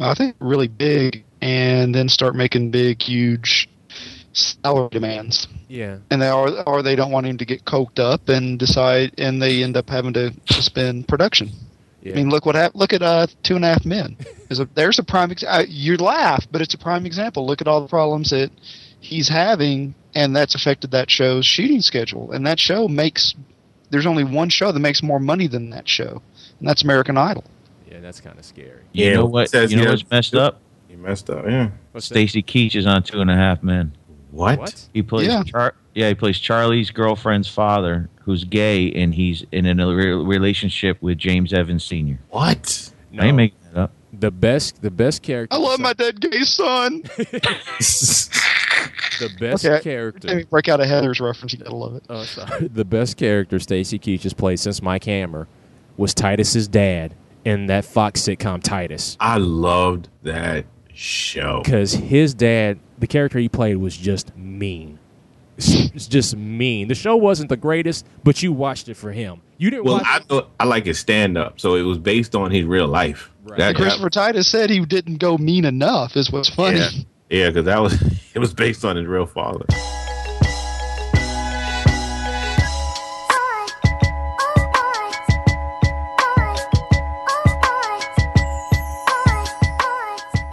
[0.00, 3.68] I think really big, and then start making big, huge
[4.32, 5.48] salary demands.
[5.68, 5.98] Yeah.
[6.10, 9.42] and they are, or they don't want him to get coked up and decide and
[9.42, 11.50] they end up having to suspend production.
[12.02, 12.12] Yeah.
[12.12, 12.78] I mean, look what happened.
[12.80, 14.16] Look at uh, Two and a Half Men.
[14.48, 15.32] There's a, there's a prime.
[15.32, 17.44] Ex- uh, you laugh, but it's a prime example.
[17.44, 18.52] Look at all the problems that
[19.00, 22.30] he's having, and that's affected that show's shooting schedule.
[22.30, 23.34] And that show makes.
[23.90, 26.22] There's only one show that makes more money than that show,
[26.60, 27.42] and that's American Idol.
[27.90, 28.80] Yeah, that's kind of scary.
[28.92, 29.50] You Yeah, know what?
[29.50, 30.60] says You know here- what's messed up?
[30.88, 31.70] He messed up, yeah.
[31.98, 33.92] Stacy Keach is on Two and a Half Men.
[34.30, 34.58] What?
[34.58, 34.88] What?
[34.92, 35.42] He plays Yeah.
[35.44, 40.98] Char- yeah, he plays Charlie's girlfriend's father, who's gay, and he's in a re- relationship
[41.00, 42.18] with James Evans Sr.
[42.30, 42.92] What?
[43.12, 43.22] No.
[43.22, 43.92] I ain't making that up.
[44.12, 47.02] the best the best character I love my dead gay son.
[49.20, 51.52] the best Okay, character Let me break out a Heather's reference.
[51.52, 52.04] You gotta love it.
[52.08, 52.68] Oh, sorry.
[52.72, 55.48] the best character Stacy Keach has played since Mike Hammer
[55.96, 57.14] was Titus's dad
[57.46, 59.16] in that Fox sitcom Titus.
[59.20, 61.62] I loved that show.
[61.64, 64.98] because his dad, the character he played, was just mean.
[65.58, 66.88] It's just mean.
[66.88, 69.40] The show wasn't the greatest, but you watched it for him.
[69.58, 70.04] You didn't Well, watch.
[70.06, 73.30] I know, I like his stand up, so it was based on his real life.
[73.44, 73.58] Right.
[73.58, 76.16] That- And Christopher Titus said he didn't go mean enough.
[76.16, 76.78] Is what's funny.
[76.80, 76.88] Yeah.
[77.30, 77.94] Yeah, because that was
[78.34, 79.64] it was based on his real father.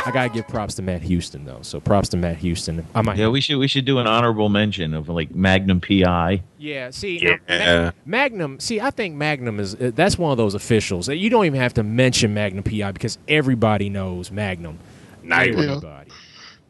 [0.05, 1.59] I gotta give props to Matt Houston though.
[1.61, 2.85] So props to Matt Houston.
[2.93, 3.17] I might.
[3.17, 6.41] Yeah, we should we should do an honorable mention of like Magnum PI.
[6.57, 7.37] Yeah, see, Yeah.
[7.47, 8.59] now, Magnum.
[8.59, 11.05] See, I think Magnum is uh, that's one of those officials.
[11.07, 14.79] that You don't even have to mention Magnum PI because everybody knows Magnum.
[15.23, 15.49] Nice.
[15.49, 16.09] Everybody.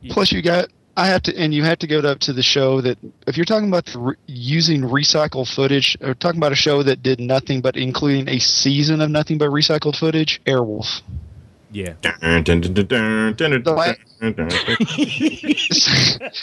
[0.09, 2.79] Plus, you got I have to, and you have to go up to the show
[2.81, 7.01] that if you're talking about re- using recycled footage, or talking about a show that
[7.01, 11.01] did nothing but including a season of nothing but recycled footage, Airwolf.
[11.73, 11.93] Yeah.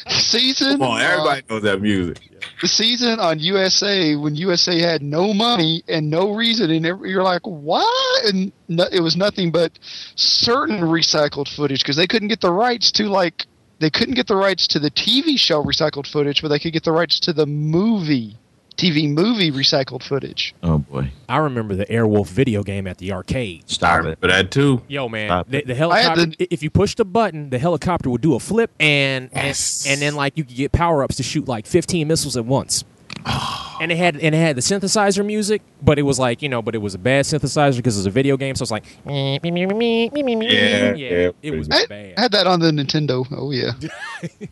[0.08, 0.72] Season.
[0.72, 2.18] Come on, everybody knows that music.
[2.60, 7.42] the season on USA when USA had no money and no reason, and you're like,
[7.44, 8.22] why?
[8.26, 9.78] And no, it was nothing but
[10.16, 13.46] certain recycled footage because they couldn't get the rights to like
[13.78, 16.84] they couldn't get the rights to the TV show recycled footage, but they could get
[16.84, 18.36] the rights to the movie,
[18.80, 20.54] TV movie recycled footage.
[20.62, 23.68] Oh boy, I remember the Airwolf video game at the arcade.
[23.68, 24.18] stop it.
[24.20, 24.82] For that too.
[24.88, 26.20] Yo, man, the, the helicopter.
[26.20, 29.84] had if you push the button, the helicopter would do a flip, and Yes.
[29.84, 32.44] and, and then like you could get power ups to shoot like 15 missiles at
[32.46, 32.84] once.
[33.80, 36.62] and it had and it had the synthesizer music, but it was like you know,
[36.62, 38.84] but it was a bad synthesizer because it was a video game, so it's like
[39.06, 39.38] yeah,
[40.94, 42.14] yeah, it was I, bad.
[42.16, 43.26] I had that on the Nintendo.
[43.30, 43.72] Oh yeah,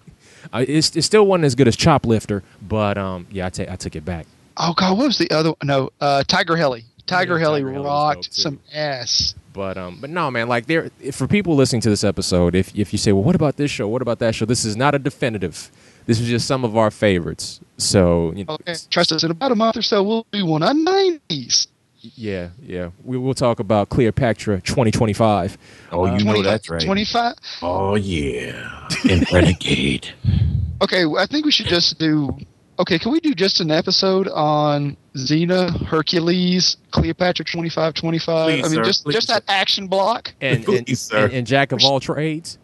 [0.52, 3.76] Uh, it's, it still wasn't as good as Choplifter, but um, yeah, I take I
[3.76, 4.26] took it back.
[4.56, 5.50] oh god, what was the other?
[5.50, 5.56] one?
[5.64, 6.84] No, uh, Tiger Heli.
[7.06, 9.34] Tiger Yeah, Heli Tiger rocked some ass.
[9.54, 10.46] But um, but no, man.
[10.48, 13.34] Like there, if- for people listening to this episode, if if you say, well, what
[13.34, 13.88] about this show?
[13.88, 14.44] What about that show?
[14.44, 15.70] This is not a definitive.
[16.06, 17.60] This is just some of our favorites.
[17.76, 19.24] So you know, Okay, trust us.
[19.24, 21.66] In about a month or so, we'll do one on nineties.
[22.00, 22.90] Yeah, yeah.
[23.04, 25.58] We will talk about Cleopatra 2025.
[25.92, 26.84] Oh, you know that's right.
[26.84, 27.34] Twenty-five.
[27.62, 28.88] Oh yeah.
[29.08, 30.08] In Renegade.
[30.80, 32.38] Okay, I think we should just do.
[32.78, 38.46] Okay, can we do just an episode on Xena, Hercules, Cleopatra twenty five twenty five?
[38.46, 40.32] Please, I mean, sir, just please, just that action block.
[40.40, 41.24] And Please, and, sir.
[41.24, 42.58] and, and Jack of all trades.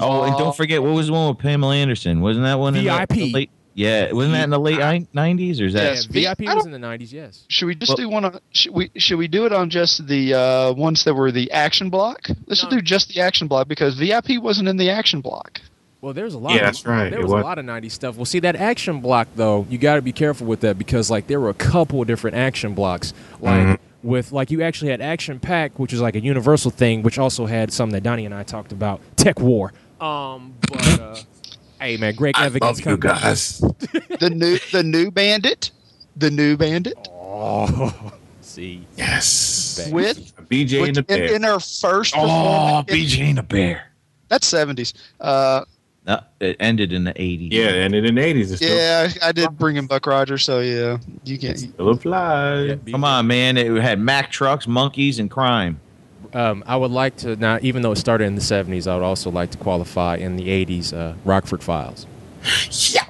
[0.00, 2.20] Oh, and don't uh, forget what was the one with Pamela Anderson?
[2.22, 3.08] Wasn't that one in the- VIP.
[3.10, 3.50] the late?
[3.78, 5.84] Yeah, wasn't that in the late nineties or is that?
[5.94, 6.08] Yes.
[6.10, 7.12] Yeah, VIP was in the 90s.
[7.12, 7.44] Yes.
[7.46, 8.40] Should we just Well- do one on?
[8.52, 11.88] Should we should we do it on just the uh, ones that were the action
[11.88, 12.26] block?
[12.48, 12.70] Let's No.
[12.70, 15.60] do just the action block because VIP wasn't in the action block.
[16.00, 16.50] Well, there's a lot.
[16.54, 17.10] Yeah, of, that's right.
[17.10, 18.16] There It was, a lot of '90s stuff.
[18.16, 21.28] Well, see that action block though, you got to be careful with that because like
[21.28, 23.14] there were a couple of different action blocks.
[23.40, 23.78] Like Mhm.
[24.02, 27.46] with like you actually had Action Pack, which is like a Universal thing, which also
[27.46, 29.70] had something that Donny and I talked about, TekWar.
[30.00, 31.16] Um, but uh,
[31.80, 33.60] hey man, Greg I Evans love you come guys.
[34.20, 35.70] The new the new Bandit,
[36.16, 39.78] the new Bandit Oh, see, Yes.
[39.84, 39.94] Bang.
[39.94, 41.34] with BJ and the with- in, Bear.
[41.36, 42.14] in her first.
[42.16, 43.82] Oh, BJ and the Bear.
[44.28, 44.92] That's seventies.
[45.20, 45.64] Uh,
[46.06, 47.52] No, it ended in the eighties.
[47.52, 50.98] Yeah, and in the eighties, yeah, I, I did bring in Buck Rogers, so yeah,
[51.24, 51.58] you can't.
[51.58, 52.62] still apply.
[52.62, 53.56] Yeah, Come on, man!
[53.56, 55.78] It had Mack trucks, monkeys, and crime.
[56.34, 59.04] Um, I would like to now, even though it started in the '70s, I would
[59.04, 60.92] also like to qualify in the '80s.
[60.92, 62.06] Uh, Rockford Files.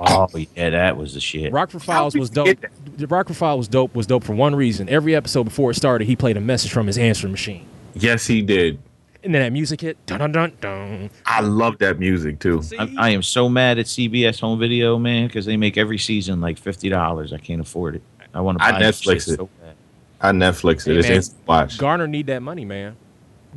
[0.01, 1.53] Oh yeah, that was the shit.
[1.53, 2.59] Rockford Files was dope.
[2.97, 3.95] The Rockford Files was dope.
[3.95, 4.89] Was dope for one reason.
[4.89, 8.41] Every episode before it started, he played a message from his answering machine, Yes, he
[8.43, 8.79] did.
[9.23, 10.05] and then that music hit.
[10.07, 11.11] Dun dun dun dun.
[11.27, 12.63] I love that music too.
[12.79, 16.41] I, I am so mad at CBS Home Video, man, because they make every season
[16.41, 17.33] like fifty dollars.
[17.33, 18.03] I can't afford it.
[18.33, 19.37] I want to I buy that Netflix it.
[19.37, 19.75] so bad.
[20.21, 20.93] I Netflix it.
[20.93, 21.17] Hey, it's man.
[21.17, 21.79] instant watch.
[21.79, 22.97] Garner need that money, man.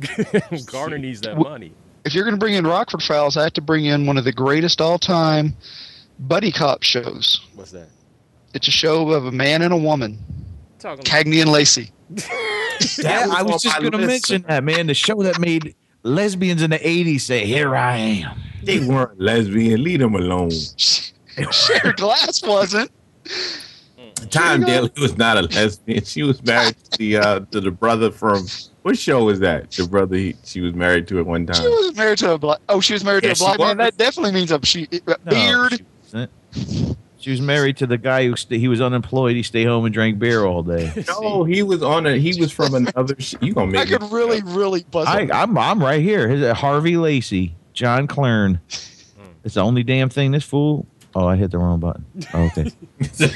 [0.66, 1.72] Garner needs that Wh- money.
[2.04, 4.24] If you're going to bring in Rockford Files, I have to bring in one of
[4.24, 5.56] the greatest all time
[6.18, 7.40] buddy cop shows.
[7.54, 7.88] What's that?
[8.54, 10.18] It's a show of a man and a woman,
[10.78, 11.04] Talking.
[11.04, 11.90] Cagney and Lacey.
[12.98, 14.88] Yeah, was I was just going to mention that, man.
[14.88, 19.84] The show that made lesbians in the '80s say, "Here I am." They weren't lesbian.
[19.84, 20.50] Leave them alone.
[20.80, 22.90] Sharon Gless wasn't.
[24.30, 24.62] Tyne.
[24.62, 26.04] Daly was not a lesbian.
[26.04, 28.46] She was married to the uh, to the brother from
[28.82, 29.70] what show was that?
[29.70, 31.56] The brother he, she was married to at one time.
[31.62, 32.58] She was married to a black.
[32.68, 33.76] Oh, she was married Yeah, to a black man.
[33.78, 35.72] That definitely means a she, a No, beard.
[35.78, 36.96] she wasn't.
[37.18, 39.36] She was married to the guy who sta he was unemployed.
[39.36, 40.92] He stayed home and drank beer all day.
[41.08, 42.16] No, he was on a.
[42.16, 43.14] He was from another.
[43.20, 43.80] Sh- you gonna make?
[43.82, 45.06] I make could it really, really buzz.
[45.06, 45.30] I, up.
[45.32, 46.26] I'm I'm right here.
[46.28, 48.58] His, uh, Harvey Lacey, John Karlen.
[49.44, 50.86] It's the only damn thing this fool.
[51.16, 52.04] Oh, I hit the wrong button.
[52.32, 52.70] Oh, okay.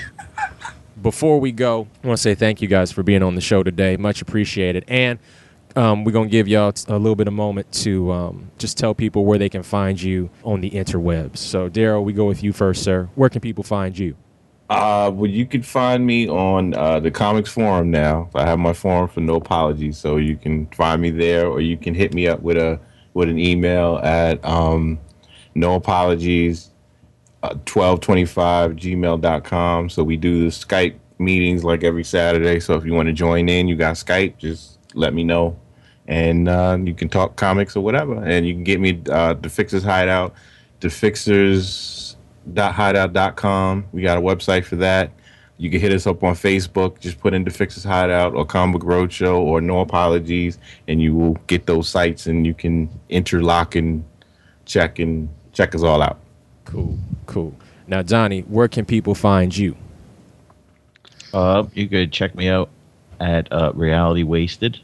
[1.06, 3.62] Before we go, I want to say thank you guys for being on the show
[3.62, 3.96] today.
[3.96, 4.84] Much appreciated.
[4.88, 5.20] And
[5.76, 9.24] um, we're gonna give y'all a little bit of moment to um, just tell people
[9.24, 11.36] where they can find you on the interwebs.
[11.36, 13.08] So, Darrell, we go with you first, sir.
[13.14, 14.16] Where can people find you?
[14.68, 18.28] Uh, well, you can find me on uh, the comics forum now.
[18.34, 21.76] I have my forum for no apologies, so you can find me there, or you
[21.76, 22.80] can hit me up with a
[23.14, 24.98] with an email at um,
[25.54, 26.72] no apologies
[27.46, 29.88] uh, 1225 gmail.com.
[29.90, 32.60] So we do the Skype meetings like every Saturday.
[32.60, 35.58] So if you want to join in, you got Skype, just let me know,
[36.06, 39.48] and uh, you can talk comics or whatever, and you can get me uh, the
[39.48, 40.34] Fixers Hideout,
[40.80, 42.16] the Fixers
[42.54, 43.86] hideout.com.
[43.92, 45.10] We got a website for that.
[45.58, 47.00] You can hit us up on Facebook.
[47.00, 51.34] Just put in the Fixers Hideout or Comic Roadshow or No Apologies, and you will
[51.46, 54.04] get those sites and you can interlock and
[54.66, 56.20] check and check us all out.
[56.66, 57.54] Cool, cool.
[57.86, 59.76] Now, Johnny, where can people find you?
[61.32, 62.68] Uh, you could check me out
[63.20, 64.80] at uh, Reality Wasted,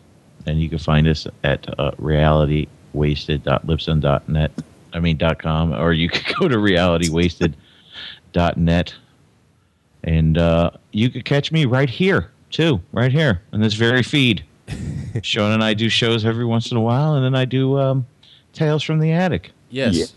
[0.47, 4.51] and you can find us at uh, realitywasted.libsyn.net.
[4.95, 8.95] I mean dot com, or you could go to realitywasted.net,
[10.05, 14.45] and uh, you could catch me right here too, right here in this very feed.
[15.23, 18.07] Shawn and I do shows every once in a while, and then I do um,
[18.53, 19.53] Tales from the Attic.
[19.71, 20.15] Yes.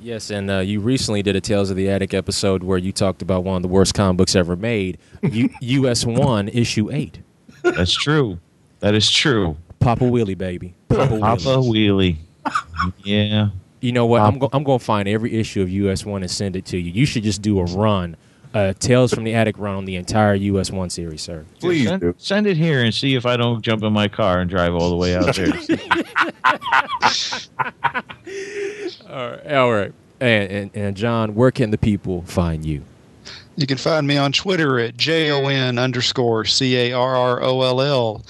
[0.00, 3.22] Yes, and uh, you recently did a Tales of the Attic episode where you talked
[3.22, 7.18] about one of the worst comic books ever made, U- US 1, issue 8.
[7.62, 8.38] That's true.
[8.80, 9.56] That is true.
[9.80, 10.74] Papa Wheelie, baby.
[10.88, 12.16] Papa Papa Wheelie.
[12.44, 12.92] Wheelie.
[13.04, 13.48] Yeah.
[13.80, 14.22] You know what?
[14.22, 16.78] I'm, go- I'm going to find every issue of US 1 and send it to
[16.78, 16.90] you.
[16.92, 18.16] You should just do a run,
[18.54, 21.44] a Tales from the Attic run on the entire US 1 series, sir.
[21.60, 22.14] Please send, do.
[22.18, 24.90] send it here and see if I don't jump in my car and drive all
[24.90, 25.48] the way out there.
[29.10, 29.52] All right.
[29.52, 29.92] All right.
[30.20, 32.82] And, and, and Jon, where can the people find you?
[33.56, 38.22] You can find me on Twitter at J-O-N underscore C-A-R-R-O-L-L.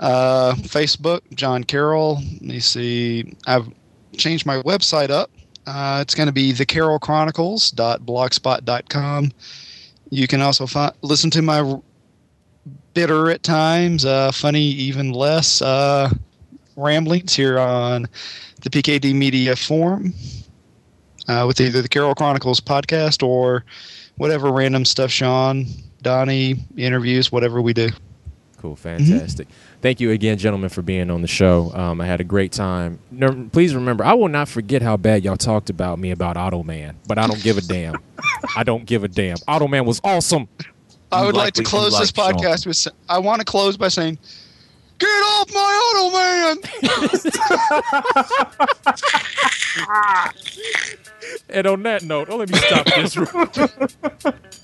[0.00, 2.14] Uh, Facebook, Jon Carroll.
[2.14, 3.34] Let me see.
[3.46, 3.68] I've
[4.16, 5.30] changed my website up.
[5.66, 9.32] Uh, it's going to be thecarrollchronicles.blogspot.com.
[10.12, 11.80] You can also fi- listen to my
[12.92, 16.10] bitter at times, uh, funny even less uh,
[16.76, 18.06] ramblings here on
[18.60, 20.12] the PKD Media Forum
[21.28, 23.64] uh, with either the Carroll Chronicles podcast or
[24.18, 25.64] whatever random stuff Shawn,
[26.02, 27.88] Donny, interviews, whatever we do.
[28.58, 29.48] Cool, fantastic.
[29.82, 31.72] Thank you again, gentlemen, for being on the show.
[31.74, 33.00] Um, I had a great time.
[33.10, 36.96] No, please remember, I will not forget how bad y'all talked about me about Automan,
[37.08, 37.96] but I don't give a damn.
[38.56, 39.38] I don't give a damn.
[39.48, 40.46] Automan was awesome.
[41.10, 42.40] I would like like to close this like, Shawn.
[42.40, 42.86] podcast with.
[43.08, 44.18] I want to close by saying,
[44.98, 45.60] "Get off my
[45.90, 46.58] Automan."
[51.48, 53.16] And on that note, oh, let me stop this.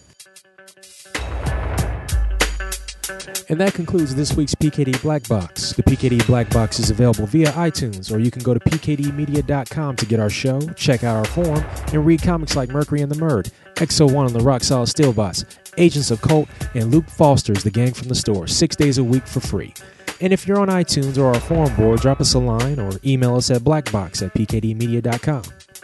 [3.48, 5.72] And that concludes this week's PKD Black Box.
[5.72, 10.06] The PKD Black Box is available via iTunes, or you can go to pkdmedia.com to
[10.06, 13.50] get our show, check out our forum, and read comics like Mercury and the Murd,
[13.76, 15.44] XO1 and the Rock Solid Steel Bots,
[15.78, 19.26] Agents of Cult, and Luke Foster's The Gang from the Store, six days a week
[19.26, 19.72] for free.
[20.20, 23.36] And if you're on iTunes or our forum board, drop us a line or email
[23.36, 25.42] us at blackbox at pkdmedia.com.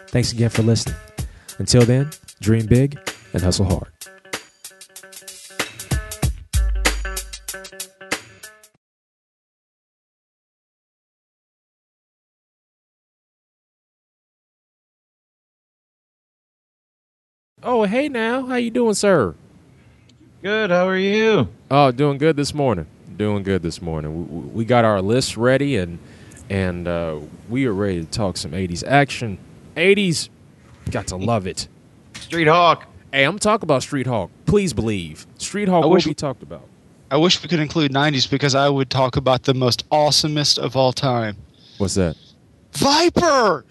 [0.09, 0.97] Thanks again for listening.
[1.59, 2.11] Until then,
[2.41, 2.99] dream big
[3.33, 3.94] and hustle hard.
[17.65, 18.45] Oh, hey now.
[18.47, 19.35] How you doing, sir?
[20.43, 20.71] Good.
[20.71, 21.49] How are you?
[21.71, 22.87] Oh, doing good this morning.
[23.17, 24.29] Doing good this morning.
[24.29, 25.99] We, we got our list ready, and
[26.51, 29.39] and uh, we are ready to talk some '80s action.
[29.77, 30.29] '80s,
[30.91, 31.69] got to love it.
[32.21, 32.87] Street Hawk.
[33.13, 34.31] Hey, I'm talking about Street Hawk.
[34.47, 36.69] Please believe Street Hawk I will wish- be talked about.
[37.11, 40.77] I wish we could include '90s because I would talk about the most awesomest of
[40.77, 41.37] all time,
[41.79, 42.17] What's that?
[42.73, 43.65] Viper.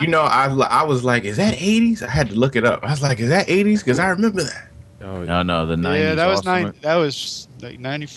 [0.00, 2.02] You know, I I was like, is that 80s?
[2.02, 2.84] I had to look it up.
[2.84, 3.78] I was like, is that 80s?
[3.78, 4.68] Because I remember that.
[5.02, 5.98] Oh, No, no, the 90s.
[5.98, 6.62] yeah, that was awesome.
[6.64, 6.74] nine.
[6.82, 8.08] That was like '90.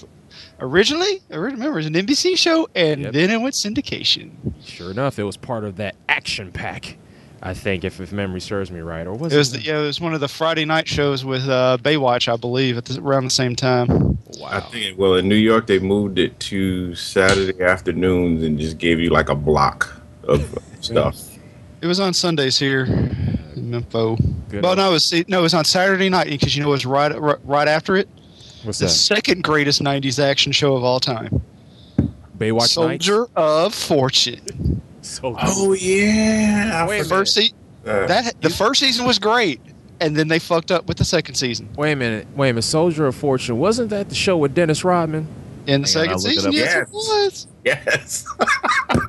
[0.59, 3.13] Originally, I remember it was an NBC show, and Yep.
[3.13, 4.31] then it went syndication.
[4.63, 6.97] Sure enough, it was part of that action pack.
[7.41, 9.39] I think, if, if memory serves me right, or was It it?
[9.39, 12.35] was the, yeah, it was one of the Friday night shows with uh, Baywatch, I
[12.35, 13.87] believe, at the, around the same time.
[13.87, 14.49] wow.
[14.51, 18.99] I think, well, in New York, they moved it to Saturday afternoons and just gave
[18.99, 21.17] you like a block of stuff.
[21.81, 22.83] It was on Sundays here
[23.55, 24.19] in Memphis.
[24.49, 26.71] Good Well, no, it was no, it was on Saturday night because you know it
[26.71, 28.09] was right right, right after it.
[28.63, 28.85] What's that?
[28.85, 28.95] The that?
[28.95, 31.41] second greatest '90s action show of all time,
[32.37, 33.05] Baywatch Nights?
[33.05, 34.81] Soldier of Fortune.
[35.01, 35.39] Soldier.
[35.43, 36.81] Oh, yeah.
[36.83, 37.05] I Wait.
[37.05, 37.51] First se-
[37.85, 39.61] Uh, that the first season was great,
[40.01, 41.69] and then they fucked up with the second season.
[41.77, 42.27] Wait a minute.
[42.35, 42.63] Wait a minute.
[42.63, 43.57] Soldier of Fortune.
[43.57, 45.27] Wasn't that the show with Dennis Rodman?
[45.67, 46.53] In the Hang on, second I'll look it season, up.
[46.53, 48.25] yes, Yes.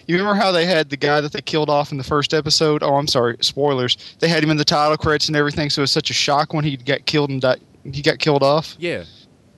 [0.06, 2.82] You remember how they had the guy that they killed off in the first episode?
[2.82, 3.96] Oh, I'm sorry, spoilers.
[4.20, 6.54] They had him in the title credits and everything, so it was such a shock
[6.54, 7.60] when he got killed and died.
[7.84, 8.74] He got killed off.
[8.78, 9.04] Yeah.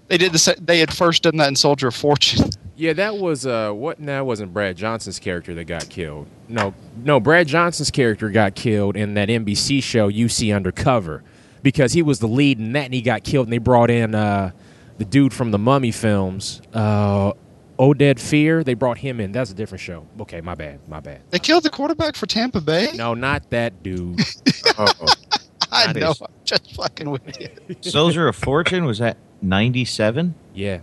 [0.08, 0.56] They did the.
[0.60, 2.50] They had first done that in Soldier of Fortune.
[2.76, 6.28] Yeah, that was uh what that wasn't Brad Johnson's character that got killed.
[6.48, 6.72] No,
[7.04, 11.22] no, Brad Johnson's character got killed in that NBC show UC Undercover
[11.62, 14.14] because he was the lead in that and he got killed and they brought in
[14.14, 14.50] uh
[14.98, 17.32] the dude from the Mummy films, uh
[17.78, 18.62] Oded Fehr.
[18.64, 19.32] They brought him in.
[19.32, 20.06] That's a different show.
[20.20, 20.80] Okay, my bad.
[20.88, 21.22] My bad.
[21.30, 22.90] They killed the quarterback for Tampa Bay.
[22.94, 24.20] No, not that dude.
[24.78, 24.86] Oh,
[25.72, 26.10] I that know.
[26.10, 27.48] is- I'm just fucking with you.
[27.80, 30.34] Soldier of Fortune was that 97?
[30.54, 30.80] Yeah.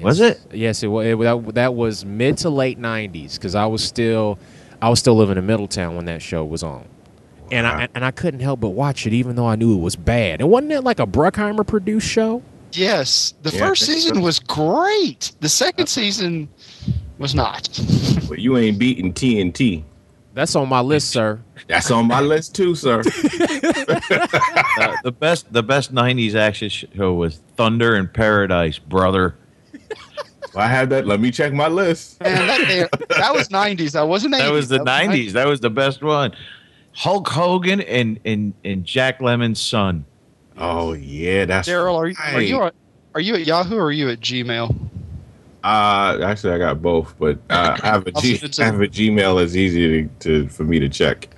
[0.00, 0.40] Was it?
[0.52, 1.06] Yes, it was.
[1.06, 4.38] It, that, that was mid to late '90s because I was still,
[4.80, 6.86] I was still living in Middletown when that show was on,
[7.50, 9.96] and I and I couldn't help but watch it even though I knew it was
[9.96, 10.40] bad.
[10.40, 12.42] And wasn't it like a Bruckheimer produced show?
[12.72, 14.20] Yes, the Yeah, first season so.
[14.20, 15.32] was great.
[15.40, 16.48] The second season
[17.18, 17.68] was not.
[18.28, 19.84] but you ain't beating TNT.
[20.34, 21.40] That's on my list, sir.
[21.66, 23.02] That's on my list too, sir.
[24.80, 29.34] Uh, the best the best 90s action show was Thunder in Paradise, brother.
[30.56, 31.06] I have that.
[31.06, 32.20] Let me check my list.
[32.22, 33.92] Man, that, that was '90s.
[33.92, 34.38] That wasn't 80s.
[34.38, 35.08] That was the 90s.
[35.08, 35.32] 90s.
[35.32, 36.32] That was the best one.
[36.98, 40.04] Hulk Hogan and and and Jack Lemmon's son.
[40.56, 42.66] Oh yeah, that's Darrell, are you are you right.
[42.66, 42.74] at,
[43.14, 44.76] are you at Yahoo or are you at Gmail?
[45.62, 48.62] Uh, actually, I got both, but uh, I have a I'll G, send it to
[48.62, 51.28] I have a Gmail that's easy to, to for me to check.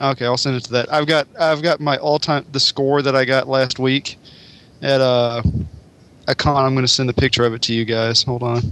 [0.00, 0.90] Okay, I'll send it to that.
[0.90, 4.16] I've got I've got my all time the score that I got last week
[4.80, 5.42] at uh
[6.26, 6.64] a con.
[6.64, 8.22] I'm going to send a picture of it to you guys.
[8.22, 8.62] Hold on.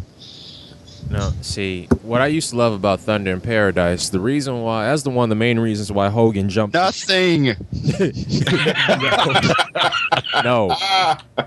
[1.10, 4.10] No, see what I used to love about Thunder in Paradise.
[4.10, 6.74] The reason why, that's the one of the main reasons why Hogan jumped.
[6.74, 7.46] Nothing.
[10.44, 10.72] no,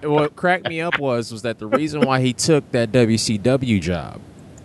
[0.04, 4.20] what cracked me up was was that the reason why he took that WCW job,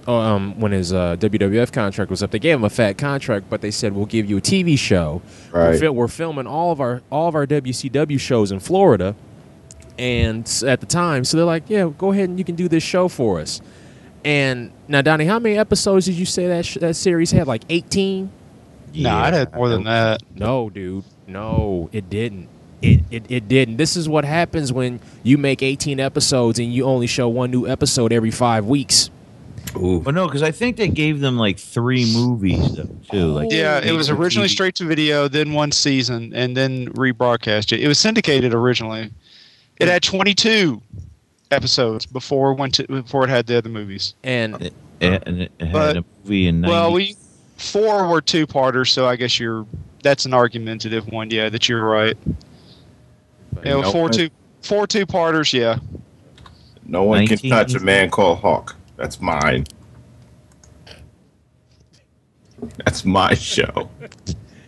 [0.09, 3.61] um, when his uh, WWF contract was up, they gave him a fat contract, but
[3.61, 5.23] they said we'll give you a TV show.
[5.53, 9.15] We're, fil- we're filming all of our all of our WCW shows in Florida,
[9.97, 12.83] and at the time, so they're like, yeah, go ahead and you can do this
[12.83, 13.61] show for us.
[14.29, 17.47] And now, Donnie, how many episodes did you say that sh- that series had?
[17.47, 18.31] Like eighteen?
[18.95, 20.21] No, I'd had more than that.
[20.35, 21.05] No, dude.
[21.27, 22.47] No, it didn't.
[22.83, 23.79] It, it it didn't.
[23.79, 27.67] This is what happens when you make 18 episodes and you only show one new
[27.67, 29.09] episode every five weeks.
[29.77, 29.99] Ooh.
[30.01, 33.27] Well, no, because I think they gave them like three movies though, too.
[33.33, 34.53] Like Yeah, it was originally TV.
[34.53, 37.81] straight to video, then one season, and then rebroadcast it.
[37.81, 39.11] It was syndicated originally.
[39.81, 40.83] It had 22
[41.51, 44.15] episodes before it went to before it had the other movies.
[44.23, 44.73] And It,
[45.03, 46.73] uh, and it had But- a movie in 90.
[46.73, 47.17] Well, we
[47.57, 49.67] four were two parters, so I guess you're
[50.03, 51.31] that's an argumentative one.
[51.31, 52.17] Yeah, that you're right.
[53.65, 53.93] Yeah, Nope.
[53.93, 54.29] four two
[54.63, 55.53] four two parters.
[55.53, 55.79] Yeah,
[56.87, 58.77] No one can touch a man called Hawk.
[58.97, 59.65] That's mine.
[62.85, 63.89] That's my show.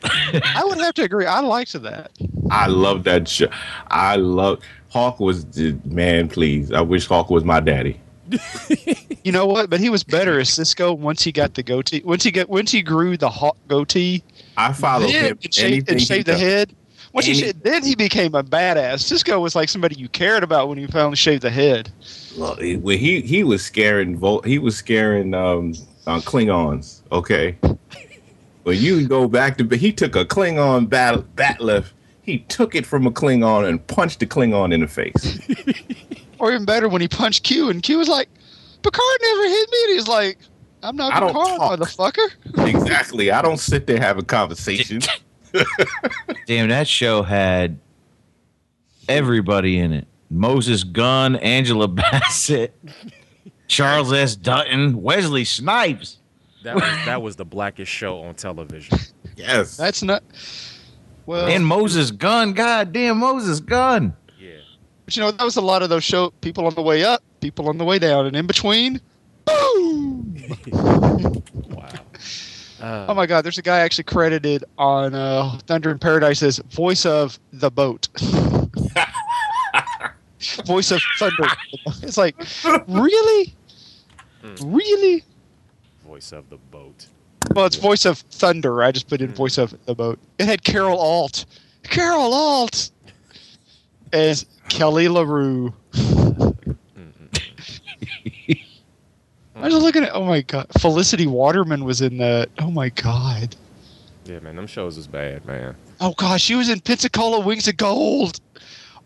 [0.05, 1.27] I would have to agree.
[1.27, 2.11] I liked that.
[2.51, 3.48] I love that show.
[3.89, 4.61] I love
[4.91, 5.47] Hawk was
[5.85, 6.29] man.
[6.29, 8.01] Please, I wish Hawk was my daddy.
[9.23, 9.69] You know what?
[9.69, 12.01] But he was better as Sisko once he got the goatee.
[12.07, 14.23] Once he got once he grew the hawk goatee,
[14.57, 15.39] I followed him.
[15.43, 16.41] and shaved, and shaved the does.
[16.41, 16.75] head.
[17.12, 19.03] Once he shaved, then he became a badass.
[19.12, 21.93] Sisko was like somebody you cared about when you finally shaved the head.
[22.35, 25.75] Look, he- he he was scaring Vol, he was scaring um
[26.07, 27.03] uh, Klingons.
[27.12, 27.59] Okay,
[28.62, 31.93] when you go back to he took a Klingon bat bat lift.
[32.23, 35.41] He took it from a Klingon and punched the Klingon in the face.
[36.41, 38.27] Or even better, when he punched Q, and Q was like,
[38.83, 40.39] "Picard never hit me." And he's like,
[40.83, 43.31] "I'm not I don't Picard, talk." motherfucker." exactly.
[43.31, 45.07] I don't sit there having conversations.
[46.47, 47.79] Damn, that show had
[49.07, 50.07] everybody in it.
[50.31, 52.75] Moses Gunn, Angela Bassett,
[53.69, 54.35] Charles S.
[54.35, 56.21] Dutton, Wesley Snipes.
[56.63, 58.99] that was, that was the blackest show on television.
[59.37, 59.77] Yes.
[59.77, 60.23] That's not.
[61.31, 62.55] Well, And Moses Gunn.
[62.55, 64.16] God damn, Moses Gunn.
[64.36, 64.51] Yeah.
[65.05, 67.23] but you know that was a lot of those show people on the way up,
[67.40, 69.01] people on the way down, and in between.
[69.44, 70.35] Boom!
[71.69, 71.89] Wow.
[72.81, 73.43] Uh, Oh my God!
[73.43, 78.09] There's a guy actually credited on uh, Thunder in Paradise as voice of the boat.
[80.66, 81.47] voice of Thunder.
[82.02, 82.35] It's like,
[82.89, 83.55] really,
[84.62, 85.23] really.
[86.05, 87.07] voice of the boat.
[87.55, 88.83] Well, it's voice of Thunder.
[88.83, 90.19] I just put in voice of the boat.
[90.39, 91.47] It had Carol Alt.
[91.83, 92.91] Carol Alt
[94.12, 95.73] as Kelly LaRue.
[95.93, 97.27] Mm-hmm.
[99.57, 100.15] I was looking at.
[100.15, 102.51] Oh my god, Felicity Waterman was in that.
[102.59, 103.57] Oh my god.
[104.25, 105.75] Yeah, man, them shows is bad, man.
[106.01, 108.41] Oh gosh, she was in Pensacola Wings of Gold.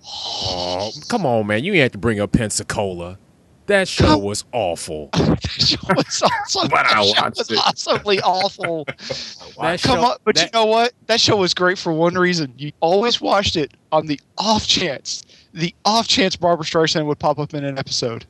[0.06, 1.64] Oh, come on, man.
[1.64, 3.18] You ain't have to bring up Pensacola.
[3.66, 5.08] That show Come- was awful.
[5.14, 6.68] Oh, that show was awesome.
[6.70, 7.58] But I that show watched was it.
[7.58, 8.84] awesomely awful.
[9.60, 10.92] That Come show- on, but that- you know what?
[11.06, 12.52] That show was great for one reason.
[12.58, 15.22] You always watched it on the off chance,
[15.54, 18.26] the off chance Barbra Streisand would pop up in an episode.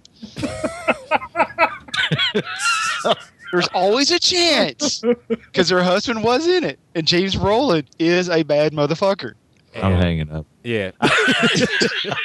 [3.53, 8.43] There's always a chance because her husband was in it, and James Brolin is a
[8.43, 9.35] bad motherfucker.
[9.77, 10.47] I'm And- hanging up.
[10.65, 10.91] Yeah.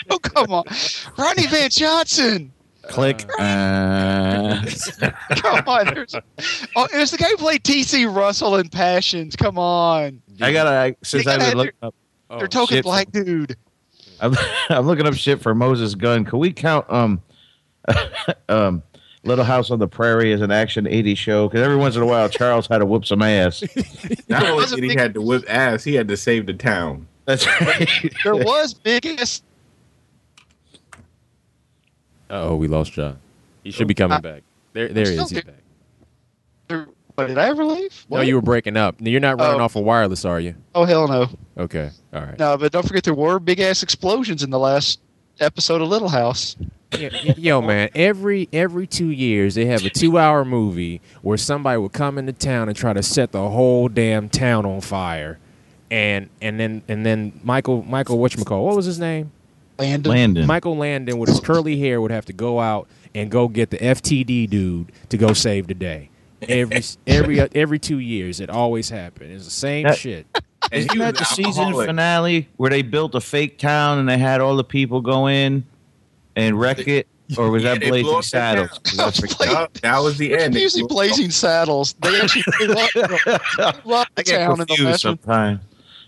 [0.10, 0.64] Oh come on,
[1.18, 2.52] Ronnie Van Johnson.
[2.90, 3.30] Click.
[3.40, 4.66] Uh,
[5.36, 6.16] Come on, there's,
[6.76, 8.06] oh, it was the guy who played T.C.
[8.06, 9.36] Russell in Passions.
[9.36, 11.96] Come on, I gotta I, since They I've gotta been looking up.
[12.30, 12.84] Oh, their token shit.
[12.84, 13.56] black dude.
[14.22, 14.36] I'm,
[14.70, 16.26] I'm looking up shit for Moses Gunn.
[16.26, 17.22] Can we count um
[18.50, 18.84] um
[19.24, 21.48] Little House on the Prairie as an action 80 show?
[21.48, 23.64] Because every once in a while Charles had to whoop some ass.
[24.30, 26.46] Not only was a did he big- had to whip ass, he had to save
[26.46, 27.08] the town.
[27.26, 27.88] That's right.
[28.24, 29.44] There was big ass.
[32.30, 33.20] Oh, we lost John.
[33.64, 34.44] He should be oh, coming I- back.
[34.74, 35.30] There, there he is.
[35.30, 36.88] He's back.
[37.16, 38.06] What did I ever leave?
[38.10, 38.96] No, you were breaking up.
[39.00, 39.64] You're not running Oh.
[39.66, 40.56] off a wireless, are you?
[40.74, 41.28] Oh hell no,
[41.58, 41.90] Okay.
[42.14, 42.40] All right.
[42.40, 42.58] no.
[42.58, 45.00] But don't forget there were big ass explosions in the last
[45.40, 46.56] episode of Little House.
[47.38, 52.18] Yo, man, every every two years they have a two-hour movie where somebody would come
[52.18, 55.40] into town and try to set the whole damn town on fire,
[55.92, 59.32] and and then and then Michael Michael whatchamacall, what was his name?
[59.80, 60.12] Landon.
[60.12, 60.48] Landon.
[60.48, 63.78] Michael Landon with his curly hair would have to go out and go get the
[63.78, 66.10] FTD dude to go save the day.
[66.48, 69.32] Every every every two years, it always happened.
[69.32, 70.26] It's the same That- shit.
[70.72, 71.88] And Isn't that the an season alcoholic.
[71.88, 75.66] finale where they built a fake town and they had all the people go in
[76.36, 77.08] and wreck it?
[77.38, 78.70] Or was Yeah, that Blazing Saddles?
[78.72, 78.80] town.
[78.84, 79.00] 'Cause
[79.40, 79.74] I forget.
[79.76, 80.54] That was the end.
[80.56, 81.94] They Usually blew- Blazing Saddles.
[82.02, 83.02] They actually they love, they
[83.62, 85.60] love I the get town in the confused sometimes.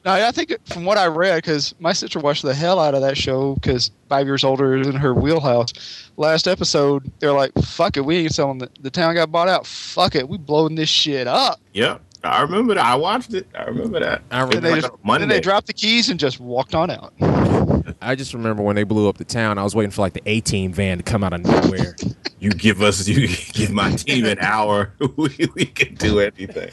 [0.06, 3.18] I think from what I read, because my sister watched the hell out of that
[3.18, 5.73] show, because five years older in her wheelhouse.
[6.18, 9.65] Last episode, they're like, "Fuck it, we ain't selling the, the town got bought out.
[9.65, 12.85] Fuck it, we blowing this shit up." Yep, I remember that.
[12.85, 13.48] I watched it.
[13.57, 14.22] I remember that.
[14.30, 15.22] I, And re- they just Monday.
[15.23, 17.14] then they dropped the keys and just walked on out.
[18.02, 19.57] I just remember when they blew up the town.
[19.57, 21.95] I was waiting for like the A team van to come out of nowhere.
[22.39, 24.93] You give us, you give my team an hour.
[25.15, 26.72] we, we can do anything.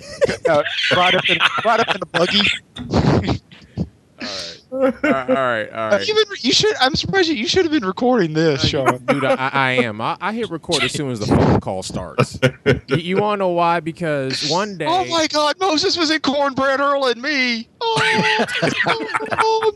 [0.48, 0.62] Uh,
[0.96, 2.40] right up in right up in the buggy.
[2.88, 6.24] all right, all right, all Have you been?
[6.40, 6.74] You should.
[6.80, 7.34] I'm surprised you.
[7.34, 8.98] You should have been recording this, Shawn.
[9.06, 10.00] Dude, I, I am.
[10.00, 12.38] I, I hit record as soon as the phone call starts.
[12.86, 13.80] you you want to know why?
[13.80, 17.68] Because one oh day, Oh my God, Moses was in Cornbread Earl and me.
[17.80, 18.34] Oh,
[18.86, 19.72] oh, oh,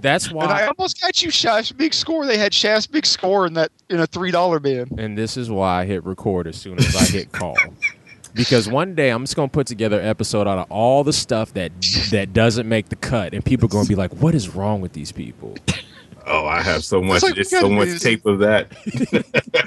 [0.00, 2.26] that's why and I almost got you Shaft's big score.
[2.26, 4.98] They had Shaft's big score in that in a three dollar bin.
[4.98, 7.56] And this is why I hit record as soon as I hit call.
[8.34, 11.52] Because one day I'm just gonna put together an episode out of all the stuff
[11.54, 11.72] that
[12.10, 14.92] that doesn't make the cut, and people are gonna be like, "What is wrong with
[14.92, 15.56] these people?"
[16.26, 17.22] Oh, I have so much.
[17.22, 18.02] like we so much this.
[18.02, 18.70] tape of that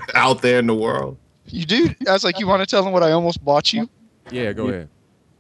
[0.15, 1.17] out there in the world.
[1.47, 1.89] You do.
[2.07, 3.89] I was like, you want to tell them what I almost bought you?
[4.29, 4.87] Yeah, go ahead.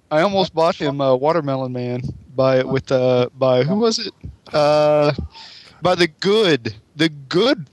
[0.09, 2.01] I almost bought him uh, Watermelon Man
[2.35, 4.11] by with uh by who was it?
[4.53, 5.13] Uh,
[5.81, 7.69] by the good, the good,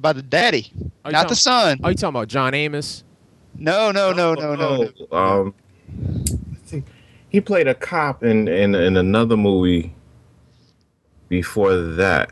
[0.00, 0.72] by the daddy,
[1.04, 1.80] not talking- the son.
[1.84, 3.04] Are you talking about John Amos?
[3.58, 4.88] No, no, no, no, no.
[5.10, 5.16] no.
[5.16, 5.54] Um,
[6.52, 6.86] I think
[7.28, 9.94] he played a cop in, in in another movie
[11.28, 12.30] before that.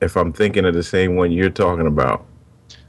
[0.00, 2.26] If I'm thinking of the same one you're talking about.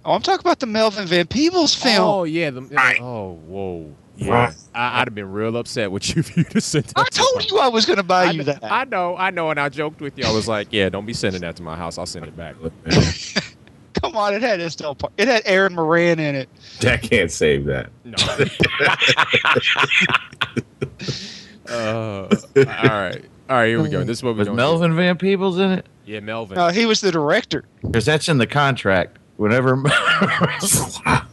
[0.05, 2.01] Oh, I'm talking about the Melvin Van Peebles film.
[2.01, 2.49] Oh yeah.
[2.49, 2.99] The, Right.
[2.99, 3.93] Oh whoa.
[4.15, 4.31] Yeah.
[4.45, 4.55] Right.
[4.75, 6.99] I, I'd have been real upset with you if you just sent that.
[6.99, 8.63] I to told my- you I was going to buy I, you that.
[8.63, 10.25] I know, I know, and I joked with you.
[10.25, 11.97] I was like, "Yeah, don't be sending that to my house.
[11.97, 12.55] I'll send it back."
[14.13, 14.93] Come on, it had Estelle.
[14.93, 16.47] Par- It had Erin Moran in it.
[16.81, 17.89] That can't save that.
[18.03, 18.13] No.
[21.67, 22.35] uh, all
[22.65, 23.67] right, all right.
[23.69, 24.03] Here we go.
[24.03, 25.87] This is what we're Was going Melvin Van Peebles in it?
[26.05, 26.57] Yeah, Melvin.
[26.57, 27.63] No, he was the director.
[27.81, 29.17] Because that's in the contract.
[29.37, 31.25] Whenever oh,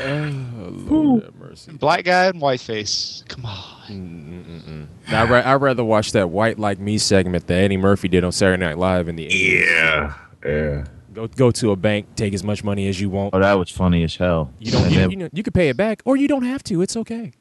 [0.00, 1.72] Lord have mercy.
[1.72, 3.24] Black guy and white face.
[3.26, 3.58] Come on.
[3.88, 4.86] Mm-mm-mm.
[5.12, 8.30] I'd, ra- I'd rather watch that "White Like Me" segment that Eddie Murphy did on
[8.30, 9.66] Saturday Night Live in the 80s.
[9.66, 10.14] Yeah,
[10.44, 10.84] yeah.
[11.12, 13.34] Go go to a bank, take as much money as you want.
[13.34, 14.52] oh, that was funny as hell.
[14.58, 14.84] You don't.
[14.84, 16.80] And You, then you know, you could pay it back, or you don't have to.
[16.82, 17.32] It's okay.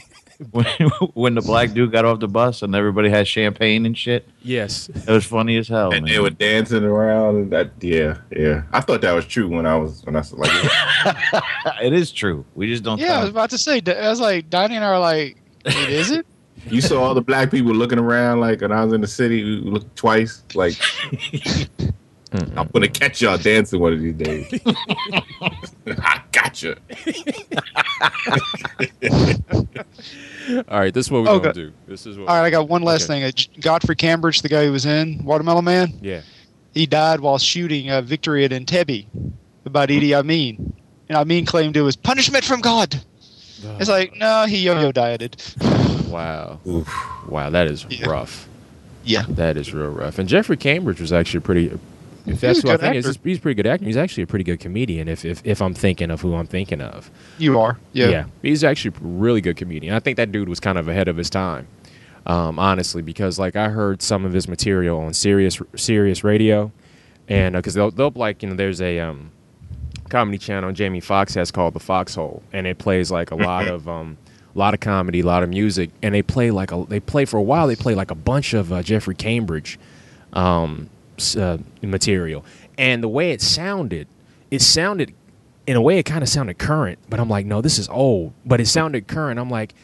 [0.50, 0.66] when,
[1.14, 4.88] when the black dude got off the bus and everybody had champagne and shit, Yes.
[4.90, 5.92] it was funny as hell.
[5.92, 6.12] And man.
[6.12, 7.72] they were dancing around, and that.
[7.80, 8.62] Yeah, yeah.
[8.72, 10.50] I thought that was true when I was when I was like.
[11.82, 12.44] it is true.
[12.54, 12.98] We just don't.
[13.00, 13.82] Yeah, I was about to say.
[13.86, 16.26] I was like, Donnie and I are like, "Wait, is it?
[16.68, 19.44] You saw all the black people looking around like when I was in the city,
[19.44, 20.42] we looked twice.
[20.54, 20.74] Like
[22.56, 24.60] I'm gonna catch y'all dancing one of these days.
[25.86, 26.76] I gotcha.
[30.68, 31.54] All right, this is what we're Oh, gonna God.
[31.54, 31.72] do.
[31.86, 32.28] This is what.
[32.28, 33.30] All right, I got one last Okay.
[33.32, 33.56] thing.
[33.56, 36.20] Uh, Godfrey Cambridge, the guy who was in Watermelon Man, Yeah.
[36.72, 39.06] he died while shooting a victory at Entebbe
[39.64, 40.72] about Idi Amin.
[41.08, 43.00] And Amin claimed it was punishment from God.
[43.80, 45.36] It's like, no, he yo-yo dieted.
[46.08, 46.60] Wow.
[46.66, 46.88] Oof.
[47.28, 48.08] Wow, that is Yeah.
[48.08, 48.48] rough.
[49.04, 49.24] Yeah.
[49.28, 50.18] That is real rough.
[50.18, 51.70] And Jeffrey Cambridge was actually pretty.
[52.26, 53.84] If that's who I think is, he's a pretty good actor.
[53.84, 55.08] He's actually a pretty good comedian.
[55.08, 57.78] If if, if I'm thinking of who I'm thinking of, You are.
[57.92, 58.08] Yeah.
[58.08, 58.24] yeah.
[58.42, 59.94] he's actually a really good comedian.
[59.94, 61.68] I think that dude was kind of ahead of his time,
[62.26, 66.72] um, honestly, because like I heard some of his material on Sirius Sirius Radio,
[67.28, 69.30] and because they'll they'll like you know there's a um,
[70.08, 73.88] comedy channel Jamie Foxx has called the Foxxhole, and it plays like a lot of
[73.88, 74.18] um,
[74.54, 77.24] a lot of comedy, a lot of music, and they play like a they play
[77.24, 77.66] for a while.
[77.66, 79.78] They play like a bunch of uh, Jeffrey Cambridge
[80.32, 80.88] um,
[81.36, 82.44] uh, material,
[82.78, 84.08] and the way it sounded,
[84.50, 85.14] it sounded
[85.66, 88.32] in a way it kind of sounded current, but I'm like, no, this is old,
[88.44, 89.40] but it sounded current.
[89.40, 89.74] I'm like,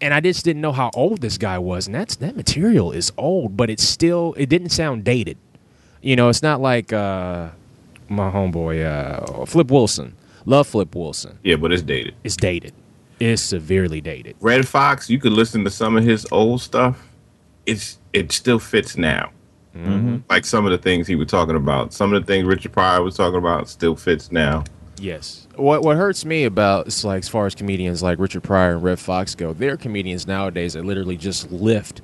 [0.00, 3.12] and I just didn't know how old this guy was, and that's that material is
[3.16, 5.38] old, but it's still it didn't sound dated.
[6.02, 7.50] You know, it's not like uh,
[8.08, 10.16] my homeboy uh, Flip Wilson.
[10.46, 11.38] Love Flip Wilson.
[11.42, 12.14] Yeah, but it's dated.
[12.22, 12.74] It's dated.
[13.18, 14.36] It's severely dated.
[14.40, 17.08] Redd Foxx, you could listen to some of his old stuff.
[17.64, 19.30] It's it still fits now.
[19.74, 20.18] Mm-hmm.
[20.30, 23.02] Like some of the things he was talking about, some of the things Richard Pryor
[23.02, 24.64] was talking about still fits now.
[24.96, 25.48] Yes.
[25.56, 28.82] What what hurts me about it's like as far as comedians like Richard Pryor and
[28.82, 32.00] Redd Foxx go, they're comedians nowadays that literally just lift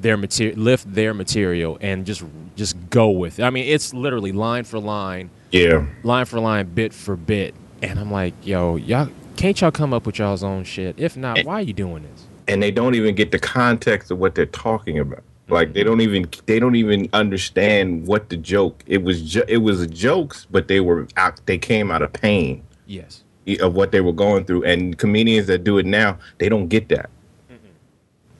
[0.00, 2.24] their material lift their material and just
[2.56, 3.42] just go with it.
[3.42, 7.54] I mean, it's literally line for line, Yeah, line for line, bit for bit.
[7.82, 10.94] And I'm like, yo, y'all can't y'all come up with y'all's own shit?
[10.98, 12.26] If not, why are you doing this?
[12.48, 15.22] and they don't even get the context of what they're talking about.
[15.50, 18.82] Like they don't even they don't even understand what the joke.
[18.86, 21.40] It was ju- it was jokes, but they were out.
[21.46, 23.24] They came out of pain Yes.
[23.60, 24.64] of what they were going through.
[24.64, 27.10] And comedians that do it now, they don't get that.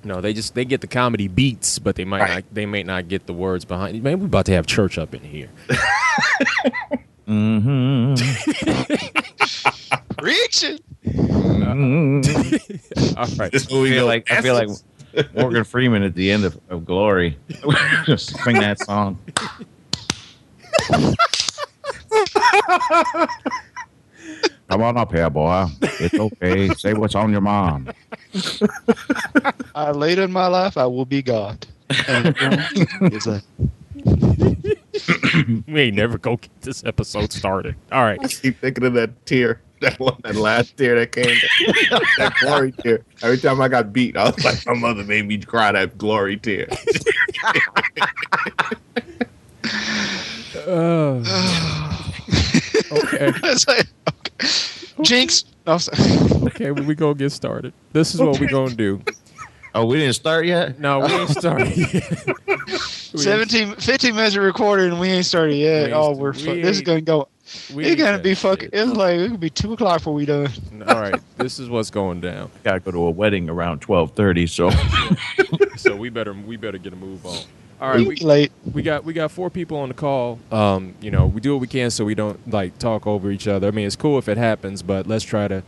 [0.02, 2.34] No, they just they get the comedy beats, but they might Right.
[2.36, 4.02] not they may not get the words behind it.
[4.02, 5.48] Man, we about to have church up in here.
[7.28, 8.14] Mm-hmm.
[10.18, 10.78] Preaching.
[13.16, 13.52] All right.
[13.52, 14.84] This movie I feel like I feel like essence.
[15.34, 17.36] Morgan Freeman at the end of, of Glory.
[18.06, 19.18] Just sing that song.
[24.68, 25.66] Come on up here, boy.
[25.82, 26.68] It's okay.
[26.74, 27.92] Say what's on your mind.
[29.74, 31.66] I later in my life, I will be God.
[32.06, 32.36] And
[33.02, 33.42] it's a-
[35.66, 37.74] We ain't never go get this episode started.
[37.90, 38.20] All right.
[38.22, 39.60] I keep thinking of that tear,
[39.90, 41.24] that one, that last tear that came,
[42.18, 43.02] that glory tear.
[43.22, 46.36] Every time I got beat, I was like, my mother made me cry that glory
[46.36, 46.68] tear.
[50.66, 51.22] Uh,
[52.92, 53.32] okay.
[53.66, 54.48] like, okay.
[55.02, 55.44] Jinx.
[55.66, 55.78] No,
[56.48, 57.72] Okay, well, we gonna get started.
[57.92, 59.00] This is what we gonna do.
[59.74, 60.78] Oh, we didn't start yet?
[60.78, 62.26] No, we ain't started yet.
[63.12, 65.78] We 17, 15 minutes of recording and we ain't started yet.
[65.78, 67.28] We ain't oh, st- we're we fu- this is gonna go.
[67.74, 68.70] We It's ain't gonna be fucking.
[68.72, 70.50] It's like it could be two o'clock before we done.
[70.86, 72.50] All right, this is what's going down.
[72.64, 74.70] Gotta go to a wedding around twelve thirty, so
[75.76, 77.38] So we better we better get a move on.
[77.80, 78.52] All right, we, late.
[78.74, 80.38] we got we got four people on the call.
[80.52, 83.48] Um, you know, we do what we can so we don't like talk over each
[83.48, 83.68] other.
[83.68, 85.62] I mean, it's cool if it happens, but let's try to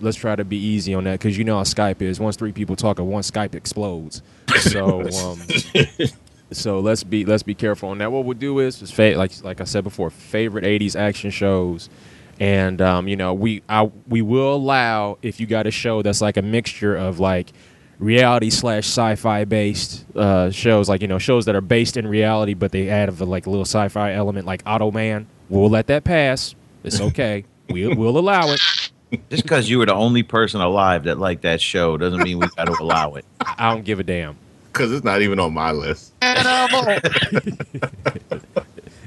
[0.00, 2.18] let's try to be easy on that because you know how Skype is.
[2.18, 4.22] Once three people talk, at one Skype explodes.
[4.60, 5.42] So um,
[6.52, 8.10] so let's be let's be careful on that.
[8.10, 11.90] What we'll do is, is fa- like like I said before, favorite '80s action shows,
[12.40, 16.20] and um, you know we I, we will allow if you got a show that's
[16.20, 17.52] like a mixture of like
[17.98, 22.54] reality slash sci-fi based uh, shows, like you know shows that are based in reality
[22.54, 25.26] but they add a like a little sci-fi element, like Automan.
[25.48, 26.54] We'll let that pass.
[26.84, 27.44] It's okay.
[27.68, 28.60] we we'll allow it.
[29.30, 32.46] just because you were the only person alive that liked that show doesn't mean we
[32.56, 33.24] got to allow it.
[33.40, 34.38] I I don't give a damn.
[34.72, 36.12] Because it's not even on my list.
[36.22, 36.98] Animal.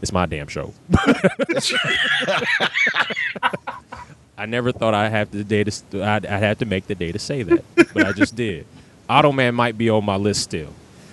[0.02, 0.74] It's my damn show.
[4.38, 5.72] I never thought I'd have the day to
[6.04, 7.64] I'd, I'd have to make the day to say that,
[7.94, 8.66] but I just did.
[9.10, 10.70] Automan might be on my list still,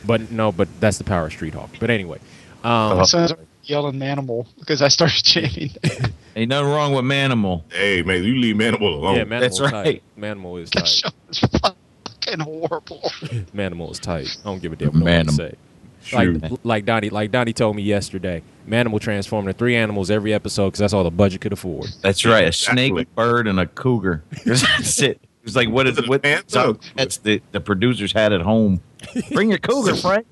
[0.07, 1.69] but no, but that's the power of Street Hawk.
[1.79, 2.19] But anyway,
[2.65, 5.71] um, Sounds like yelling animal because I started chanting.
[6.37, 7.65] Ain't nothing wrong with Manimal.
[7.71, 9.17] Hey, man, you leave Manimal alone.
[9.17, 9.73] yeah, Manimal That's is right.
[9.85, 10.03] tight.
[10.19, 11.03] Manimal is tight
[12.29, 13.01] fucking horrible.
[13.55, 14.37] Manimal is tight.
[14.41, 15.33] I don't give a damn what Manimal.
[15.33, 15.55] say.
[16.13, 20.69] Like, like Donnie, like Donnie told me yesterday, Manimal transformed into three animals every episode
[20.69, 21.89] because that's all the budget could afford.
[22.03, 22.49] That's right.
[22.49, 24.23] A snake, a bird, and a cougar.
[24.45, 25.21] that's it.
[25.21, 26.25] It was like, what is what?
[26.47, 28.81] So that's the the producers had at home.
[29.33, 30.27] Bring your cougar, Frank.